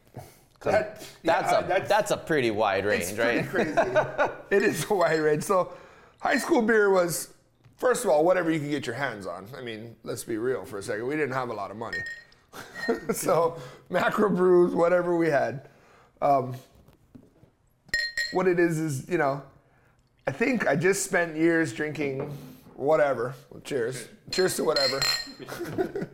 That- 0.63 1.03
that's 1.23 1.53
yeah, 1.53 1.59
a 1.59 1.69
that's- 1.69 1.89
that's 1.91 2.11
a 2.13 2.17
pretty 2.17 2.51
wide 2.51 2.87
range, 2.87 3.03
It's 3.11 3.19
right? 3.19 3.47
crazy. 3.47 3.73
it 4.51 4.63
is 4.63 4.87
a 4.91 4.95
wide 4.95 5.21
range. 5.21 5.43
So, 5.43 5.75
high 6.19 6.39
school 6.39 6.63
beer 6.63 6.89
was, 6.89 7.29
first 7.77 8.05
of 8.05 8.11
all, 8.11 8.25
whatever 8.25 8.51
you 8.51 8.59
could 8.59 8.71
get 8.71 8.87
your 8.87 8.97
hands 8.97 9.27
on. 9.27 9.47
I 9.55 9.61
mean, 9.61 9.97
let's 10.03 10.25
be 10.25 10.39
real 10.39 10.65
for 10.65 10.79
a 10.79 10.83
second. 10.83 11.07
We 11.07 11.17
didn't 11.17 11.35
have 11.35 11.51
a 11.51 11.53
lot 11.53 11.71
of 11.71 11.77
money. 11.77 11.99
so, 13.13 13.59
macro 13.91 14.29
brews, 14.29 14.75
whatever 14.75 15.17
we 15.17 15.29
had. 15.29 15.69
Um, 16.21 16.55
what 18.33 18.49
it 18.49 18.59
is 18.59 18.79
is, 18.79 19.09
you 19.09 19.19
know, 19.19 19.43
I 20.27 20.33
think 20.33 20.67
I 20.67 20.77
just 20.77 21.05
spent 21.05 21.37
years 21.37 21.73
drinking 21.73 22.37
whatever. 22.75 23.35
Well, 23.51 23.61
cheers. 23.61 24.09
Cheers 24.31 24.57
to 24.57 24.65
whatever. 24.65 25.01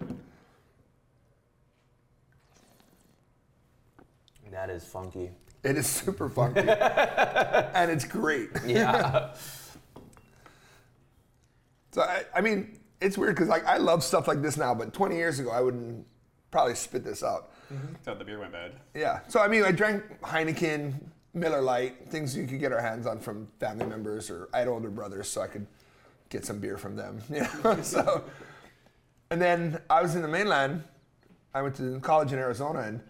That 4.60 4.68
is 4.68 4.84
funky. 4.84 5.30
It 5.62 5.78
is 5.78 5.86
super 5.86 6.28
funky. 6.28 6.60
and 6.68 7.90
it's 7.90 8.04
great. 8.04 8.50
Yeah. 8.66 9.34
So 11.92 12.02
I, 12.02 12.24
I 12.34 12.42
mean, 12.42 12.78
it's 13.00 13.16
weird 13.16 13.36
because 13.36 13.48
like 13.48 13.64
I 13.64 13.78
love 13.78 14.04
stuff 14.04 14.28
like 14.28 14.42
this 14.42 14.58
now, 14.58 14.74
but 14.74 14.92
20 14.92 15.16
years 15.16 15.38
ago 15.38 15.50
I 15.50 15.62
wouldn't 15.62 16.06
probably 16.50 16.74
spit 16.74 17.04
this 17.04 17.22
out. 17.22 17.50
Mm-hmm. 17.72 17.94
Thought 18.02 18.18
the 18.18 18.24
beer 18.24 18.38
went 18.38 18.52
bad. 18.52 18.72
Yeah. 18.94 19.20
So 19.28 19.40
I 19.40 19.48
mean, 19.48 19.64
I 19.64 19.72
drank 19.72 20.20
Heineken, 20.22 20.94
Miller 21.34 21.62
Lite, 21.62 22.10
things 22.10 22.36
you 22.36 22.46
could 22.46 22.60
get 22.60 22.72
our 22.72 22.80
hands 22.80 23.06
on 23.06 23.18
from 23.20 23.48
family 23.58 23.86
members, 23.86 24.30
or 24.30 24.48
I 24.52 24.60
had 24.60 24.68
older 24.68 24.90
brothers, 24.90 25.28
so 25.28 25.40
I 25.40 25.46
could 25.46 25.66
get 26.28 26.44
some 26.44 26.58
beer 26.58 26.76
from 26.76 26.96
them. 26.96 27.20
You 27.30 27.46
know. 27.64 27.80
so, 27.82 28.24
and 29.30 29.40
then 29.40 29.80
I 29.88 30.02
was 30.02 30.16
in 30.16 30.22
the 30.22 30.28
mainland. 30.28 30.82
I 31.54 31.62
went 31.62 31.76
to 31.76 31.98
college 32.00 32.32
in 32.32 32.38
Arizona, 32.38 32.80
and 32.80 33.00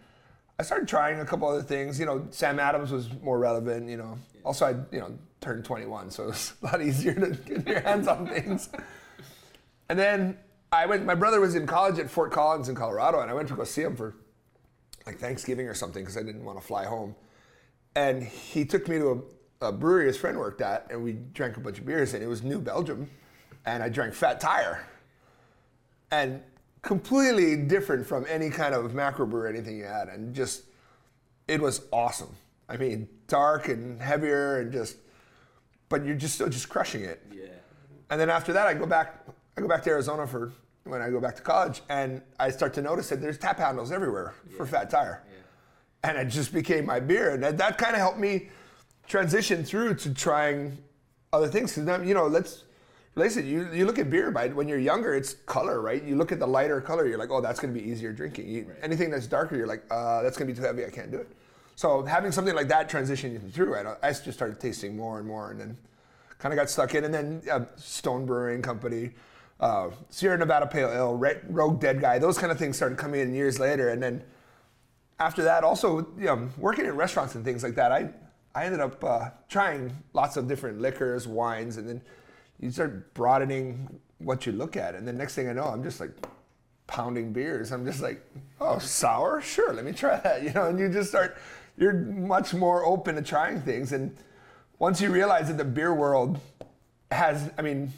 I 0.59 0.63
started 0.63 0.87
trying 0.87 1.19
a 1.19 1.25
couple 1.25 1.47
other 1.47 1.63
things. 1.63 1.99
You 1.99 2.05
know, 2.05 2.27
Sam 2.29 2.59
Adams 2.59 2.91
was 2.91 3.09
more 3.21 3.39
relevant. 3.39 3.89
You 3.89 3.97
know, 3.97 4.17
also 4.43 4.65
I 4.65 4.71
you 4.93 5.01
know 5.01 5.17
turned 5.39 5.65
21, 5.65 6.11
so 6.11 6.23
it 6.23 6.27
was 6.27 6.53
a 6.61 6.65
lot 6.65 6.81
easier 6.81 7.13
to 7.13 7.31
get 7.31 7.67
your 7.67 7.79
hands 7.81 8.07
on 8.07 8.27
things. 8.27 8.69
And 9.89 9.97
then 9.97 10.37
I 10.71 10.85
went. 10.85 11.05
My 11.05 11.15
brother 11.15 11.39
was 11.39 11.55
in 11.55 11.67
college 11.67 11.99
at 11.99 12.09
Fort 12.09 12.31
Collins 12.31 12.69
in 12.69 12.75
Colorado, 12.75 13.19
and 13.19 13.29
I 13.29 13.33
went 13.33 13.47
to 13.49 13.55
go 13.55 13.63
see 13.63 13.81
him 13.81 13.95
for 13.95 14.15
like 15.05 15.19
Thanksgiving 15.19 15.67
or 15.67 15.73
something 15.73 16.03
because 16.03 16.17
I 16.17 16.23
didn't 16.23 16.45
want 16.45 16.59
to 16.59 16.65
fly 16.65 16.85
home. 16.85 17.15
And 17.95 18.23
he 18.23 18.63
took 18.63 18.87
me 18.87 18.97
to 18.99 19.25
a, 19.61 19.67
a 19.67 19.71
brewery 19.71 20.07
his 20.07 20.15
friend 20.15 20.37
worked 20.37 20.61
at, 20.61 20.87
and 20.89 21.03
we 21.03 21.13
drank 21.33 21.57
a 21.57 21.59
bunch 21.59 21.79
of 21.79 21.85
beers, 21.85 22.13
and 22.13 22.23
it 22.23 22.27
was 22.27 22.41
New 22.41 22.59
Belgium, 22.59 23.09
and 23.65 23.83
I 23.83 23.89
drank 23.89 24.13
Fat 24.13 24.39
Tire, 24.39 24.85
and 26.09 26.41
completely 26.81 27.57
different 27.57 28.07
from 28.07 28.25
any 28.29 28.49
kind 28.49 28.73
of 28.73 28.93
macro 28.93 29.25
brew 29.25 29.41
or 29.41 29.47
anything 29.47 29.77
you 29.77 29.83
had, 29.83 30.07
and 30.07 30.33
just 30.33 30.63
it 31.47 31.59
was 31.59 31.81
awesome. 31.91 32.33
I 32.69 32.77
mean, 32.77 33.09
dark 33.27 33.67
and 33.67 34.01
heavier, 34.01 34.59
and 34.59 34.71
just, 34.71 34.95
but 35.89 36.05
you're 36.05 36.15
just 36.15 36.35
still 36.35 36.47
just 36.47 36.69
crushing 36.69 37.03
it. 37.03 37.21
Yeah. 37.29 37.47
And 38.09 38.21
then 38.21 38.29
after 38.29 38.53
that, 38.53 38.67
I 38.67 38.73
go 38.73 38.85
back. 38.85 39.25
I 39.57 39.61
go 39.61 39.67
back 39.67 39.83
to 39.83 39.89
Arizona 39.89 40.25
for 40.25 40.51
when 40.83 41.01
I 41.01 41.09
go 41.09 41.19
back 41.19 41.35
to 41.35 41.41
college, 41.41 41.81
and 41.89 42.21
I 42.39 42.49
start 42.49 42.73
to 42.75 42.81
notice 42.81 43.09
that 43.09 43.21
there's 43.21 43.37
tap 43.37 43.59
handles 43.59 43.91
everywhere 43.91 44.33
for 44.57 44.65
Fat 44.65 44.89
Tire, 44.89 45.21
and 46.03 46.17
it 46.17 46.25
just 46.25 46.53
became 46.53 46.85
my 46.85 46.99
beer, 46.99 47.31
and 47.31 47.43
that, 47.43 47.57
that 47.57 47.77
kind 47.77 47.93
of 47.93 47.99
helped 47.99 48.19
me 48.19 48.49
transition 49.07 49.63
through 49.63 49.95
to 49.95 50.13
trying 50.13 50.77
other 51.33 51.47
things. 51.47 51.75
Because 51.75 52.07
you 52.07 52.13
know, 52.13 52.27
let's 52.27 52.63
listen. 53.15 53.45
You 53.45 53.71
you 53.71 53.85
look 53.85 53.99
at 53.99 54.09
beer 54.09 54.31
by 54.31 54.47
when 54.47 54.67
you're 54.67 54.79
younger, 54.79 55.13
it's 55.13 55.33
color, 55.45 55.81
right? 55.81 56.01
You 56.03 56.15
look 56.15 56.31
at 56.31 56.39
the 56.39 56.47
lighter 56.47 56.81
color, 56.81 57.05
you're 57.05 57.19
like, 57.19 57.29
oh, 57.29 57.41
that's 57.41 57.59
going 57.59 57.73
to 57.73 57.79
be 57.79 57.87
easier 57.87 58.11
drinking. 58.11 58.47
You, 58.47 58.71
Anything 58.81 59.11
that's 59.11 59.27
darker, 59.27 59.55
you're 59.55 59.67
like, 59.67 59.83
uh, 59.91 60.23
that's 60.23 60.37
going 60.37 60.47
to 60.47 60.53
be 60.53 60.59
too 60.59 60.65
heavy. 60.65 60.85
I 60.85 60.89
can't 60.89 61.11
do 61.11 61.17
it. 61.17 61.29
So 61.75 62.03
having 62.03 62.31
something 62.31 62.55
like 62.55 62.67
that 62.69 62.89
transition 62.89 63.39
through, 63.51 63.75
I, 63.75 63.95
I 64.01 64.09
just 64.11 64.33
started 64.33 64.59
tasting 64.59 64.95
more 64.95 65.19
and 65.19 65.27
more, 65.27 65.51
and 65.51 65.59
then 65.59 65.77
kind 66.39 66.53
of 66.53 66.57
got 66.57 66.69
stuck 66.69 66.95
in. 66.95 67.03
And 67.03 67.13
then 67.13 67.41
uh, 67.51 67.65
Stone 67.75 68.25
Brewing 68.25 68.61
Company, 68.61 69.11
uh, 69.61 69.91
Sierra 70.09 70.37
Nevada 70.37 70.67
Pale 70.67 70.91
Ale, 70.91 71.15
Rogue 71.47 71.79
Dead 71.79 72.01
Guy, 72.01 72.19
those 72.19 72.37
kind 72.37 72.51
of 72.51 72.59
things 72.59 72.75
started 72.75 72.97
coming 72.97 73.21
in 73.21 73.33
years 73.33 73.59
later. 73.59 73.89
And 73.89 74.01
then 74.01 74.23
after 75.19 75.43
that, 75.43 75.63
also 75.63 75.99
you 76.17 76.25
know, 76.25 76.49
working 76.57 76.85
in 76.85 76.95
restaurants 76.95 77.35
and 77.35 77.45
things 77.45 77.63
like 77.63 77.75
that, 77.75 77.91
I 77.91 78.09
I 78.53 78.65
ended 78.65 78.81
up 78.81 79.01
uh, 79.03 79.29
trying 79.47 79.95
lots 80.13 80.35
of 80.35 80.47
different 80.47 80.81
liquors, 80.81 81.27
wines, 81.27 81.77
and 81.77 81.87
then 81.87 82.01
you 82.59 82.69
start 82.69 83.13
broadening 83.13 83.99
what 84.17 84.45
you 84.45 84.51
look 84.51 84.75
at. 84.75 84.93
And 84.93 85.07
then 85.07 85.17
next 85.17 85.35
thing 85.35 85.47
I 85.47 85.53
know, 85.53 85.63
I'm 85.63 85.83
just 85.83 85.99
like 85.99 86.11
pounding 86.87 87.31
beers. 87.31 87.71
I'm 87.71 87.85
just 87.85 88.01
like, 88.01 88.21
oh, 88.59 88.77
sour? 88.77 89.41
Sure, 89.41 89.73
let 89.73 89.85
me 89.85 89.93
try 89.93 90.19
that. 90.19 90.43
You 90.43 90.51
know, 90.51 90.67
and 90.67 90.77
you 90.77 90.89
just 90.89 91.09
start, 91.09 91.37
you're 91.77 91.93
much 91.93 92.53
more 92.53 92.85
open 92.85 93.15
to 93.15 93.21
trying 93.21 93.61
things. 93.61 93.93
And 93.93 94.15
once 94.79 94.99
you 94.99 95.09
realize 95.09 95.47
that 95.47 95.57
the 95.57 95.63
beer 95.63 95.93
world 95.93 96.39
has, 97.09 97.51
I 97.57 97.61
mean, 97.61 97.93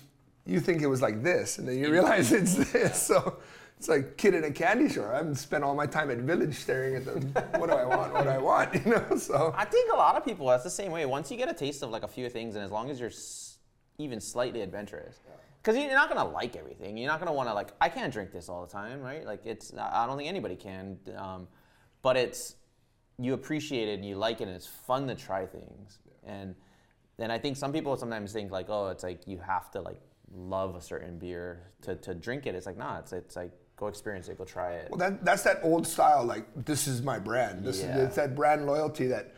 you 0.45 0.59
think 0.59 0.81
it 0.81 0.87
was 0.87 1.01
like 1.01 1.23
this, 1.23 1.57
and 1.57 1.67
then 1.67 1.77
you 1.77 1.91
realize 1.91 2.31
it's 2.39 2.55
this. 2.71 3.01
So 3.01 3.37
it's 3.77 3.87
like 3.87 4.17
kid 4.17 4.33
in 4.33 4.43
a 4.43 4.51
candy 4.51 4.89
store. 4.89 5.13
I've 5.13 5.37
spent 5.37 5.63
all 5.63 5.75
my 5.75 5.85
time 5.85 6.11
at 6.11 6.19
Village 6.19 6.55
staring 6.55 6.95
at 6.95 7.05
the, 7.05 7.41
what 7.59 7.69
do 7.69 7.75
I 7.75 7.85
want, 7.85 8.13
what 8.13 8.23
do 8.23 8.29
I 8.29 8.37
want, 8.37 8.73
you 8.85 8.91
know? 8.91 9.17
So 9.17 9.53
I 9.57 9.65
think 9.65 9.91
a 9.93 9.95
lot 9.95 10.15
of 10.15 10.25
people 10.25 10.47
that's 10.47 10.63
the 10.63 10.69
same 10.69 10.91
way. 10.91 11.05
Once 11.05 11.31
you 11.31 11.37
get 11.37 11.49
a 11.49 11.53
taste 11.53 11.83
of 11.83 11.89
like 11.89 12.03
a 12.03 12.07
few 12.07 12.29
things, 12.29 12.55
and 12.55 12.63
as 12.63 12.71
long 12.71 12.89
as 12.89 12.99
you're 12.99 13.09
s- 13.09 13.57
even 13.97 14.19
slightly 14.19 14.61
adventurous, 14.61 15.19
because 15.61 15.77
you're 15.77 15.93
not 15.93 16.09
gonna 16.09 16.29
like 16.29 16.55
everything. 16.55 16.97
You're 16.97 17.09
not 17.09 17.19
gonna 17.19 17.33
want 17.33 17.47
to 17.49 17.53
like. 17.53 17.69
I 17.79 17.87
can't 17.89 18.11
drink 18.11 18.31
this 18.31 18.49
all 18.49 18.65
the 18.65 18.71
time, 18.71 19.01
right? 19.01 19.25
Like 19.25 19.45
it's. 19.45 19.73
I 19.77 20.05
don't 20.05 20.17
think 20.17 20.27
anybody 20.29 20.55
can. 20.55 20.97
Um, 21.15 21.47
but 22.01 22.17
it's 22.17 22.55
you 23.19 23.33
appreciate 23.33 23.87
it 23.87 23.93
and 23.93 24.05
you 24.05 24.15
like 24.15 24.41
it, 24.41 24.47
and 24.47 24.55
it's 24.55 24.67
fun 24.67 25.07
to 25.07 25.15
try 25.15 25.45
things. 25.45 25.99
And 26.25 26.55
and 27.19 27.31
I 27.31 27.37
think 27.37 27.55
some 27.55 27.71
people 27.71 27.95
sometimes 27.95 28.33
think 28.33 28.51
like, 28.51 28.69
oh, 28.69 28.89
it's 28.89 29.03
like 29.03 29.25
you 29.27 29.37
have 29.39 29.71
to 29.71 29.81
like 29.81 30.01
love 30.35 30.75
a 30.75 30.81
certain 30.81 31.17
beer 31.17 31.61
to, 31.83 31.95
to 31.95 32.13
drink 32.13 32.45
it. 32.47 32.55
It's 32.55 32.65
like 32.65 32.77
nah. 32.77 32.99
It's 32.99 33.13
it's 33.13 33.35
like 33.35 33.51
go 33.75 33.87
experience 33.87 34.27
it, 34.29 34.37
go 34.37 34.45
try 34.45 34.73
it. 34.73 34.87
Well, 34.91 34.99
that, 34.99 35.25
that's 35.25 35.41
that 35.43 35.59
old 35.63 35.87
style, 35.87 36.23
like, 36.23 36.45
this 36.65 36.87
is 36.87 37.01
my 37.01 37.17
brand. 37.17 37.65
This 37.65 37.81
Yeah. 37.81 37.97
is, 37.97 38.03
it's 38.07 38.15
that 38.17 38.35
brand 38.35 38.65
loyalty 38.67 39.07
that 39.07 39.33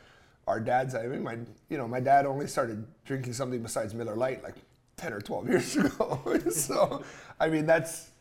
our 0.48 0.60
dads. 0.60 0.94
I 0.94 1.08
mean, 1.08 1.24
my 1.24 1.38
you 1.70 1.78
know 1.78 1.88
my 1.88 2.00
dad 2.00 2.26
only 2.26 2.48
started 2.48 2.86
drinking 3.06 3.34
something 3.34 3.62
besides 3.64 3.94
Miller 3.94 4.16
Lite 4.16 4.44
like 4.44 4.56
ten 4.98 5.14
or 5.14 5.22
twelve 5.22 5.48
years 5.50 5.76
ago. 5.76 6.20
so 6.52 7.04
I 7.40 7.50
mean 7.50 7.66
that's 7.66 8.12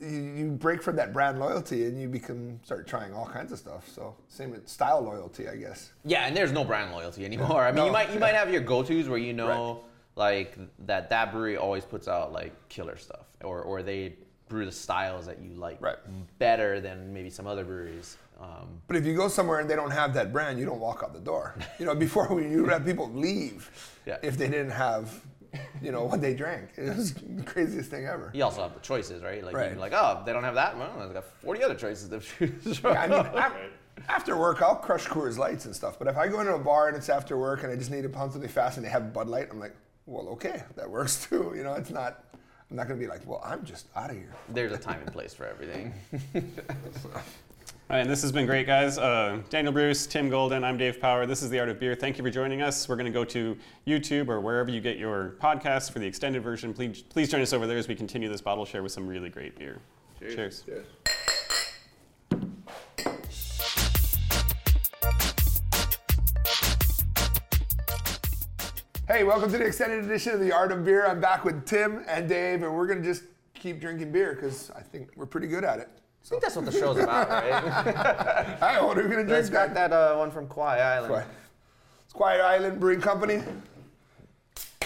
you, 0.00 0.08
you 0.08 0.50
break 0.50 0.82
from 0.82 0.94
that 0.96 1.12
brand 1.14 1.38
loyalty 1.38 1.86
and 1.86 1.98
you 2.00 2.06
become 2.08 2.60
start 2.62 2.86
trying 2.86 3.14
all 3.14 3.26
kinds 3.26 3.50
of 3.50 3.58
stuff. 3.58 3.88
So 3.88 4.14
same 4.28 4.50
with 4.50 4.68
style 4.68 5.00
loyalty, 5.00 5.48
I 5.48 5.56
guess. 5.56 5.92
Yeah, 6.04 6.26
and 6.26 6.36
there's 6.36 6.52
no 6.52 6.64
brand 6.64 6.92
loyalty 6.92 7.24
anymore. 7.24 7.62
I 7.62 7.68
mean, 7.68 7.76
No. 7.76 7.86
you 7.86 7.92
might 7.92 8.12
you 8.12 8.20
might 8.20 8.34
have 8.40 8.50
your 8.52 8.60
go-tos 8.60 9.08
where 9.08 9.18
you 9.18 9.32
know 9.32 9.80
like 10.16 10.56
that 10.86 11.10
that 11.10 11.30
brewery 11.32 11.56
always 11.56 11.84
puts 11.84 12.08
out 12.08 12.32
like 12.32 12.52
killer 12.68 12.96
stuff, 12.96 13.26
or 13.44 13.60
or 13.62 13.82
they 13.82 14.14
brew 14.48 14.64
the 14.64 14.72
styles 14.72 15.26
that 15.26 15.40
you 15.40 15.50
like 15.54 15.80
Right. 15.80 15.96
better 16.38 16.80
than 16.80 17.12
maybe 17.12 17.30
some 17.30 17.46
other 17.48 17.64
breweries. 17.64 18.16
Um, 18.40 18.80
But 18.86 18.96
if 18.96 19.04
you 19.04 19.16
go 19.16 19.26
somewhere 19.28 19.58
and 19.58 19.68
they 19.68 19.74
don't 19.74 19.90
have 19.90 20.14
that 20.14 20.32
brand, 20.32 20.56
you 20.58 20.64
don't 20.64 20.78
walk 20.78 21.02
out 21.02 21.12
the 21.12 21.18
door. 21.20 21.56
You 21.80 21.86
know, 21.86 21.94
before 21.96 22.28
we 22.34 22.48
you 22.48 22.62
would 22.62 22.72
have 22.72 22.84
people 22.84 23.10
leave 23.10 23.70
Yeah. 24.06 24.18
if 24.22 24.38
they 24.38 24.46
didn't 24.48 24.70
have, 24.70 25.20
you 25.82 25.90
know, 25.90 26.04
what 26.04 26.20
they 26.20 26.32
drank. 26.32 26.68
It 26.76 26.94
was 26.96 27.12
the 27.14 27.42
craziest 27.42 27.90
thing 27.90 28.06
ever. 28.06 28.30
you 28.34 28.44
also 28.44 28.62
have 28.62 28.72
the 28.74 28.80
choices, 28.80 29.22
right? 29.24 29.42
Like 29.42 29.56
Right. 29.56 29.70
you're 29.72 29.80
like, 29.80 29.92
oh, 29.94 30.22
they 30.24 30.32
don't 30.32 30.44
have 30.44 30.54
that. 30.54 30.78
Well, 30.78 30.92
I've 31.00 31.12
got 31.12 31.24
40 31.24 31.64
other 31.64 31.74
choices 31.74 32.08
to 32.08 32.20
choose 32.20 32.78
from. 32.78 32.92
Yeah, 32.92 33.00
I 33.02 33.06
mean, 33.08 33.18
af- 33.34 33.52
after 34.08 34.36
work, 34.36 34.62
I'll 34.62 34.76
crush 34.76 35.06
Coors 35.08 35.38
Lights 35.38 35.64
and 35.64 35.74
stuff. 35.74 35.98
But 35.98 36.06
if 36.06 36.16
I 36.16 36.28
go 36.28 36.38
into 36.38 36.54
a 36.54 36.58
bar 36.58 36.86
and 36.86 36.96
it's 36.96 37.08
after 37.08 37.36
work 37.36 37.64
and 37.64 37.72
I 37.72 37.74
just 37.76 37.90
need 37.90 38.02
to 38.02 38.08
pound 38.08 38.30
something 38.30 38.48
fast 38.48 38.76
and 38.76 38.86
they 38.86 38.90
have 38.90 39.12
Bud 39.12 39.26
Light, 39.26 39.48
I'm 39.50 39.58
like, 39.58 39.74
well, 40.06 40.28
okay, 40.28 40.62
that 40.76 40.88
works 40.88 41.26
too. 41.28 41.52
You 41.56 41.62
know, 41.62 41.74
it's 41.74 41.90
not. 41.90 42.24
I'm 42.70 42.76
not 42.76 42.88
gonna 42.88 42.98
be 42.98 43.06
like, 43.06 43.26
well, 43.26 43.40
I'm 43.44 43.64
just 43.64 43.86
out 43.94 44.10
of 44.10 44.16
here. 44.16 44.34
There's 44.48 44.72
a 44.72 44.78
time 44.78 45.00
and 45.00 45.12
place 45.12 45.32
for 45.32 45.46
everything. 45.46 45.92
All 47.88 47.94
right, 47.94 48.00
and 48.00 48.10
this 48.10 48.20
has 48.22 48.32
been 48.32 48.46
great, 48.46 48.66
guys. 48.66 48.98
Uh, 48.98 49.40
Daniel 49.48 49.72
Bruce, 49.72 50.08
Tim 50.08 50.28
Golden, 50.28 50.64
I'm 50.64 50.76
Dave 50.76 51.00
Power. 51.00 51.24
This 51.24 51.40
is 51.44 51.50
The 51.50 51.60
Art 51.60 51.68
of 51.68 51.78
Beer. 51.78 51.94
Thank 51.94 52.18
you 52.18 52.24
for 52.24 52.30
joining 52.30 52.60
us. 52.60 52.88
We're 52.88 52.96
going 52.96 53.06
to 53.06 53.12
go 53.12 53.24
to 53.26 53.56
YouTube 53.86 54.28
or 54.28 54.40
wherever 54.40 54.72
you 54.72 54.80
get 54.80 54.98
your 54.98 55.36
podcasts 55.40 55.88
for 55.88 56.00
the 56.00 56.06
extended 56.06 56.42
version. 56.42 56.74
Please, 56.74 57.02
please 57.02 57.30
join 57.30 57.42
us 57.42 57.52
over 57.52 57.64
there 57.64 57.78
as 57.78 57.86
we 57.86 57.94
continue 57.94 58.28
this 58.28 58.40
bottle 58.40 58.64
share 58.64 58.82
with 58.82 58.90
some 58.90 59.06
really 59.06 59.28
great 59.28 59.56
beer. 59.56 59.78
Cheers. 60.18 60.62
Cheers. 60.64 60.86
Hey, 69.16 69.24
welcome 69.24 69.50
to 69.50 69.56
the 69.56 69.64
extended 69.64 70.04
edition 70.04 70.34
of 70.34 70.40
the 70.40 70.52
Art 70.52 70.70
of 70.70 70.84
Beer. 70.84 71.06
I'm 71.06 71.22
back 71.22 71.42
with 71.42 71.64
Tim 71.64 72.04
and 72.06 72.28
Dave, 72.28 72.62
and 72.62 72.74
we're 72.74 72.86
gonna 72.86 73.00
just 73.00 73.22
keep 73.54 73.80
drinking 73.80 74.12
beer 74.12 74.34
because 74.34 74.70
I 74.72 74.82
think 74.82 75.08
we're 75.16 75.24
pretty 75.24 75.46
good 75.46 75.64
at 75.64 75.78
it. 75.78 75.88
I 76.22 76.28
think 76.28 76.42
that's 76.42 76.54
what 76.54 76.66
the 76.66 76.70
show's 76.70 76.98
about, 76.98 77.30
right? 77.30 77.50
Hi, 78.60 78.84
what 78.84 78.98
are 78.98 79.02
we 79.04 79.08
gonna 79.08 79.22
drink? 79.22 79.30
Let's 79.30 79.48
got 79.48 79.68
man? 79.68 79.90
that 79.90 79.92
uh, 79.94 80.16
one 80.16 80.30
from 80.30 80.46
Kauai 80.46 80.80
Island. 80.80 81.14
Kauai. 81.14 81.24
It's 82.04 82.12
Kauai 82.12 82.36
Island 82.40 82.78
Brewing 82.78 83.00
Company. 83.00 83.42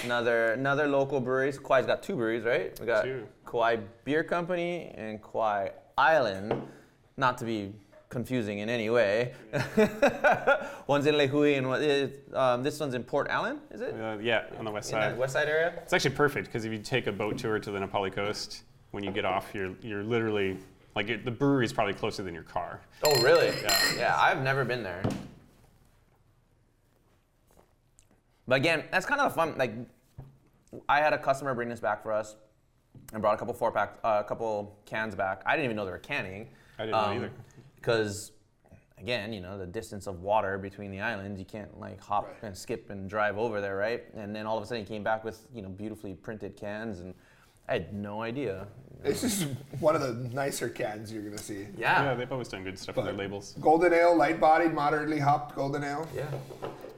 Another 0.05 0.53
another 0.53 0.87
local 0.87 1.21
brewery. 1.21 1.53
Kauai's 1.53 1.87
got 1.87 2.01
two 2.01 2.15
breweries, 2.15 2.45
right? 2.45 2.79
We 2.79 2.87
got 2.87 3.07
Two. 3.07 3.27
Kauai 3.45 3.79
Beer 4.05 4.23
Company 4.23 4.93
and 4.95 5.21
Kauai 5.21 5.71
Island. 5.99 6.69
Not 7.17 7.37
to 7.39 7.45
be 7.45 7.73
confusing 8.11 8.59
in 8.59 8.69
any 8.69 8.91
way. 8.91 9.33
one's 10.87 11.07
in 11.07 11.15
Lihue 11.15 11.57
and 11.57 11.69
one, 11.69 12.13
um, 12.35 12.63
this 12.63 12.79
one's 12.79 12.95
in 12.95 13.05
Port 13.05 13.29
Allen, 13.31 13.61
is 13.71 13.81
it? 13.81 13.95
Uh, 13.95 14.19
yeah, 14.21 14.45
on 14.59 14.65
the 14.65 14.71
west 14.71 14.91
in 14.91 14.97
side. 14.97 15.17
west 15.17 15.33
side 15.33 15.49
area? 15.49 15.73
It's 15.83 15.93
actually 15.93 16.17
perfect 16.17 16.47
because 16.47 16.65
if 16.65 16.73
you 16.73 16.79
take 16.79 17.07
a 17.07 17.13
boat 17.13 17.39
tour 17.39 17.59
to 17.59 17.71
the 17.71 17.79
Na 17.79 17.87
Pali 17.87 18.11
coast, 18.11 18.65
when 18.91 19.05
you 19.05 19.13
get 19.13 19.25
off, 19.25 19.53
you're, 19.55 19.73
you're 19.81 20.03
literally, 20.03 20.59
like, 20.97 21.09
it, 21.09 21.25
the 21.25 21.31
brewery 21.31 21.65
is 21.65 21.73
probably 21.73 21.95
closer 21.95 22.25
than 22.25 22.35
your 22.35 22.43
car. 22.43 22.81
Oh, 23.05 23.23
really? 23.23 23.47
Yeah. 23.63 23.95
Yeah, 23.97 24.21
I've 24.21 24.43
never 24.43 24.65
been 24.65 24.83
there. 24.83 25.03
But 28.49 28.57
again, 28.57 28.83
that's 28.91 29.07
kind 29.07 29.21
of 29.21 29.33
fun. 29.33 29.57
Like, 29.57 29.73
I 30.89 30.99
had 30.99 31.13
a 31.13 31.19
customer 31.19 31.55
bring 31.55 31.69
this 31.69 31.79
back 31.79 32.03
for 32.03 32.13
us 32.13 32.35
and 33.13 33.23
brought 33.23 33.35
a 33.35 33.37
couple 33.37 33.55
four 33.55 33.71
pack, 33.71 33.99
uh, 34.03 34.21
a 34.25 34.29
couple 34.29 34.77
cans 34.85 35.15
back. 35.15 35.43
I 35.47 35.53
didn't 35.53 35.67
even 35.67 35.77
know 35.77 35.85
they 35.85 35.93
were 35.93 35.99
canning. 35.99 36.49
I 36.77 36.87
didn't 36.87 36.93
know 36.93 37.13
either. 37.13 37.31
Because, 37.81 38.33
again, 38.99 39.33
you 39.33 39.41
know, 39.41 39.59
the 39.59 39.67
distance 39.67 40.07
of 40.07 40.21
water 40.21 40.59
between 40.59 40.91
the 40.91 41.01
islands, 41.01 41.39
you 41.39 41.47
can't 41.47 41.79
like 41.79 42.01
hop 42.01 42.35
and 42.43 42.57
skip 42.57 42.91
and 42.91 43.09
drive 43.09 43.39
over 43.39 43.61
there, 43.61 43.77
right? 43.77 44.05
And 44.15 44.35
then 44.35 44.47
all 44.47 44.57
of 44.57 44.65
a 44.65 44.67
sudden, 44.67 44.85
he 44.85 44.89
came 44.89 45.03
back 45.03 45.25
with 45.25 45.47
you 45.55 45.63
know 45.63 45.69
beautifully 45.69 46.15
printed 46.15 46.57
cans, 46.57 47.01
and 47.01 47.15
I 47.69 47.75
had 47.75 47.95
no 47.95 48.23
idea. 48.23 48.67
This 49.03 49.23
is 49.23 49.47
one 49.81 49.95
of 49.95 50.03
the 50.03 50.29
nicer 50.35 50.69
cans 50.69 51.11
you're 51.11 51.23
gonna 51.23 51.39
see. 51.39 51.67
Yeah, 51.79 52.05
yeah, 52.05 52.15
they've 52.15 52.31
always 52.31 52.49
done 52.49 52.65
good 52.65 52.79
stuff 52.79 52.97
with 52.97 53.07
their 53.07 53.15
labels. 53.15 53.55
Golden 53.61 53.95
ale, 53.95 54.15
light 54.15 54.39
bodied, 54.39 54.75
moderately 54.75 55.19
hopped 55.19 55.55
golden 55.57 55.83
ale. 55.85 56.07
Yeah. 56.15 56.27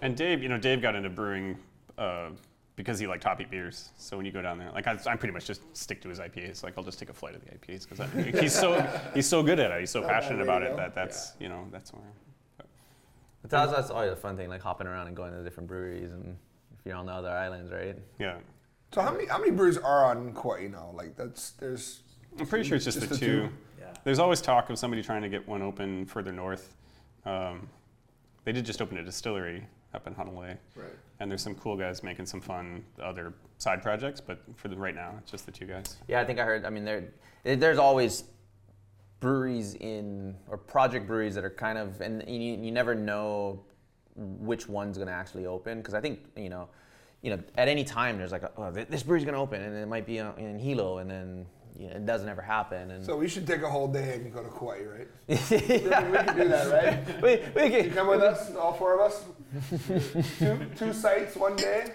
And 0.00 0.16
Dave, 0.16 0.42
you 0.42 0.48
know, 0.48 0.58
Dave 0.58 0.82
got 0.82 0.96
into 0.96 1.10
brewing 1.10 1.56
uh, 1.96 2.30
because 2.76 2.98
he 2.98 3.06
liked 3.06 3.24
hoppy 3.24 3.44
beers. 3.44 3.90
So 3.98 4.16
when 4.16 4.24
you 4.26 4.32
go 4.32 4.42
down 4.42 4.58
there, 4.58 4.70
like 4.72 4.86
I, 4.86 4.98
I 5.06 5.16
pretty 5.16 5.32
much 5.32 5.46
just 5.46 5.60
stick 5.76 6.00
to 6.02 6.08
his 6.08 6.18
IPAs. 6.18 6.62
Like 6.62 6.74
I'll 6.78 6.84
just 6.84 6.98
take 6.98 7.10
a 7.10 7.14
flight 7.14 7.34
of 7.34 7.42
the 7.44 7.50
IPAs 7.50 7.88
because 7.88 8.34
he's 8.40 8.54
so 8.54 8.80
he's 9.14 9.26
so 9.28 9.42
good 9.42 9.58
at 9.60 9.70
it. 9.70 9.80
He's 9.80 9.90
so 9.90 10.00
Not 10.00 10.06
a 10.06 10.12
bad 10.12 10.22
passionate 10.22 10.42
about 10.42 10.62
it 10.62 10.70
go. 10.70 10.76
that 10.76 10.94
that's 10.94 11.34
you 11.38 11.48
know 11.48 11.66
that's 11.70 11.92
where. 11.92 12.02
But 13.42 13.50
that's, 13.50 13.72
that's 13.72 13.90
always 13.90 14.12
a 14.12 14.16
fun 14.16 14.36
thing, 14.36 14.48
like 14.48 14.62
hopping 14.62 14.86
around 14.86 15.08
and 15.08 15.16
going 15.16 15.32
to 15.32 15.38
the 15.38 15.42
different 15.44 15.68
breweries, 15.68 16.12
and 16.12 16.36
if 16.78 16.86
you're 16.86 16.94
on 16.94 17.06
the 17.06 17.12
other 17.12 17.28
islands, 17.28 17.72
right? 17.72 17.98
Yeah, 18.20 18.36
So 18.94 19.02
how 19.02 19.10
many 19.12 19.26
how 19.26 19.38
many 19.38 19.50
breweries 19.50 19.78
are 19.78 20.04
on 20.04 20.32
Kauai 20.32 20.68
now? 20.68 20.90
Like 20.94 21.16
that's 21.16 21.50
there's 21.52 22.02
I'm 22.38 22.46
pretty 22.46 22.66
sure 22.68 22.76
it's 22.76 22.84
just, 22.84 22.98
Just 23.00 23.10
the, 23.10 23.14
the 23.16 23.20
two. 23.20 23.48
two? 23.48 23.52
There's 24.04 24.18
always 24.18 24.40
talk 24.40 24.70
of 24.70 24.78
somebody 24.78 25.02
trying 25.02 25.22
to 25.22 25.28
get 25.28 25.46
one 25.46 25.60
open 25.62 26.06
further 26.06 26.32
north. 26.32 26.74
Um, 27.24 27.68
they 28.44 28.50
did 28.52 28.64
just 28.64 28.80
open 28.82 28.98
a 28.98 29.02
distillery 29.04 29.64
up 29.94 30.06
in 30.06 30.14
Honolulu. 30.14 30.54
Right. 30.74 30.86
And 31.20 31.30
there's 31.30 31.42
some 31.42 31.54
cool 31.54 31.76
guys 31.76 32.02
making 32.02 32.26
some 32.26 32.40
fun 32.40 32.84
other 33.00 33.34
side 33.58 33.82
projects, 33.82 34.20
but 34.20 34.42
for 34.56 34.68
the 34.68 34.76
right 34.76 34.94
now, 34.94 35.14
it's 35.18 35.30
just 35.30 35.46
the 35.46 35.52
two 35.52 35.66
guys. 35.66 35.96
Yeah, 36.08 36.20
I 36.20 36.24
think 36.24 36.38
I 36.38 36.44
heard. 36.44 36.64
I 36.64 36.70
mean, 36.70 36.84
there, 36.84 37.04
there's 37.44 37.78
always 37.78 38.24
breweries 39.20 39.74
in 39.74 40.36
or 40.48 40.58
project 40.58 41.06
breweries 41.06 41.34
that 41.36 41.44
are 41.44 41.50
kind 41.50 41.78
of, 41.78 42.00
and 42.00 42.24
you, 42.26 42.56
you 42.56 42.72
never 42.72 42.94
know 42.94 43.62
which 44.16 44.68
one's 44.68 44.98
going 44.98 45.08
to 45.08 45.14
actually 45.14 45.46
open 45.46 45.78
because 45.78 45.94
I 45.94 46.00
think 46.00 46.20
you 46.36 46.48
know, 46.48 46.68
you 47.22 47.30
know, 47.30 47.42
at 47.56 47.68
any 47.68 47.84
time 47.84 48.18
there's 48.18 48.32
like, 48.32 48.42
a, 48.42 48.50
oh, 48.56 48.70
this 48.72 49.02
brewery's 49.02 49.24
going 49.24 49.34
to 49.34 49.40
open, 49.40 49.62
and 49.62 49.76
it 49.76 49.86
might 49.86 50.06
be 50.06 50.18
in 50.18 50.58
Hilo, 50.58 50.98
and 50.98 51.08
then 51.08 51.46
you 51.78 51.88
know, 51.88 51.96
it 51.96 52.04
doesn't 52.04 52.28
ever 52.28 52.42
happen. 52.42 52.90
And 52.90 53.04
so 53.04 53.16
we 53.16 53.28
should 53.28 53.46
take 53.46 53.62
a 53.62 53.70
whole 53.70 53.88
day 53.88 54.14
and 54.14 54.32
go 54.32 54.42
to 54.42 54.48
Kauai, 54.48 54.82
right? 54.84 55.08
yeah, 55.28 56.10
We 56.10 56.18
can 56.18 56.36
do 56.36 56.48
that, 56.48 56.72
right? 56.72 57.22
we, 57.22 57.40
we, 57.54 57.76
You 57.76 57.82
can, 57.84 57.92
come 57.92 58.08
with 58.08 58.22
us, 58.22 58.54
all 58.56 58.74
four 58.74 58.94
of 58.94 59.00
us. 59.00 59.24
Two 60.38 60.66
two 60.76 60.92
sites, 60.92 61.36
one 61.36 61.56
day. 61.56 61.92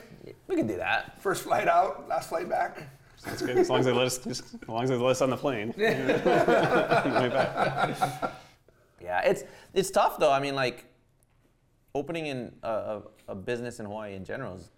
we 0.47 0.55
can 0.55 0.67
do 0.67 0.77
that. 0.77 1.21
First 1.21 1.43
flight 1.43 1.67
out, 1.67 2.07
last 2.07 2.29
flight 2.29 2.49
back. 2.49 2.83
That's 3.25 3.41
good. 3.41 3.57
As 3.57 3.69
long 3.69 3.79
as 3.79 3.85
they 3.85 3.91
let 3.91 4.05
us, 4.05 4.17
just, 4.19 4.53
as 4.61 4.69
long 4.69 4.83
as 4.83 4.89
they 4.89 4.95
let 4.95 5.11
us 5.11 5.21
on 5.21 5.29
the 5.29 5.37
plane. 5.37 5.69
On 5.71 5.77
the 5.77 7.19
way 7.21 7.29
back. 7.29 8.33
Yeah, 9.01 9.21
it's 9.21 9.43
it's 9.73 9.91
tough 9.91 10.19
though. 10.19 10.31
I 10.31 10.39
mean, 10.39 10.55
like 10.55 10.85
opening 11.95 12.27
in 12.27 12.51
a, 12.63 12.69
a, 12.69 13.01
a 13.29 13.35
business 13.35 13.79
in 13.79 13.85
Hawaii 13.85 14.15
in 14.15 14.23
general 14.23 14.55
is 14.55 14.69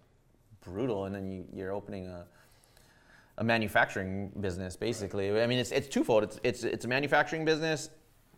brutal, 0.61 1.05
and 1.05 1.15
then 1.15 1.29
you, 1.29 1.45
you're 1.53 1.71
opening 1.71 2.07
a 2.07 2.25
a 3.37 3.43
manufacturing 3.43 4.31
business 4.41 4.75
basically. 4.75 5.41
I 5.41 5.47
mean, 5.47 5.59
it's 5.59 5.71
it's 5.71 5.87
twofold. 5.87 6.23
It's 6.23 6.39
it's 6.43 6.63
it's 6.63 6.85
a 6.85 6.87
manufacturing 6.87 7.45
business, 7.45 7.89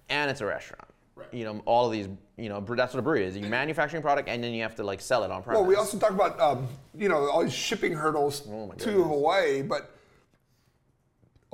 and 0.09 0.29
it's 0.29 0.41
a 0.41 0.45
restaurant. 0.45 0.87
Right. 1.21 1.33
You 1.33 1.45
know, 1.45 1.61
all 1.65 1.85
of 1.85 1.91
these. 1.91 2.09
You 2.37 2.49
know, 2.49 2.59
that's 2.59 2.93
what 2.93 2.99
a 2.99 3.03
brewery 3.03 3.25
is. 3.25 3.37
You 3.37 3.43
manufacturing 3.43 4.01
product, 4.01 4.27
and 4.27 4.43
then 4.43 4.53
you 4.53 4.63
have 4.63 4.75
to 4.75 4.83
like 4.83 4.99
sell 4.99 5.23
it 5.23 5.29
on 5.29 5.43
premise. 5.43 5.59
Well, 5.59 5.67
we 5.67 5.75
also 5.75 5.99
talk 5.99 6.11
about 6.11 6.39
um, 6.39 6.67
you 6.97 7.07
know 7.07 7.29
all 7.29 7.43
these 7.43 7.53
shipping 7.53 7.93
hurdles 7.93 8.47
Oh 8.49 8.71
to. 8.79 9.03
Hawaii, 9.03 9.61
but 9.61 9.91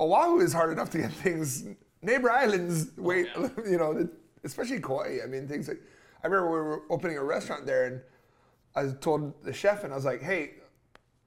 Oahu 0.00 0.40
is 0.40 0.52
hard 0.52 0.72
enough 0.72 0.90
to 0.90 0.98
get 0.98 1.12
things. 1.24 1.66
Neighbor 2.00 2.30
islands 2.30 2.90
wait, 2.96 3.26
you 3.66 3.76
know, 3.76 4.08
especially 4.44 4.80
Kauai. 4.80 5.18
I 5.22 5.26
mean, 5.26 5.46
things 5.48 5.68
like 5.68 5.80
I 6.22 6.26
remember 6.26 6.50
we 6.50 6.58
were 6.58 6.82
opening 6.90 7.18
a 7.18 7.24
restaurant 7.24 7.66
there, 7.66 7.84
and 7.86 8.00
I 8.74 8.94
told 9.00 9.42
the 9.42 9.52
chef, 9.52 9.84
and 9.84 9.92
I 9.92 9.96
was 9.96 10.04
like, 10.04 10.22
"Hey, 10.22 10.52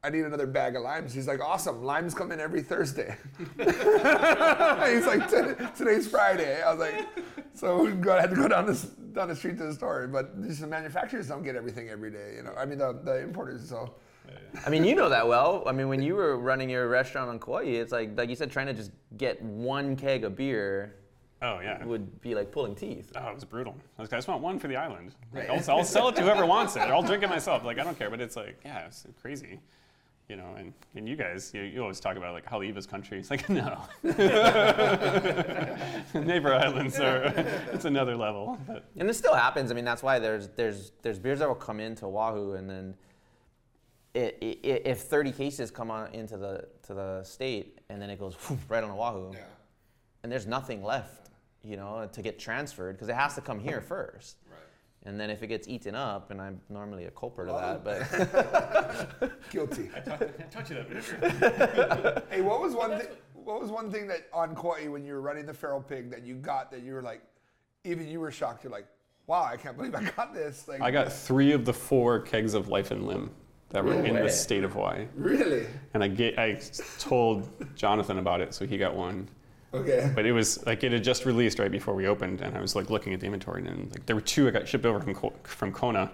I 0.03 0.09
need 0.09 0.25
another 0.25 0.47
bag 0.47 0.75
of 0.75 0.81
limes." 0.83 1.13
He's 1.13 1.27
like, 1.27 1.39
"Awesome, 1.41 1.83
limes 1.83 2.13
come 2.13 2.31
in 2.31 2.39
every 2.39 2.61
Thursday." 2.61 3.15
He's 3.57 5.05
like, 5.05 5.27
"Today- 5.29 5.55
"Today's 5.77 6.07
Friday." 6.07 6.61
I 6.61 6.73
was 6.73 6.79
like, 6.79 7.05
"So 7.53 7.83
we 7.83 7.91
go- 7.91 8.17
I 8.17 8.21
had 8.21 8.31
to 8.31 8.35
go 8.35 8.47
down 8.47 8.65
this 8.65 8.83
down 8.83 9.27
the 9.27 9.35
street 9.35 9.57
to 9.59 9.65
the 9.65 9.73
store." 9.73 10.07
But 10.07 10.41
just 10.41 10.61
the 10.61 10.67
manufacturers 10.67 11.27
don't 11.27 11.43
get 11.43 11.55
everything 11.55 11.89
every 11.89 12.11
day, 12.11 12.33
you 12.35 12.43
know. 12.43 12.53
I 12.57 12.65
mean, 12.65 12.79
the, 12.79 12.93
the 13.03 13.19
importers. 13.21 13.67
So 13.69 13.93
I 14.65 14.69
mean, 14.69 14.83
you 14.85 14.95
know 14.95 15.09
that 15.09 15.27
well. 15.27 15.63
I 15.67 15.71
mean, 15.71 15.87
when 15.87 16.01
you 16.01 16.15
were 16.15 16.37
running 16.37 16.69
your 16.69 16.87
restaurant 16.87 17.29
on 17.29 17.39
Kauai, 17.39 17.65
it's 17.65 17.91
like 17.91 18.17
like 18.17 18.29
you 18.29 18.35
said, 18.35 18.51
trying 18.51 18.67
to 18.67 18.73
just 18.73 18.91
get 19.17 19.39
one 19.41 19.95
keg 19.95 20.23
of 20.23 20.35
beer 20.35 20.95
Oh 21.43 21.59
yeah. 21.59 21.83
would 21.85 22.21
be 22.21 22.33
like 22.33 22.51
pulling 22.51 22.73
teeth. 22.75 23.11
Oh, 23.15 23.27
it 23.29 23.35
was 23.35 23.45
brutal. 23.45 23.75
I, 23.99 24.01
was, 24.01 24.11
I 24.13 24.17
just 24.17 24.27
want 24.27 24.41
one 24.41 24.57
for 24.59 24.67
the 24.67 24.75
island. 24.77 25.13
Like, 25.33 25.49
I'll, 25.49 25.77
I'll 25.77 25.83
sell 25.83 26.07
it 26.09 26.15
to 26.17 26.21
whoever 26.23 26.45
wants 26.45 26.75
it. 26.75 26.81
I'll 26.81 27.01
drink 27.03 27.23
it 27.23 27.29
myself. 27.29 27.63
Like 27.63 27.77
I 27.79 27.83
don't 27.83 27.97
care. 27.99 28.09
But 28.09 28.19
it's 28.21 28.35
like, 28.35 28.59
yeah, 28.65 28.85
it's 28.87 29.05
crazy. 29.21 29.59
You 30.31 30.37
know, 30.37 30.55
and, 30.57 30.73
and 30.95 31.09
you 31.09 31.17
guys, 31.17 31.51
you, 31.53 31.63
you 31.63 31.81
always 31.81 31.99
talk 31.99 32.15
about 32.15 32.33
like 32.33 32.45
Haleiwa's 32.45 32.87
country. 32.87 33.19
It's 33.19 33.29
like 33.29 33.49
no, 33.49 33.83
neighbor 36.13 36.53
islands 36.55 36.97
are 37.01 37.23
it's 37.73 37.83
another 37.83 38.15
level. 38.15 38.57
But 38.65 38.85
And 38.95 39.09
this 39.09 39.17
still 39.17 39.35
happens. 39.35 39.71
I 39.71 39.73
mean, 39.73 39.83
that's 39.83 40.01
why 40.01 40.19
there's 40.19 40.47
there's 40.55 40.93
there's 41.01 41.19
beers 41.19 41.39
that 41.39 41.49
will 41.49 41.55
come 41.55 41.81
into 41.81 42.05
Oahu, 42.05 42.53
and 42.53 42.69
then 42.69 42.95
it, 44.13 44.37
i 44.41 44.45
i 44.45 44.81
if 44.85 45.01
30 45.01 45.33
cases 45.33 45.69
come 45.69 45.91
on 45.91 46.13
into 46.13 46.37
the 46.37 46.65
to 46.83 46.93
the 46.93 47.23
state, 47.23 47.81
and 47.89 48.01
then 48.01 48.09
it 48.09 48.17
goes 48.17 48.37
right 48.69 48.85
on 48.85 48.89
Oahu, 48.89 49.33
and 50.23 50.31
there's 50.31 50.47
nothing 50.47 50.81
left, 50.81 51.29
you 51.61 51.75
know, 51.75 52.07
to 52.09 52.21
get 52.21 52.39
transferred 52.39 52.93
because 52.93 53.09
it 53.09 53.15
has 53.15 53.35
to 53.35 53.41
come 53.41 53.59
here 53.59 53.81
first. 53.81 54.37
And 55.05 55.19
then 55.19 55.31
if 55.31 55.41
it 55.41 55.47
gets 55.47 55.67
eaten 55.67 55.95
up, 55.95 56.29
and 56.29 56.39
I'm 56.39 56.61
normally 56.69 57.05
a 57.05 57.11
culprit 57.11 57.49
of 57.49 57.83
that, 57.83 57.83
but 59.19 59.31
Guilty. 59.49 59.89
I 59.95 59.99
touch 60.51 60.69
it 60.71 60.77
up. 60.77 62.27
Hey, 62.29 62.41
what 62.41 62.61
was 62.61 62.75
one 62.75 62.91
thing? 62.99 63.07
What 63.33 63.59
was 63.59 63.71
one 63.71 63.91
thing 63.91 64.05
that 64.07 64.27
on 64.31 64.55
Kauai 64.55 64.87
when 64.87 65.03
you 65.03 65.13
were 65.13 65.21
running 65.21 65.47
the 65.47 65.53
feral 65.53 65.81
pig 65.81 66.11
that 66.11 66.21
you 66.23 66.35
got 66.35 66.69
that 66.71 66.83
you 66.83 66.93
were 66.93 67.01
like, 67.01 67.23
even 67.83 68.07
you 68.07 68.19
were 68.19 68.29
shocked. 68.31 68.63
You're 68.63 68.71
like, 68.71 68.85
wow, 69.25 69.43
I 69.43 69.57
can't 69.57 69.75
believe 69.75 69.95
I 69.95 70.03
got 70.03 70.35
this. 70.35 70.67
Like, 70.67 70.81
I 70.81 70.91
got 70.91 71.11
three 71.11 71.51
of 71.51 71.65
the 71.65 71.73
four 71.73 72.19
kegs 72.19 72.53
of 72.53 72.67
Life 72.67 72.91
and 72.91 73.07
Limb 73.07 73.31
that 73.69 73.83
were 73.83 73.95
No 73.95 74.03
in 74.03 74.13
way. 74.15 74.21
the 74.21 74.29
state 74.29 74.63
of 74.63 74.73
Hawaii, 74.73 75.07
really 75.15 75.65
and 75.95 76.03
I 76.03 76.09
get 76.09 76.37
I 76.37 76.59
told 76.99 77.49
Jonathan 77.75 78.19
about 78.19 78.41
it, 78.41 78.53
so 78.53 78.67
he 78.67 78.77
got 78.77 78.95
one. 78.95 79.27
Okay. 79.73 80.11
But 80.15 80.25
it 80.25 80.31
was 80.31 80.65
like 80.65 80.83
it 80.83 80.91
had 80.91 81.03
just 81.03 81.25
released 81.25 81.59
right 81.59 81.71
before 81.71 81.93
we 81.93 82.07
opened, 82.07 82.41
and 82.41 82.57
I 82.57 82.61
was 82.61 82.75
like 82.75 82.89
looking 82.89 83.13
at 83.13 83.19
the 83.19 83.25
inventory, 83.25 83.65
and 83.67 83.91
like 83.91 84.05
there 84.05 84.15
were 84.15 84.21
two 84.21 84.47
I 84.47 84.51
got 84.51 84.67
shipped 84.67 84.85
over 84.85 84.99
from 84.99 85.13
Ko- 85.15 85.33
from 85.43 85.71
Kona, 85.71 86.11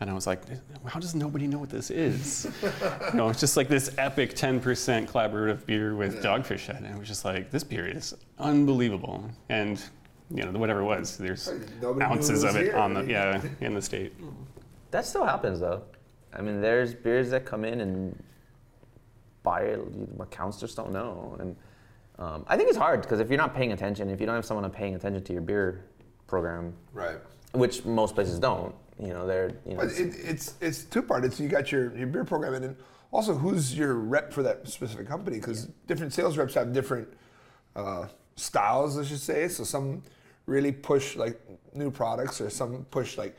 and 0.00 0.10
I 0.10 0.12
was 0.12 0.26
like, 0.26 0.42
how 0.86 1.00
does 1.00 1.14
nobody 1.14 1.46
know 1.46 1.58
what 1.58 1.70
this 1.70 1.90
is? 1.90 2.46
you 2.62 3.14
know, 3.16 3.28
it's 3.28 3.40
just 3.40 3.56
like 3.56 3.68
this 3.68 3.90
epic 3.98 4.34
10% 4.34 5.08
collaborative 5.10 5.64
beer 5.66 5.94
with 5.96 6.22
Dogfish 6.22 6.66
Head, 6.66 6.82
and 6.82 6.94
it 6.94 6.98
was 6.98 7.08
just 7.08 7.24
like 7.24 7.50
this 7.50 7.64
beer 7.64 7.86
is 7.86 8.14
unbelievable, 8.38 9.24
and 9.48 9.82
you 10.30 10.44
know 10.44 10.58
whatever 10.58 10.80
it 10.80 10.84
was, 10.84 11.16
there's 11.16 11.52
Nobody 11.80 12.04
ounces 12.04 12.42
it 12.44 12.50
of 12.50 12.56
it 12.56 12.64
here. 12.64 12.76
on 12.76 12.94
the 12.94 13.04
yeah 13.08 13.40
in 13.60 13.74
the 13.74 13.82
state. 13.82 14.12
that 14.90 15.04
still 15.06 15.24
happens 15.24 15.60
though. 15.60 15.82
I 16.32 16.42
mean, 16.42 16.60
there's 16.60 16.92
beers 16.94 17.30
that 17.30 17.44
come 17.46 17.64
in 17.64 17.80
and 17.80 18.22
buy 19.42 19.60
it, 19.62 19.80
accounts 20.20 20.58
just 20.60 20.76
don't 20.76 20.92
know, 20.92 21.36
and 21.40 21.56
um, 22.18 22.44
I 22.48 22.56
think 22.56 22.68
it's 22.68 22.78
hard 22.78 23.02
because 23.02 23.20
if 23.20 23.28
you're 23.28 23.38
not 23.38 23.54
paying 23.54 23.72
attention, 23.72 24.08
if 24.10 24.20
you 24.20 24.26
don't 24.26 24.34
have 24.34 24.44
someone 24.46 24.68
paying 24.70 24.94
attention 24.94 25.22
to 25.22 25.32
your 25.32 25.42
beer 25.42 25.84
program, 26.26 26.74
Right. 26.92 27.18
which 27.52 27.84
most 27.84 28.14
places 28.14 28.38
don't, 28.38 28.74
you 28.98 29.08
know, 29.08 29.26
they're 29.26 29.52
you 29.66 29.74
know. 29.74 29.80
But 29.80 29.92
it, 29.92 30.14
it's 30.18 30.54
it's 30.60 30.84
two 30.84 31.02
part. 31.02 31.24
It's 31.24 31.38
you 31.38 31.48
got 31.48 31.70
your, 31.70 31.94
your 31.96 32.06
beer 32.06 32.24
program 32.24 32.54
and 32.54 32.64
then 32.64 32.76
also 33.12 33.34
who's 33.34 33.76
your 33.76 33.94
rep 33.94 34.32
for 34.32 34.42
that 34.42 34.66
specific 34.68 35.06
company 35.06 35.36
because 35.38 35.66
different 35.86 36.12
sales 36.12 36.36
reps 36.38 36.54
have 36.54 36.72
different 36.72 37.08
uh, 37.74 38.06
styles, 38.36 38.98
I 38.98 39.04
should 39.04 39.20
say. 39.20 39.48
So 39.48 39.64
some 39.64 40.02
really 40.46 40.72
push 40.72 41.16
like 41.16 41.40
new 41.74 41.90
products, 41.90 42.40
or 42.40 42.48
some 42.50 42.86
push 42.90 43.18
like 43.18 43.36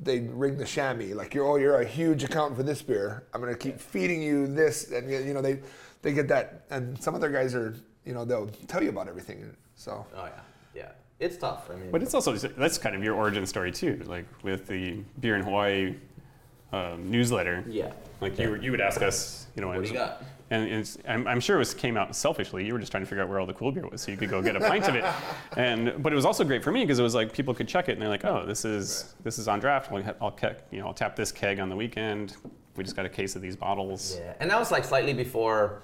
they 0.00 0.20
ring 0.20 0.56
the 0.56 0.64
chamois. 0.64 1.14
Like 1.14 1.34
you're 1.34 1.46
oh 1.46 1.56
you're 1.56 1.80
a 1.80 1.84
huge 1.86 2.24
account 2.24 2.56
for 2.56 2.62
this 2.62 2.80
beer. 2.80 3.24
I'm 3.34 3.40
gonna 3.40 3.54
keep 3.54 3.78
feeding 3.78 4.22
you 4.22 4.46
this, 4.46 4.90
and 4.90 5.10
you 5.10 5.34
know 5.34 5.42
they 5.42 5.60
they 6.02 6.12
get 6.12 6.26
that. 6.28 6.64
And 6.70 7.00
some 7.02 7.14
other 7.14 7.30
guys 7.30 7.54
are 7.54 7.74
you 8.04 8.12
know 8.14 8.24
they'll 8.24 8.46
tell 8.68 8.82
you 8.82 8.90
about 8.90 9.08
everything. 9.08 9.54
So 9.74 10.06
oh 10.14 10.24
yeah, 10.24 10.30
yeah, 10.74 10.88
it's 11.18 11.36
tough. 11.36 11.70
I 11.72 11.76
mean, 11.76 11.90
But 11.90 12.02
it's 12.02 12.14
also 12.14 12.32
that's 12.34 12.78
kind 12.78 12.94
of 12.94 13.02
your 13.02 13.14
origin 13.14 13.44
story 13.46 13.72
too, 13.72 14.00
like 14.06 14.26
with 14.42 14.66
the 14.66 14.98
beer 15.20 15.36
in 15.36 15.42
Hawaii 15.42 15.94
um, 16.72 17.10
newsletter. 17.10 17.64
yeah. 17.68 17.92
Like 18.20 18.38
you, 18.38 18.54
you 18.56 18.70
would 18.70 18.80
ask 18.80 19.02
us, 19.02 19.48
you 19.54 19.60
know, 19.60 19.68
What 19.68 19.82
do 19.82 19.88
you 19.88 19.94
got? 19.94 20.22
and 20.50 20.68
it's, 20.70 20.96
I'm, 21.06 21.26
I'm 21.26 21.40
sure 21.40 21.56
it 21.56 21.58
was 21.58 21.74
came 21.74 21.96
out 21.96 22.14
selfishly. 22.14 22.64
You 22.64 22.72
were 22.72 22.78
just 22.78 22.90
trying 22.92 23.02
to 23.02 23.08
figure 23.08 23.22
out 23.22 23.28
where 23.28 23.40
all 23.40 23.46
the 23.46 23.52
cool 23.54 23.70
beer 23.72 23.86
was, 23.86 24.00
so 24.02 24.10
you 24.12 24.16
could 24.16 24.30
go 24.30 24.40
get 24.40 24.56
a 24.56 24.60
pint 24.60 24.88
of 24.88 24.94
it. 24.94 25.04
And 25.56 26.02
but 26.02 26.12
it 26.12 26.16
was 26.16 26.24
also 26.24 26.42
great 26.44 26.62
for 26.64 26.72
me 26.72 26.80
because 26.82 26.98
it 26.98 27.02
was 27.02 27.14
like 27.14 27.32
people 27.32 27.54
could 27.54 27.68
check 27.68 27.88
it 27.88 27.92
and 27.92 28.02
they're 28.02 28.08
like, 28.08 28.24
oh, 28.24 28.44
this 28.46 28.64
is 28.64 29.14
this 29.24 29.38
is 29.38 29.46
on 29.48 29.60
draft. 29.60 29.90
I'll, 29.92 30.16
I'll 30.20 30.30
ke- 30.32 30.62
you 30.70 30.80
know 30.80 30.86
I'll 30.86 30.94
tap 30.94 31.16
this 31.16 31.30
keg 31.32 31.58
on 31.60 31.68
the 31.68 31.76
weekend. 31.76 32.36
We 32.76 32.82
just 32.84 32.96
got 32.96 33.04
a 33.06 33.08
case 33.10 33.36
of 33.36 33.42
these 33.42 33.56
bottles. 33.56 34.16
Yeah, 34.18 34.34
and 34.40 34.50
that 34.50 34.58
was 34.58 34.70
like 34.72 34.84
slightly 34.84 35.12
before 35.12 35.82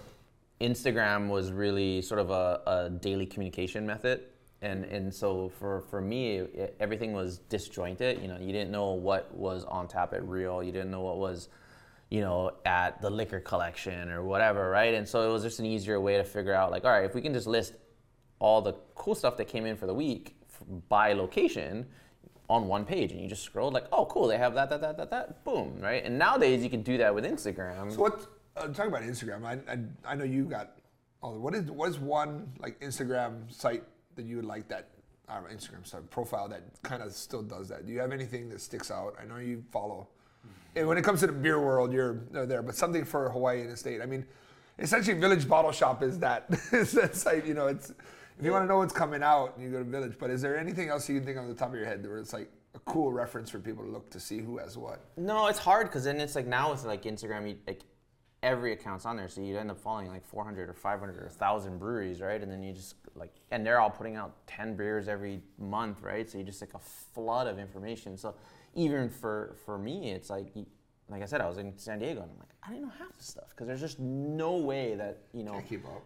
Instagram 0.60 1.28
was 1.28 1.52
really 1.52 2.02
sort 2.02 2.20
of 2.20 2.30
a, 2.30 2.60
a 2.66 2.90
daily 2.90 3.26
communication 3.26 3.86
method. 3.86 4.24
And, 4.62 4.84
and 4.84 5.14
so 5.14 5.48
for, 5.58 5.80
for 5.80 6.00
me, 6.02 6.36
it, 6.36 6.76
everything 6.80 7.14
was 7.14 7.38
disjointed. 7.48 8.20
You 8.20 8.28
know, 8.28 8.36
you 8.38 8.52
didn't 8.52 8.70
know 8.70 8.90
what 8.90 9.34
was 9.34 9.64
on 9.64 9.88
tap 9.88 10.12
at 10.12 10.22
Real. 10.28 10.62
You 10.62 10.70
didn't 10.70 10.90
know 10.90 11.00
what 11.00 11.16
was, 11.16 11.48
you 12.10 12.20
know, 12.20 12.52
at 12.66 13.00
the 13.00 13.08
liquor 13.08 13.40
collection 13.40 14.10
or 14.10 14.22
whatever, 14.22 14.68
right? 14.68 14.92
And 14.92 15.08
so 15.08 15.28
it 15.28 15.32
was 15.32 15.42
just 15.42 15.60
an 15.60 15.66
easier 15.66 15.98
way 15.98 16.18
to 16.18 16.24
figure 16.24 16.52
out, 16.52 16.70
like, 16.70 16.84
all 16.84 16.90
right, 16.90 17.04
if 17.04 17.14
we 17.14 17.22
can 17.22 17.32
just 17.32 17.46
list 17.46 17.72
all 18.38 18.60
the 18.60 18.74
cool 18.94 19.14
stuff 19.14 19.36
that 19.38 19.48
came 19.48 19.64
in 19.64 19.76
for 19.76 19.86
the 19.86 19.94
week 19.94 20.36
by 20.88 21.14
location 21.14 21.86
on 22.50 22.66
one 22.66 22.84
page, 22.84 23.12
and 23.12 23.20
you 23.20 23.28
just 23.28 23.44
scroll 23.44 23.70
like, 23.70 23.86
oh, 23.92 24.04
cool, 24.06 24.26
they 24.26 24.36
have 24.36 24.54
that, 24.54 24.68
that, 24.68 24.80
that, 24.82 24.96
that, 24.98 25.10
that, 25.10 25.44
boom, 25.44 25.78
right? 25.80 26.04
And 26.04 26.18
nowadays 26.18 26.62
you 26.62 26.68
can 26.68 26.82
do 26.82 26.98
that 26.98 27.14
with 27.14 27.24
Instagram. 27.24 27.92
So 27.92 28.00
what? 28.00 28.26
Uh, 28.56 28.68
talk 28.68 28.86
about 28.86 29.02
Instagram. 29.02 29.44
I, 29.44 29.72
I 29.72 30.12
I 30.12 30.14
know 30.14 30.24
you 30.24 30.44
got 30.44 30.76
all. 31.22 31.38
What 31.38 31.54
is 31.54 31.70
what 31.70 31.88
is 31.88 31.98
one 31.98 32.52
like 32.58 32.80
Instagram 32.80 33.52
site 33.52 33.84
that 34.16 34.24
you 34.24 34.36
would 34.36 34.44
like 34.44 34.68
that? 34.68 34.88
I 35.28 35.38
Instagram 35.52 35.86
site 35.86 36.10
profile 36.10 36.48
that 36.48 36.62
kind 36.82 37.02
of 37.02 37.12
still 37.12 37.42
does 37.42 37.68
that. 37.68 37.86
Do 37.86 37.92
you 37.92 38.00
have 38.00 38.12
anything 38.12 38.48
that 38.50 38.60
sticks 38.60 38.90
out? 38.90 39.14
I 39.20 39.24
know 39.24 39.36
you 39.36 39.62
follow. 39.70 40.08
And 40.76 40.86
when 40.86 40.98
it 40.98 41.02
comes 41.02 41.20
to 41.20 41.26
the 41.26 41.32
beer 41.32 41.60
world, 41.60 41.92
you're 41.92 42.20
there. 42.30 42.62
But 42.62 42.74
something 42.74 43.04
for 43.04 43.30
Hawaii 43.30 43.60
and 43.60 43.70
the 43.70 43.76
state. 43.76 44.00
I 44.00 44.06
mean, 44.06 44.24
essentially, 44.78 45.18
Village 45.18 45.48
Bottle 45.48 45.72
Shop 45.72 46.02
is 46.02 46.18
that 46.20 46.46
is 46.72 46.92
that 46.92 47.14
site. 47.14 47.46
You 47.46 47.54
know, 47.54 47.66
it's 47.68 47.90
if 47.90 48.44
you 48.44 48.52
want 48.52 48.64
to 48.64 48.68
know 48.68 48.78
what's 48.78 48.92
coming 48.92 49.22
out, 49.22 49.54
you 49.58 49.70
go 49.70 49.78
to 49.78 49.84
Village. 49.84 50.14
But 50.18 50.30
is 50.30 50.42
there 50.42 50.58
anything 50.58 50.88
else 50.88 51.08
you 51.08 51.16
can 51.16 51.24
think 51.24 51.38
on 51.38 51.48
the 51.48 51.54
top 51.54 51.70
of 51.70 51.74
your 51.74 51.86
head 51.86 52.04
where 52.06 52.18
it's 52.18 52.32
like 52.32 52.50
a 52.74 52.78
cool 52.80 53.12
reference 53.12 53.50
for 53.50 53.58
people 53.58 53.84
to 53.84 53.90
look 53.90 54.10
to 54.10 54.20
see 54.20 54.38
who 54.38 54.58
has 54.58 54.78
what? 54.78 55.00
No, 55.16 55.48
it's 55.48 55.58
hard 55.58 55.88
because 55.88 56.04
then 56.04 56.20
it's 56.20 56.34
like 56.34 56.46
now 56.46 56.70
with 56.70 56.84
like 56.84 57.02
Instagram, 57.02 57.48
you, 57.48 57.56
like 57.66 57.80
every 58.42 58.72
account's 58.72 59.04
on 59.04 59.16
there, 59.16 59.28
so 59.28 59.40
you'd 59.40 59.56
end 59.56 59.70
up 59.70 59.78
following 59.78 60.08
like 60.08 60.24
400 60.24 60.68
or 60.68 60.74
500 60.74 61.16
or 61.16 61.26
1,000 61.26 61.78
breweries, 61.78 62.20
right? 62.20 62.40
And 62.40 62.50
then 62.50 62.62
you 62.62 62.72
just 62.72 62.94
like, 63.14 63.32
and 63.50 63.64
they're 63.66 63.80
all 63.80 63.90
putting 63.90 64.16
out 64.16 64.46
10 64.46 64.76
beers 64.76 65.08
every 65.08 65.42
month, 65.58 66.02
right? 66.02 66.28
So 66.28 66.38
you 66.38 66.44
just 66.44 66.60
like 66.60 66.74
a 66.74 66.78
flood 66.78 67.46
of 67.46 67.58
information. 67.58 68.16
So 68.16 68.34
even 68.74 69.10
for 69.10 69.56
for 69.66 69.78
me, 69.78 70.10
it's 70.12 70.30
like, 70.30 70.54
like 71.08 71.22
I 71.22 71.26
said, 71.26 71.40
I 71.40 71.48
was 71.48 71.58
in 71.58 71.76
San 71.76 71.98
Diego, 71.98 72.22
and 72.22 72.30
I'm 72.30 72.38
like, 72.38 72.50
I 72.62 72.68
didn't 72.68 72.82
know 72.82 72.92
half 72.98 73.16
the 73.16 73.24
stuff 73.24 73.48
because 73.50 73.66
there's 73.66 73.80
just 73.80 73.98
no 73.98 74.56
way 74.56 74.94
that 74.94 75.22
you 75.32 75.42
know 75.42 75.54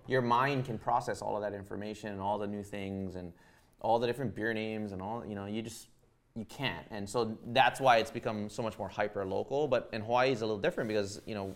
your 0.07 0.23
mind 0.23 0.65
can 0.65 0.79
process 0.79 1.21
all 1.21 1.37
of 1.37 1.43
that 1.43 1.55
information 1.55 2.13
and 2.13 2.21
all 2.21 2.39
the 2.39 2.47
new 2.47 2.63
things 2.63 3.17
and 3.17 3.33
all 3.81 3.99
the 3.99 4.07
different 4.07 4.35
beer 4.35 4.55
names 4.55 4.93
and 4.93 5.03
all 5.03 5.25
you 5.27 5.35
know 5.35 5.47
you 5.47 5.63
just 5.63 5.89
you 6.35 6.45
can't 6.47 6.87
and 6.91 7.09
so 7.09 7.37
that's 7.49 7.81
why 7.81 7.99
it's 7.99 8.11
become 8.11 8.49
so 8.49 8.63
much 8.63 8.79
more 8.79 8.89
hyper 8.89 9.25
local 9.25 9.69
but 9.69 9.89
in 9.93 10.01
hawaii 10.01 10.33
is 10.33 10.41
a 10.41 10.47
little 10.47 10.61
different 10.61 10.89
because 10.89 11.21
you 11.27 11.35
know 11.35 11.55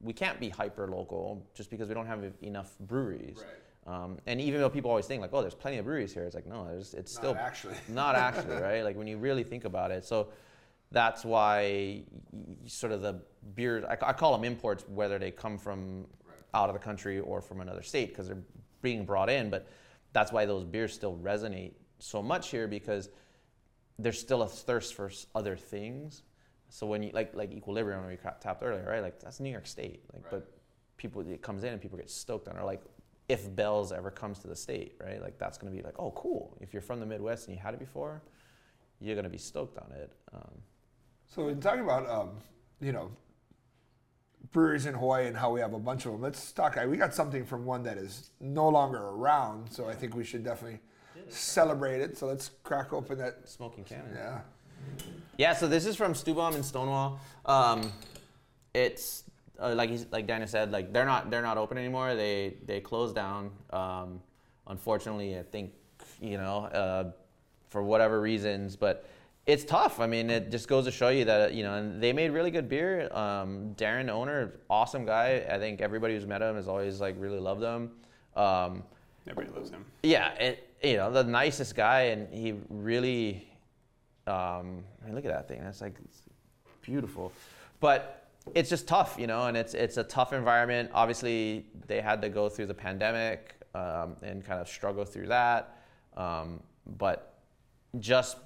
we 0.00 0.12
can't 0.12 0.38
be 0.40 0.48
hyper 0.48 0.88
local 0.88 1.46
just 1.54 1.70
because 1.70 1.88
we 1.88 1.94
don't 1.94 2.06
have 2.06 2.24
enough 2.42 2.78
breweries. 2.80 3.42
Um, 3.86 4.18
and 4.26 4.40
even 4.40 4.60
though 4.60 4.68
people 4.68 4.90
always 4.90 5.06
think 5.06 5.20
like 5.20 5.30
oh 5.32 5.40
there's 5.40 5.54
plenty 5.54 5.78
of 5.78 5.84
breweries 5.84 6.12
here 6.12 6.24
it's 6.24 6.34
like 6.34 6.46
no 6.46 6.66
there's, 6.66 6.92
it's 6.92 7.14
Not 7.14 7.20
still 7.20 7.36
actually. 7.36 7.74
not 7.88 8.16
actually 8.16 8.56
right? 8.56 8.82
Like 8.82 8.96
when 8.96 9.06
you 9.06 9.16
really 9.16 9.44
think 9.44 9.64
about 9.64 9.90
it. 9.90 10.04
So 10.04 10.28
that's 10.90 11.24
why 11.24 12.02
sort 12.66 12.92
of 12.92 13.02
the 13.02 13.20
beers 13.54 13.84
I, 13.84 13.96
I 14.02 14.12
call 14.12 14.32
them 14.32 14.44
imports 14.44 14.84
whether 14.88 15.18
they 15.18 15.30
come 15.30 15.58
from 15.58 16.06
out 16.52 16.68
of 16.68 16.74
the 16.74 16.80
country 16.80 17.20
or 17.20 17.40
from 17.40 17.60
another 17.60 17.82
state 17.82 18.08
because 18.08 18.26
they're 18.26 18.42
being 18.82 19.04
brought 19.04 19.30
in. 19.30 19.50
But 19.50 19.68
that's 20.12 20.32
why 20.32 20.46
those 20.46 20.64
beers 20.64 20.92
still 20.92 21.16
resonate 21.22 21.72
so 21.98 22.22
much 22.22 22.50
here 22.50 22.66
because 22.66 23.08
there's 23.98 24.18
still 24.18 24.42
a 24.42 24.48
thirst 24.48 24.94
for 24.94 25.10
other 25.34 25.56
things 25.56 26.22
so 26.76 26.82
when 26.86 27.00
you 27.02 27.10
like 27.20 27.30
like 27.34 27.50
equilibrium 27.52 28.06
we 28.06 28.16
ca- 28.16 28.38
tapped 28.44 28.62
earlier 28.62 28.86
right 28.92 29.02
like 29.02 29.16
that's 29.20 29.38
new 29.40 29.54
york 29.58 29.66
state 29.66 30.00
like 30.12 30.24
but 30.30 30.42
people 30.96 31.18
it 31.36 31.42
comes 31.48 31.62
in 31.64 31.72
and 31.72 31.80
people 31.80 31.98
get 31.98 32.10
stoked 32.10 32.48
on 32.48 32.56
it 32.56 32.60
or 32.60 32.64
like 32.64 32.82
if 33.28 33.54
Bell's 33.56 33.92
ever 33.92 34.10
comes 34.10 34.38
to 34.40 34.48
the 34.48 34.54
state, 34.54 34.94
right? 35.04 35.20
Like 35.20 35.36
that's 35.38 35.58
going 35.58 35.72
to 35.72 35.76
be 35.76 35.82
like, 35.82 35.98
oh, 35.98 36.12
cool. 36.12 36.56
If 36.60 36.72
you're 36.72 36.82
from 36.82 37.00
the 37.00 37.06
Midwest 37.06 37.48
and 37.48 37.56
you 37.56 37.62
had 37.62 37.74
it 37.74 37.80
before, 37.80 38.22
you're 39.00 39.16
going 39.16 39.24
to 39.24 39.30
be 39.30 39.38
stoked 39.38 39.78
on 39.78 39.90
it. 39.92 40.12
Um, 40.32 40.62
So 41.26 41.48
in 41.48 41.60
talking 41.60 41.82
about 41.82 42.08
um, 42.08 42.30
you 42.80 42.92
know 42.92 43.10
breweries 44.52 44.86
in 44.86 44.94
Hawaii 44.94 45.26
and 45.26 45.36
how 45.36 45.50
we 45.50 45.60
have 45.60 45.74
a 45.74 45.78
bunch 45.78 46.06
of 46.06 46.12
them, 46.12 46.22
let's 46.22 46.52
talk. 46.52 46.78
We 46.86 46.96
got 46.96 47.14
something 47.14 47.44
from 47.44 47.64
one 47.64 47.82
that 47.82 47.98
is 47.98 48.30
no 48.40 48.68
longer 48.68 48.98
around, 48.98 49.72
so 49.72 49.88
I 49.88 49.94
think 49.94 50.14
we 50.14 50.24
should 50.24 50.44
definitely 50.44 50.78
celebrate 51.28 52.00
it. 52.00 52.16
So 52.16 52.26
let's 52.26 52.52
crack 52.62 52.92
open 52.92 53.18
that. 53.18 53.48
Smoking 53.48 53.82
Cannon. 53.82 54.12
Yeah. 54.14 54.40
Yeah, 55.38 55.54
so 55.54 55.68
this 55.68 55.86
is 55.86 55.96
from 55.96 56.14
Stewbum 56.14 56.54
in 56.54 56.62
Stonewall. 56.62 57.20
Um, 57.44 57.92
it's 58.74 59.24
uh, 59.60 59.74
like 59.74 59.90
he's, 59.90 60.06
like 60.10 60.26
Dana 60.26 60.46
said, 60.46 60.72
like 60.72 60.92
they're 60.92 61.04
not 61.04 61.30
they're 61.30 61.42
not 61.42 61.58
open 61.58 61.78
anymore. 61.78 62.14
They 62.14 62.56
they 62.64 62.80
closed 62.80 63.14
down. 63.14 63.50
Um, 63.70 64.20
unfortunately, 64.66 65.38
I 65.38 65.42
think 65.42 65.72
you 66.20 66.38
know 66.38 66.64
uh, 66.66 67.10
for 67.68 67.82
whatever 67.82 68.20
reasons, 68.20 68.76
but 68.76 69.08
it's 69.46 69.64
tough. 69.64 70.00
I 70.00 70.06
mean, 70.06 70.28
it 70.28 70.50
just 70.50 70.68
goes 70.68 70.86
to 70.86 70.90
show 70.90 71.08
you 71.08 71.24
that 71.26 71.54
you 71.54 71.62
know, 71.62 71.74
and 71.74 72.02
they 72.02 72.12
made 72.12 72.30
really 72.30 72.50
good 72.50 72.68
beer. 72.68 73.08
Um, 73.12 73.74
Darren, 73.76 74.08
owner, 74.08 74.54
awesome 74.68 75.04
guy. 75.06 75.46
I 75.50 75.58
think 75.58 75.80
everybody 75.80 76.14
who's 76.14 76.26
met 76.26 76.42
him 76.42 76.56
has 76.56 76.66
always 76.68 77.00
like 77.00 77.14
really 77.18 77.40
loved 77.40 77.62
him. 77.62 77.90
Um, 78.34 78.82
Everybody 79.28 79.56
loves 79.56 79.70
him. 79.70 79.84
yeah, 80.02 80.34
it, 80.34 80.68
you 80.82 80.96
know, 80.96 81.10
the 81.10 81.24
nicest 81.24 81.74
guy, 81.74 82.02
and 82.02 82.32
he 82.32 82.54
really, 82.68 83.48
um, 84.26 84.84
I 85.02 85.06
mean, 85.06 85.14
look 85.14 85.24
at 85.24 85.32
that 85.32 85.48
thing. 85.48 85.62
That's 85.62 85.80
like 85.80 85.96
it's 86.04 86.22
beautiful, 86.82 87.32
but 87.80 88.28
it's 88.54 88.70
just 88.70 88.86
tough, 88.86 89.16
you 89.18 89.26
know, 89.26 89.46
and 89.46 89.56
it's 89.56 89.74
it's 89.74 89.96
a 89.96 90.04
tough 90.04 90.32
environment. 90.32 90.90
Obviously, 90.94 91.66
they 91.86 92.00
had 92.00 92.20
to 92.22 92.28
go 92.28 92.48
through 92.48 92.66
the 92.66 92.74
pandemic 92.74 93.54
um, 93.74 94.16
and 94.22 94.44
kind 94.44 94.60
of 94.60 94.68
struggle 94.68 95.04
through 95.04 95.28
that, 95.28 95.78
um, 96.16 96.60
but 96.98 97.34
just 98.00 98.38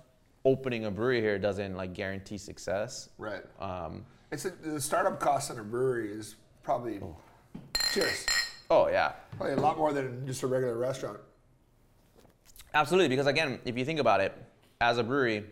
opening 0.44 0.86
a 0.86 0.90
brewery 0.90 1.20
here 1.20 1.38
doesn't 1.38 1.76
like 1.76 1.92
guarantee 1.92 2.38
success. 2.38 3.10
Right. 3.18 3.42
Um, 3.60 4.04
It's 4.32 4.44
a, 4.46 4.50
the 4.50 4.80
startup 4.80 5.20
cost 5.20 5.50
in 5.50 5.58
a 5.58 5.62
brewery 5.62 6.10
is 6.10 6.36
probably 6.62 7.00
cheers. 7.92 8.26
oh 8.70 8.88
yeah, 8.88 9.12
Probably 9.36 9.54
a 9.54 9.60
lot 9.60 9.76
more 9.76 9.92
than 9.92 10.26
just 10.26 10.42
a 10.42 10.46
regular 10.46 10.78
restaurant. 10.78 11.18
Absolutely, 12.72 13.08
because 13.08 13.26
again, 13.26 13.58
if 13.64 13.76
you 13.76 13.84
think 13.84 13.98
about 13.98 14.20
it, 14.20 14.32
as 14.80 14.98
a 14.98 15.02
brewery, 15.02 15.44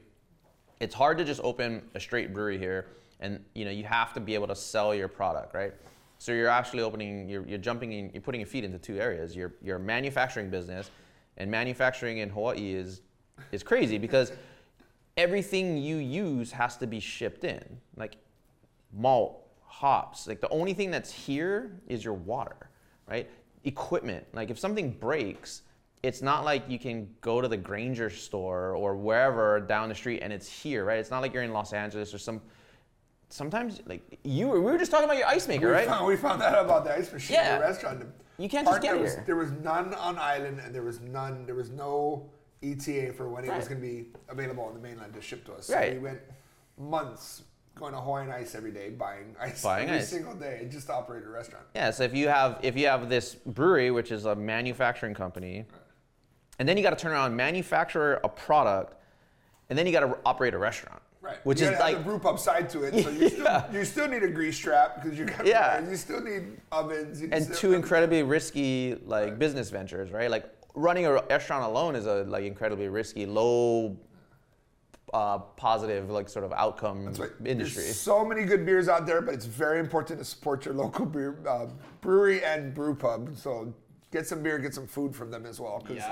it's 0.81 0.95
hard 0.95 1.19
to 1.19 1.25
just 1.25 1.41
open 1.43 1.83
a 1.95 2.01
straight 2.01 2.33
brewery 2.33 2.59
here, 2.59 2.87
and 3.21 3.45
you 3.55 3.65
know 3.65 3.71
you 3.71 3.85
have 3.85 4.13
to 4.15 4.21
be 4.21 4.35
able 4.35 4.47
to 4.47 4.57
sell 4.57 4.95
your 4.95 5.09
product, 5.09 5.55
right? 5.55 5.73
So 6.19 6.33
you're 6.33 6.49
actually 6.49 6.83
opening, 6.83 7.29
you're, 7.29 7.47
you're 7.47 7.59
jumping 7.59 7.93
in, 7.93 8.11
you're 8.13 8.23
putting 8.23 8.41
your 8.41 8.49
feet 8.49 8.65
into 8.65 8.79
two 8.79 8.99
areas. 8.99 9.37
Your 9.37 9.55
your 9.63 9.79
manufacturing 9.79 10.51
business, 10.51 10.91
and 11.37 11.51
manufacturing 11.51 12.19
in 12.19 12.29
Hawaii 12.29 12.75
is 12.75 13.03
is 13.53 13.63
crazy 13.63 13.99
because 13.99 14.33
everything 15.17 15.77
you 15.77 15.97
use 15.97 16.53
has 16.53 16.77
to 16.77 16.87
be 16.87 17.01
shipped 17.01 17.45
in, 17.45 17.81
like 17.97 18.17
malt, 18.93 19.47
hops. 19.67 20.27
Like 20.27 20.41
the 20.41 20.49
only 20.49 20.75
thing 20.75 20.91
that's 20.91 21.13
here 21.13 21.73
is 21.87 22.05
your 22.05 22.15
water, 22.15 22.71
right? 23.09 23.29
Equipment. 23.65 24.27
Like 24.33 24.51
if 24.51 24.59
something 24.59 24.93
breaks, 24.93 25.63
it's 26.03 26.23
not 26.23 26.45
like 26.45 26.69
you 26.69 26.79
can 26.79 27.09
go 27.21 27.41
to 27.41 27.49
the 27.49 27.57
Grainger 27.57 28.09
store 28.11 28.75
or 28.77 28.95
wherever 28.97 29.61
down 29.61 29.89
the 29.89 29.95
street 29.95 30.21
and 30.23 30.33
it's 30.33 30.49
here, 30.49 30.85
right? 30.85 30.99
It's 30.99 31.11
not 31.11 31.21
like 31.23 31.35
you're 31.35 31.43
in 31.43 31.53
Los 31.53 31.73
Angeles 31.73 32.15
or 32.15 32.19
some. 32.19 32.41
Sometimes, 33.31 33.83
like 33.85 34.19
you, 34.25 34.49
were- 34.49 34.63
we 34.63 34.71
were 34.73 34.79
just 34.79 34.91
talking 34.91 35.05
about 35.05 35.19
your 35.19 35.27
ice 35.27 35.47
maker, 35.49 35.67
We, 35.67 35.73
right? 35.73 35.87
found, 35.87 36.07
we 36.07 36.17
found 36.17 36.43
out 36.43 36.65
about 36.65 36.85
the 36.85 36.95
ice 36.95 37.13
machine 37.13 37.35
Yeah. 37.35 37.57
in 37.57 37.61
the 37.61 37.67
restaurant. 37.67 38.01
The 38.01 38.07
You 38.43 38.49
can't 38.49 38.67
just 38.67 38.81
get 38.81 38.93
there 38.95 39.03
was, 39.03 39.15
here. 39.15 39.25
There 39.27 39.37
was 39.37 39.51
none 39.53 39.93
on 39.95 40.17
island, 40.19 40.61
and 40.65 40.75
there 40.75 40.83
was 40.83 41.01
none. 41.01 41.45
There 41.45 41.55
was 41.55 41.69
no 41.69 42.31
ETA 42.63 43.13
for 43.13 43.29
when 43.29 43.45
it 43.45 43.53
was 43.55 43.69
going 43.69 43.83
to 43.83 43.87
be 43.87 44.07
available 44.31 44.65
on 44.65 44.73
the 44.73 44.81
mainland 44.81 45.13
to 45.13 45.21
ship 45.21 45.45
to 45.45 45.53
us. 45.53 45.69
Right. 45.69 45.89
So 45.91 45.95
we 45.95 45.99
went 45.99 46.21
months 46.79 47.43
going 47.75 47.93
to 47.93 48.01
Hawaiian 48.01 48.31
Ice 48.31 48.55
every 48.55 48.73
day, 48.73 48.89
buying 48.89 49.37
ice 49.41 49.63
Buying 49.63 49.89
every 49.89 49.99
ice. 50.01 50.09
single 50.09 50.35
day, 50.35 50.67
just 50.71 50.87
to 50.87 50.95
operate 50.95 51.23
a 51.25 51.29
restaurant. 51.29 51.67
Yeah, 51.75 51.91
so 51.91 52.05
if 52.05 52.15
you 52.15 52.29
have 52.29 52.59
if 52.63 52.79
you 52.79 52.87
have 52.87 53.11
this 53.11 53.35
brewery, 53.35 53.91
which 53.91 54.11
is 54.11 54.25
a 54.25 54.35
manufacturing 54.35 55.13
company, 55.13 55.67
and 56.59 56.69
then 56.69 56.77
you 56.77 56.83
got 56.83 56.91
to 56.91 56.97
turn 56.97 57.13
around, 57.13 57.35
manufacture 57.37 58.15
a 58.25 58.29
product, 58.29 58.95
and 59.71 59.79
then 59.79 59.87
you 59.87 59.93
got 59.93 60.01
to 60.01 60.19
operate 60.25 60.55
a 60.55 60.59
restaurant, 60.59 61.03
Right. 61.21 61.45
Which 61.45 61.61
you 61.61 61.69
is 61.69 61.79
like 61.79 61.99
the 61.99 62.03
brew 62.05 62.19
pub 62.19 62.39
side 62.39 62.71
to 62.71 62.85
it, 62.85 63.03
so 63.05 63.11
you 63.11 63.29
still 63.31 63.45
Yeah. 63.45 63.73
you 63.73 63.85
still 63.85 64.09
need 64.09 64.23
a 64.23 64.29
grease 64.29 64.57
trap 64.59 65.03
because 65.03 65.19
you 65.19 65.25
got 65.27 65.45
Yeah. 65.47 65.87
you 65.89 65.97
still 65.97 66.23
need 66.23 66.61
ovens. 66.73 67.21
And 67.21 67.45
still- 67.45 67.57
two 67.57 67.73
incredibly 67.75 68.23
risky 68.23 68.97
like 69.05 69.39
business 69.39 69.69
ventures, 69.71 70.11
right? 70.11 70.31
Like 70.31 70.47
running 70.75 71.07
a 71.07 71.13
restaurant 71.13 71.65
alone 71.65 71.97
is 71.97 72.07
a 72.07 72.25
like 72.25 72.45
incredibly 72.45 72.89
risky, 72.89 73.27
low 73.27 73.97
uh, 75.13 75.39
positive 75.39 76.09
like 76.11 76.29
sort 76.29 76.45
of 76.45 76.53
outcome 76.53 77.13
right. 77.15 77.31
industry. 77.45 77.85
There's 77.85 78.01
so 78.01 78.25
many 78.25 78.45
good 78.45 78.65
beers 78.65 78.89
out 78.89 79.07
there, 79.07 79.21
but 79.21 79.35
it's 79.35 79.47
very 79.47 79.81
important 79.81 80.19
to 80.21 80.25
support 80.25 80.65
your 80.65 80.75
local 80.75 81.05
beer, 81.07 81.39
uh, 81.49 81.67
brewery 82.01 82.45
and 82.45 82.73
brew 82.75 82.95
pub. 82.95 83.35
So 83.37 83.73
get 84.11 84.27
some 84.27 84.43
beer, 84.43 84.59
get 84.59 84.75
some 84.75 84.87
food 84.87 85.15
from 85.15 85.31
them 85.31 85.47
as 85.47 85.61
well, 85.61 85.83
because 85.87 86.05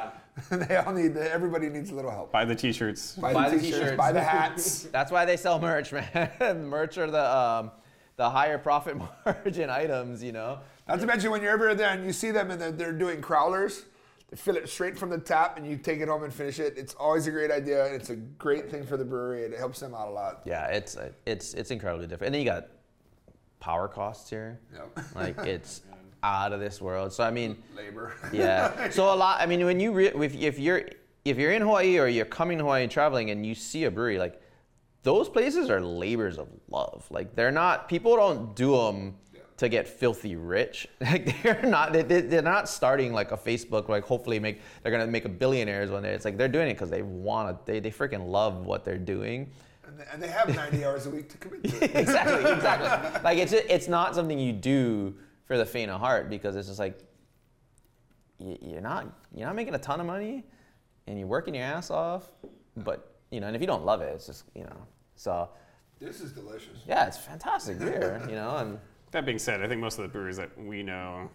they 0.69 0.77
all 0.77 0.93
need. 0.93 1.17
Everybody 1.17 1.69
needs 1.69 1.91
a 1.91 1.95
little 1.95 2.11
help. 2.11 2.33
Buy 2.33 2.45
the 2.45 2.55
T-shirts. 2.55 3.15
Buy, 3.17 3.33
Buy 3.33 3.49
the 3.49 3.57
the 3.57 3.63
t-shirts, 3.63 3.81
t-shirts. 3.81 3.97
buy 3.97 4.13
the 4.13 4.23
hats. 4.23 4.83
That's 4.93 5.11
why 5.11 5.25
they 5.25 5.37
sell 5.37 5.59
merch, 5.61 5.93
man. 6.41 6.67
merch 6.67 6.99
are 6.99 7.11
the 7.11 7.37
um, 7.37 7.71
the 8.17 8.29
higher 8.29 8.59
profit 8.59 8.97
margin 9.25 9.71
items, 9.71 10.23
you 10.23 10.33
know. 10.33 10.61
Not 10.89 11.01
to 11.01 11.07
mention 11.07 11.31
when 11.31 11.43
you're 11.43 11.53
ever 11.53 11.75
there 11.75 11.91
and 11.91 12.05
you 12.05 12.13
see 12.13 12.31
them 12.31 12.51
and 12.51 12.61
they're, 12.61 12.73
they're 12.73 12.93
doing 12.93 13.21
crowlers, 13.21 13.85
they 14.31 14.37
fill 14.37 14.57
it 14.57 14.69
straight 14.69 14.97
from 14.99 15.11
the 15.11 15.19
tap 15.19 15.59
and 15.59 15.67
you 15.67 15.77
take 15.77 16.01
it 16.01 16.09
home 16.09 16.23
and 16.23 16.33
finish 16.33 16.59
it. 16.59 16.79
It's 16.79 16.95
always 16.95 17.27
a 17.27 17.31
great 17.31 17.51
idea. 17.51 17.85
It's 17.87 18.09
a 18.11 18.17
great 18.17 18.71
thing 18.71 18.87
for 18.87 18.97
the 18.97 19.05
brewery. 19.05 19.45
And 19.45 19.53
it 19.53 19.59
helps 19.59 19.81
them 19.81 19.95
out 19.95 20.09
a 20.09 20.11
lot. 20.13 20.43
Yeah, 20.47 20.67
it's 20.69 20.97
it's 21.27 21.53
it's 21.55 21.71
incredibly 21.71 22.07
different. 22.07 22.29
And 22.29 22.35
then 22.35 22.41
you 22.43 22.51
got 22.51 22.69
power 23.61 23.89
costs 23.89 24.31
here. 24.31 24.61
Yep. 24.73 24.99
Like 25.15 25.39
it's 25.41 25.83
out 26.23 26.53
of 26.53 26.61
this 26.61 26.81
world. 26.81 27.13
So 27.13 27.25
I 27.25 27.31
mean, 27.31 27.63
Labor. 27.77 28.15
yeah. 28.33 28.89
So 28.91 29.13
a 29.13 29.17
lot. 29.17 29.41
I 29.41 29.47
mean, 29.47 29.65
when 29.65 29.81
you 29.81 29.93
re- 29.93 30.07
if, 30.09 30.35
if 30.35 30.59
you're 30.59 30.83
if 31.25 31.39
you're 31.39 31.53
in 31.53 31.63
Hawaii 31.63 31.99
or 31.99 32.07
you're 32.09 32.25
coming 32.25 32.59
to 32.59 32.65
Hawaii 32.65 32.83
and 32.83 32.91
traveling 32.91 33.31
and 33.31 33.45
you 33.45 33.55
see 33.55 33.85
a 33.85 33.91
brewery 33.91 34.19
like 34.19 34.41
those 35.03 35.29
places 35.29 35.71
are 35.71 35.81
labors 35.81 36.39
of 36.39 36.49
love. 36.69 37.07
Like 37.11 37.35
they're 37.37 37.53
not 37.53 37.89
people 37.89 38.17
don't 38.17 38.55
do 38.57 38.77
them 38.77 39.17
to 39.59 39.69
get 39.69 39.89
filthy 39.89 40.37
rich. 40.37 40.87
Like 41.01 41.43
they're 41.43 41.63
not 41.63 41.93
they, 41.93 42.03
they- 42.03 42.21
they're 42.23 42.43
not 42.43 42.69
starting 42.69 43.13
like 43.13 43.33
a 43.33 43.37
Facebook 43.37 43.89
like 43.89 44.05
hopefully 44.05 44.39
make 44.39 44.61
they're 44.83 44.93
gonna 44.93 45.07
make 45.07 45.25
a 45.25 45.29
billionaires 45.31 45.91
one 45.91 46.03
day. 46.03 46.13
It's 46.15 46.25
like 46.25 46.37
they're 46.37 46.49
doing 46.49 46.69
it 46.69 46.75
because 46.75 46.91
they 46.91 47.03
want 47.03 47.67
to. 47.67 47.73
They 47.73 47.81
they 47.81 47.91
freaking 47.91 48.29
love 48.29 48.67
what 48.67 48.85
they're 48.85 48.99
doing. 48.99 49.51
And 49.87 49.99
they, 50.01 50.05
and 50.13 50.21
they 50.23 50.27
have 50.29 50.53
90 50.53 50.85
hours 50.85 51.07
a 51.07 51.11
week 51.11 51.29
to 51.31 51.39
commit 51.39 51.63
to 51.65 51.85
it. 51.85 51.95
exactly, 51.95 52.51
exactly. 52.53 53.21
Like 53.23 53.39
it's 53.39 53.53
it's 53.53 53.87
not 53.89 54.15
something 54.17 54.39
you 54.39 54.53
do 54.53 55.15
for 55.47 55.57
the 55.57 55.65
faint 55.65 55.91
of 55.91 56.01
heart 56.01 56.29
because 56.29 56.57
it's 56.57 56.67
just 56.69 56.79
like 56.81 56.99
you're 58.39 58.81
not 58.83 59.07
you're 59.35 59.47
not 59.47 59.57
making 59.57 59.75
a 59.75 59.79
ton 59.79 60.01
of 60.01 60.07
money 60.07 60.45
and 61.07 61.19
you're 61.19 61.29
working 61.29 61.55
your 61.55 61.65
ass 61.65 61.91
off, 61.91 62.29
but 62.77 63.15
you 63.31 63.41
know, 63.41 63.47
and 63.47 63.57
if 63.57 63.63
you 63.63 63.67
don't 63.67 63.85
love 63.85 64.03
it, 64.03 64.13
it's 64.15 64.27
just 64.27 64.45
you 64.55 64.65
know. 64.65 64.77
So 65.15 65.49
This 66.01 66.21
is 66.21 66.33
delicious. 66.33 66.79
yeah, 66.87 67.07
it's 67.07 67.17
fantastic 67.17 67.79
beer, 67.79 68.21
you 68.29 68.35
know, 68.35 68.57
and 68.59 68.79
That 69.13 69.25
being 69.25 69.39
said, 69.39 69.63
I 69.63 69.69
think 69.69 69.81
most 69.81 69.99
of 69.99 70.03
the 70.03 70.09
breweries 70.09 70.37
that 70.37 70.51
we 70.59 70.83
know, 70.83 71.31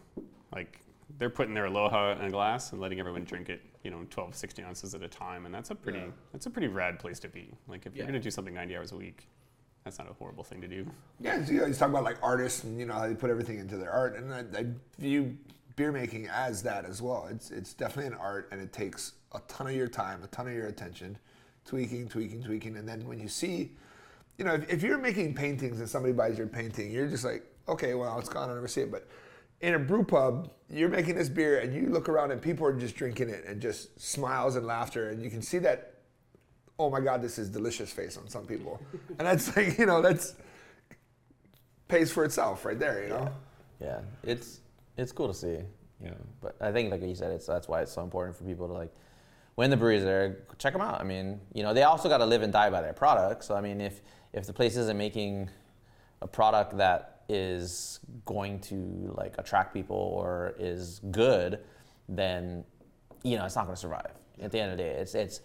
like 0.54 0.80
they're 1.18 1.30
putting 1.30 1.54
their 1.54 1.66
Aloha 1.66 2.14
in 2.20 2.26
a 2.26 2.30
glass 2.30 2.72
and 2.72 2.80
letting 2.82 3.00
everyone 3.00 3.24
drink 3.24 3.50
it, 3.50 3.62
you 3.84 3.92
know, 3.92 4.06
12, 4.10 4.36
16 4.36 4.64
ounces 4.66 4.94
at 4.94 5.02
a 5.02 5.08
time, 5.08 5.46
and 5.46 5.54
that's 5.56 5.72
a 5.72 5.76
pretty 5.76 6.00
Yeah. 6.00 6.06
that's 6.34 6.46
a 6.46 6.50
pretty 6.50 6.68
rad 6.68 7.00
place 7.00 7.20
to 7.22 7.30
be. 7.30 7.54
Like 7.68 7.86
if 7.86 7.96
you're 7.96 8.04
Yeah. 8.06 8.12
gonna 8.12 8.20
do 8.20 8.30
something 8.32 8.54
90 8.54 8.76
hours 8.78 8.92
a 8.92 8.98
week, 8.98 9.28
that's 9.84 9.98
not 9.98 10.10
a 10.10 10.14
horrible 10.14 10.44
thing 10.44 10.62
to 10.62 10.68
do. 10.68 10.86
Yeah, 11.20 11.44
you 11.46 11.66
he's 11.66 11.78
talking 11.78 11.94
about 11.94 12.04
like 12.04 12.18
artists 12.22 12.64
and 12.64 12.80
you 12.80 12.86
know 12.86 12.94
how 12.94 13.08
they 13.08 13.16
put 13.16 13.30
everything 13.30 13.60
into 13.60 13.78
their 13.78 13.92
art, 13.92 14.16
and 14.16 14.34
I, 14.34 14.60
I 14.60 14.66
view 15.00 15.38
beer 15.76 15.92
making 15.92 16.28
as 16.28 16.62
that 16.64 16.86
as 16.86 17.02
well. 17.02 17.28
It's 17.32 17.50
it's 17.52 17.74
definitely 17.74 18.14
an 18.14 18.20
art, 18.20 18.50
and 18.52 18.62
it 18.62 18.74
takes 18.74 19.14
a 19.34 19.40
ton 19.48 19.68
of 19.68 19.76
your 19.76 19.88
time, 19.88 20.24
a 20.24 20.28
ton 20.28 20.48
of 20.48 20.54
your 20.54 20.68
attention, 20.68 21.18
tweaking, 21.66 22.10
tweaking, 22.10 22.44
tweaking, 22.44 22.78
and 22.78 22.88
then 22.88 23.08
when 23.08 23.20
you 23.20 23.28
see, 23.28 23.72
you 24.38 24.46
know, 24.46 24.54
if, 24.54 24.70
if 24.70 24.84
you're 24.84 24.98
making 24.98 25.34
paintings 25.34 25.80
and 25.80 25.90
somebody 25.90 26.14
buys 26.14 26.38
your 26.38 26.48
painting, 26.48 26.92
you're 26.92 27.08
just 27.08 27.26
like, 27.26 27.44
okay, 27.68 27.94
well, 27.94 28.20
it's 28.20 28.30
gone, 28.30 28.50
I'll 28.50 28.56
never 28.56 28.68
see 28.68 28.82
it, 28.82 28.92
but. 28.92 29.08
In 29.62 29.76
a 29.76 29.80
brew 29.80 30.04
pub, 30.04 30.50
you're 30.72 30.90
making 30.90 31.14
this 31.14 31.30
beer, 31.30 31.60
and 31.60 31.72
you 31.72 31.90
look 31.90 32.10
around, 32.10 32.32
and 32.32 32.42
people 32.42 32.66
are 32.66 32.74
just 32.74 32.96
drinking 32.96 33.30
it, 33.30 33.46
and 33.46 33.62
just 33.62 34.02
smiles 34.02 34.56
and 34.56 34.66
laughter, 34.66 35.10
and 35.12 35.22
you 35.22 35.30
can 35.30 35.40
see 35.40 35.60
that 35.60 36.01
oh 36.82 36.90
my 36.90 37.00
god, 37.00 37.22
this 37.22 37.38
is 37.38 37.50
delicious 37.50 37.92
face 37.92 38.18
on 38.18 38.28
some 38.28 38.46
people. 38.46 38.82
And 39.18 39.28
that's 39.28 39.56
like, 39.56 39.78
you 39.78 39.86
know, 39.86 40.02
that's 40.02 40.36
pays 41.88 42.12
for 42.12 42.24
itself 42.24 42.66
right 42.66 42.80
there, 42.80 43.04
you 43.04 43.10
know? 43.10 43.30
yeah, 43.80 44.00
it's 44.24 44.62
it's 44.98 45.12
cool 45.12 45.28
to 45.28 45.34
see, 45.34 45.58
you 46.02 46.10
know. 46.10 46.16
But 46.42 46.56
I 46.62 46.72
think 46.72 46.92
like 46.92 47.02
you 47.02 47.16
said, 47.16 47.32
it's 47.32 47.46
that's 47.46 47.68
why 47.68 47.82
it's 47.82 47.92
so 47.92 48.02
important 48.02 48.36
for 48.36 48.44
people 48.44 48.68
to 48.68 48.74
like 48.74 48.94
when 49.56 49.70
the 49.70 49.78
breweries 49.78 50.04
there, 50.04 50.38
check 50.58 50.74
them 50.74 50.82
out. 50.82 51.02
I 51.02 51.04
mean, 51.04 51.40
you 51.54 51.62
know, 51.64 51.74
they 51.74 51.84
also 51.84 52.08
got 52.08 52.20
to 52.20 52.26
live 52.26 52.42
and 52.42 52.54
die 52.54 52.70
by 52.70 52.82
their 52.82 52.94
product. 52.94 53.44
So 53.44 53.56
I 53.56 53.62
mean, 53.62 53.82
if 53.82 54.02
if 54.34 54.46
the 54.46 54.54
place 54.54 54.78
isn't 54.78 54.98
making 54.98 55.50
a 56.22 56.28
product 56.28 56.78
that 56.78 57.22
is 57.28 58.00
going 58.26 58.60
to 58.60 59.14
like 59.18 59.36
attract 59.38 59.74
people 59.74 59.98
or 59.98 60.54
is 60.60 61.00
good, 61.12 61.60
then 62.08 62.64
you 63.24 63.38
know 63.38 63.46
it's 63.46 63.56
not 63.56 63.66
going 63.66 63.76
to 63.76 63.82
survive. 63.82 64.12
At 64.42 64.52
the 64.52 64.60
end 64.60 64.72
of 64.72 64.78
the 64.78 64.84
day, 64.84 64.92
it's 64.92 65.16
it's 65.16 65.42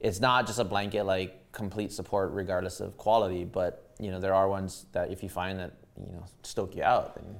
it's 0.00 0.20
not 0.20 0.46
just 0.46 0.58
a 0.58 0.64
blanket 0.64 1.04
like 1.04 1.52
complete 1.52 1.92
support 1.92 2.32
regardless 2.32 2.80
of 2.80 2.96
quality, 2.96 3.44
but 3.44 3.90
you 3.98 4.10
know 4.10 4.20
there 4.20 4.34
are 4.34 4.48
ones 4.48 4.86
that 4.92 5.10
if 5.10 5.22
you 5.22 5.28
find 5.28 5.58
that 5.58 5.72
you 5.98 6.12
know 6.12 6.24
stoke 6.42 6.74
you 6.76 6.82
out, 6.82 7.14
then 7.14 7.36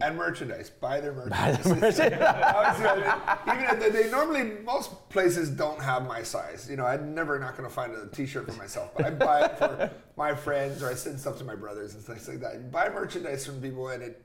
And 0.00 0.16
merchandise. 0.16 0.70
Buy 0.70 1.00
their 1.00 1.12
merchandise. 1.12 1.58
Obviously, 1.66 2.22
I 2.22 3.42
mean, 3.46 3.64
even 3.64 3.74
if 3.74 3.80
they, 3.80 4.02
they 4.02 4.10
normally 4.10 4.44
most 4.64 5.08
places 5.08 5.50
don't 5.50 5.82
have 5.82 6.06
my 6.06 6.22
size. 6.22 6.68
You 6.70 6.76
know, 6.76 6.86
I'm 6.86 7.14
never 7.14 7.36
not 7.38 7.56
going 7.56 7.68
to 7.68 7.74
find 7.74 7.92
a 7.92 8.06
T-shirt 8.06 8.46
for 8.46 8.56
myself, 8.56 8.92
but 8.96 9.06
I 9.06 9.10
buy 9.10 9.46
it 9.46 9.58
for 9.58 9.90
my 10.16 10.34
friends 10.34 10.84
or 10.84 10.88
I 10.88 10.94
send 10.94 11.18
stuff 11.18 11.38
to 11.38 11.44
my 11.44 11.56
brothers 11.56 11.94
and 11.94 12.04
things 12.04 12.28
like 12.28 12.40
that. 12.40 12.54
You 12.54 12.60
buy 12.60 12.88
merchandise 12.90 13.44
from 13.44 13.60
people, 13.60 13.88
and 13.88 14.02
it 14.02 14.24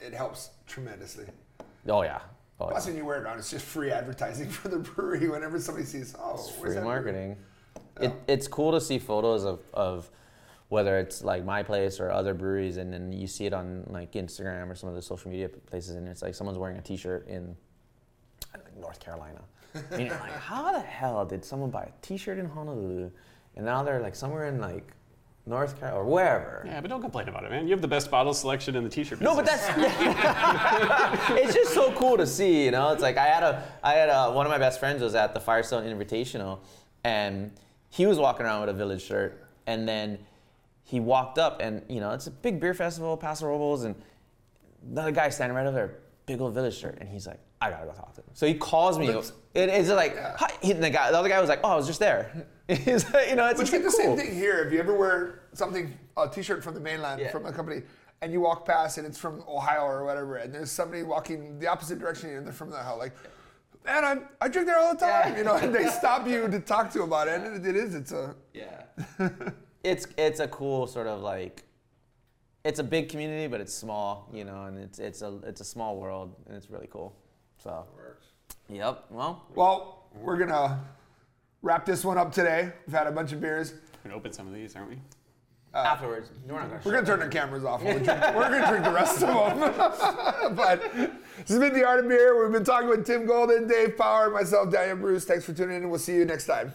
it 0.00 0.12
helps 0.12 0.50
tremendously. 0.66 1.24
oh 1.88 2.02
yeah, 2.02 2.20
yeah. 2.60 2.72
Plus, 2.72 2.86
when 2.86 2.96
you 2.96 3.04
wear 3.04 3.18
it 3.18 3.22
around, 3.22 3.38
it's 3.38 3.50
just 3.50 3.64
free 3.64 3.90
advertising 3.90 4.48
for 4.50 4.68
the 4.68 4.78
brewery. 4.78 5.28
Whenever 5.28 5.58
somebody 5.60 5.86
sees, 5.86 6.14
oh, 6.18 6.34
where's 6.58 6.74
free 6.74 6.82
marketing. 6.82 7.36
It, 8.00 8.12
it's 8.28 8.46
cool 8.46 8.72
to 8.72 8.80
see 8.80 8.98
photos 8.98 9.44
of, 9.44 9.60
of 9.74 10.10
whether 10.68 10.98
it's 10.98 11.24
like 11.24 11.44
my 11.44 11.62
place 11.62 11.98
or 11.98 12.10
other 12.10 12.34
breweries, 12.34 12.76
and 12.76 12.92
then 12.92 13.12
you 13.12 13.26
see 13.26 13.46
it 13.46 13.52
on 13.52 13.84
like 13.88 14.12
Instagram 14.12 14.68
or 14.68 14.74
some 14.74 14.88
of 14.88 14.94
the 14.94 15.02
social 15.02 15.30
media 15.30 15.48
places, 15.48 15.96
and 15.96 16.06
it's 16.06 16.22
like 16.22 16.34
someone's 16.34 16.58
wearing 16.58 16.76
a 16.76 16.82
T-shirt 16.82 17.26
in 17.26 17.56
I 18.54 18.58
don't 18.58 18.74
know, 18.74 18.82
North 18.82 19.00
Carolina. 19.00 19.40
and 19.74 20.06
you're 20.06 20.10
like, 20.10 20.32
how 20.38 20.72
the 20.72 20.80
hell 20.80 21.24
did 21.24 21.44
someone 21.44 21.70
buy 21.70 21.82
a 21.82 21.92
T-shirt 22.02 22.38
in 22.38 22.46
Honolulu, 22.46 23.10
and 23.56 23.64
now 23.64 23.82
they're 23.82 24.00
like 24.00 24.14
somewhere 24.14 24.46
in 24.46 24.60
like 24.60 24.92
North 25.48 25.78
Carolina 25.80 26.00
or 26.00 26.10
wherever? 26.10 26.62
Yeah, 26.66 26.80
but 26.80 26.88
don't 26.88 27.00
complain 27.00 27.28
about 27.28 27.44
it, 27.44 27.50
man. 27.50 27.66
You 27.66 27.72
have 27.72 27.80
the 27.80 27.88
best 27.88 28.10
bottle 28.10 28.34
selection 28.34 28.76
in 28.76 28.84
the 28.84 28.90
t-shirt 28.90 29.20
No, 29.20 29.34
but 29.34 29.46
that's 29.46 29.66
it's 31.30 31.54
just 31.54 31.72
so 31.72 31.92
cool 31.92 32.16
to 32.16 32.26
see, 32.26 32.64
you 32.64 32.70
know. 32.70 32.92
It's 32.92 33.02
like 33.02 33.16
I 33.16 33.26
had 33.26 33.42
a 33.42 33.62
I 33.82 33.94
had 33.94 34.08
a 34.08 34.32
one 34.32 34.46
of 34.46 34.50
my 34.50 34.58
best 34.58 34.78
friends 34.78 35.02
was 35.02 35.14
at 35.14 35.34
the 35.34 35.40
Firestone 35.40 35.84
Invitational, 35.84 36.58
and 37.04 37.50
he 37.88 38.06
was 38.06 38.18
walking 38.18 38.44
around 38.46 38.60
with 38.60 38.70
a 38.70 38.74
Village 38.74 39.02
shirt, 39.02 39.44
and 39.66 39.88
then 39.88 40.18
he 40.84 41.00
walked 41.00 41.38
up, 41.38 41.60
and 41.60 41.82
you 41.88 42.00
know 42.00 42.10
it's 42.12 42.26
a 42.26 42.30
big 42.30 42.60
beer 42.60 42.74
festival, 42.74 43.16
Paso 43.16 43.46
Robles, 43.46 43.84
and 43.84 43.94
another 44.90 45.12
guy 45.12 45.28
standing 45.30 45.56
right 45.56 45.66
over 45.66 45.76
there, 45.76 45.98
big 46.28 46.40
old 46.40 46.54
Village 46.54 46.78
shirt, 46.78 46.98
and 47.00 47.08
he's 47.08 47.26
like, 47.26 47.40
I 47.60 47.70
gotta 47.70 47.86
go 47.86 47.92
talk 47.92 48.14
to 48.14 48.20
him. 48.20 48.26
So 48.34 48.46
he 48.46 48.54
calls 48.54 48.98
me. 48.98 49.08
It, 49.08 49.32
it's 49.54 49.88
like, 49.88 50.16
Hi. 50.36 50.50
He, 50.62 50.70
and 50.70 50.82
the 50.84 50.90
guy, 50.90 51.10
the 51.10 51.18
other 51.18 51.28
guy 51.28 51.40
was 51.40 51.48
like, 51.48 51.60
Oh, 51.64 51.70
I 51.70 51.74
was 51.76 51.86
just 51.88 51.98
there. 51.98 52.46
He's 52.68 53.10
like, 53.12 53.30
you 53.30 53.34
know, 53.36 53.46
it's 53.46 53.58
But 53.58 53.72
you 53.72 53.78
get 53.78 53.84
the 53.84 53.90
cool. 53.96 54.16
same 54.16 54.16
thing 54.18 54.34
here. 54.34 54.58
If 54.62 54.72
you 54.72 54.78
ever 54.78 54.94
wear 54.96 55.40
something, 55.54 55.98
a 56.18 56.28
T-shirt 56.28 56.62
from 56.62 56.74
the 56.74 56.80
mainland 56.80 57.18
Yeah. 57.20 57.30
from 57.30 57.46
a 57.46 57.52
company, 57.52 57.82
and 58.20 58.30
you 58.32 58.40
walk 58.42 58.66
past 58.66 58.98
and 58.98 59.06
it's 59.06 59.16
from 59.18 59.42
Ohio 59.48 59.80
or 59.86 60.04
whatever, 60.04 60.36
and 60.36 60.54
there's 60.54 60.70
somebody 60.70 61.02
walking 61.02 61.58
the 61.58 61.66
opposite 61.66 61.98
direction 61.98 62.28
and 62.30 62.46
they're 62.46 62.52
from 62.52 62.72
Ohio, 62.72 62.96
like, 62.98 63.14
man, 63.86 64.04
I, 64.04 64.16
I 64.44 64.48
drink 64.48 64.66
there 64.68 64.78
all 64.78 64.92
the 64.92 65.00
time, 65.00 65.32
Yeah. 65.32 65.38
you 65.38 65.44
know, 65.44 65.54
and 65.56 65.74
they 65.74 65.86
stop 66.02 66.28
you 66.28 66.46
to 66.48 66.60
talk 66.60 66.92
to 66.92 67.02
about 67.04 67.26
it. 67.28 67.40
And 67.40 67.64
it, 67.66 67.70
it 67.70 67.76
is, 67.76 67.94
it's 67.94 68.12
a, 68.12 68.34
Yeah. 68.52 68.82
it's 69.82 70.06
it's 70.18 70.40
a 70.40 70.48
cool 70.48 70.86
sort 70.86 71.06
of 71.06 71.20
like 71.22 71.62
it's 72.68 72.78
a 72.80 72.84
big 72.84 73.08
community, 73.08 73.46
but 73.46 73.62
it's 73.62 73.72
small, 73.72 74.28
you 74.32 74.44
know, 74.44 74.64
and 74.64 74.78
it's 74.78 74.98
it's 74.98 75.22
a 75.22 75.38
it's 75.44 75.62
a 75.62 75.64
small 75.64 75.96
world, 75.96 76.34
and 76.46 76.56
it's 76.56 76.70
really 76.70 76.88
cool. 76.90 77.16
So. 77.62 77.84
Yep. 78.70 79.06
Well. 79.08 79.46
well, 79.54 80.04
we're 80.14 80.36
gonna 80.36 80.78
wrap 81.62 81.86
this 81.86 82.04
one 82.04 82.18
up 82.18 82.30
today. 82.30 82.70
We've 82.86 82.94
had 82.94 83.06
a 83.06 83.10
bunch 83.10 83.32
of 83.32 83.40
beers. 83.40 83.72
We're 83.72 84.10
gonna 84.10 84.16
open 84.16 84.32
some 84.34 84.46
of 84.46 84.52
these, 84.52 84.76
aren't 84.76 84.90
we? 84.90 84.98
Uh, 85.72 85.78
afterwards, 85.78 86.30
we're 86.46 86.60
not 86.60 86.68
gonna. 86.68 86.80
We're 86.84 86.92
gonna 86.92 87.06
turn 87.06 87.20
the 87.20 87.28
cameras 87.28 87.64
off. 87.64 87.82
We're 87.82 87.98
gonna 87.98 88.04
drink, 88.04 88.20
we're 88.36 88.50
gonna 88.50 88.68
drink 88.68 88.84
the 88.84 88.92
rest 88.92 89.22
of 89.22 89.58
them. 89.58 90.54
but 90.54 90.92
this 90.92 91.48
has 91.48 91.58
been 91.58 91.72
the 91.72 91.86
Art 91.86 92.00
of 92.00 92.08
Beer. 92.08 92.42
We've 92.42 92.52
been 92.52 92.64
talking 92.64 92.90
with 92.90 93.06
Tim 93.06 93.24
Golden, 93.24 93.66
Dave 93.66 93.96
Power, 93.96 94.28
myself, 94.28 94.70
Daniel 94.70 94.98
Bruce. 94.98 95.24
Thanks 95.24 95.46
for 95.46 95.54
tuning 95.54 95.76
in, 95.76 95.82
and 95.84 95.90
we'll 95.90 95.98
see 95.98 96.14
you 96.14 96.26
next 96.26 96.44
time. 96.44 96.74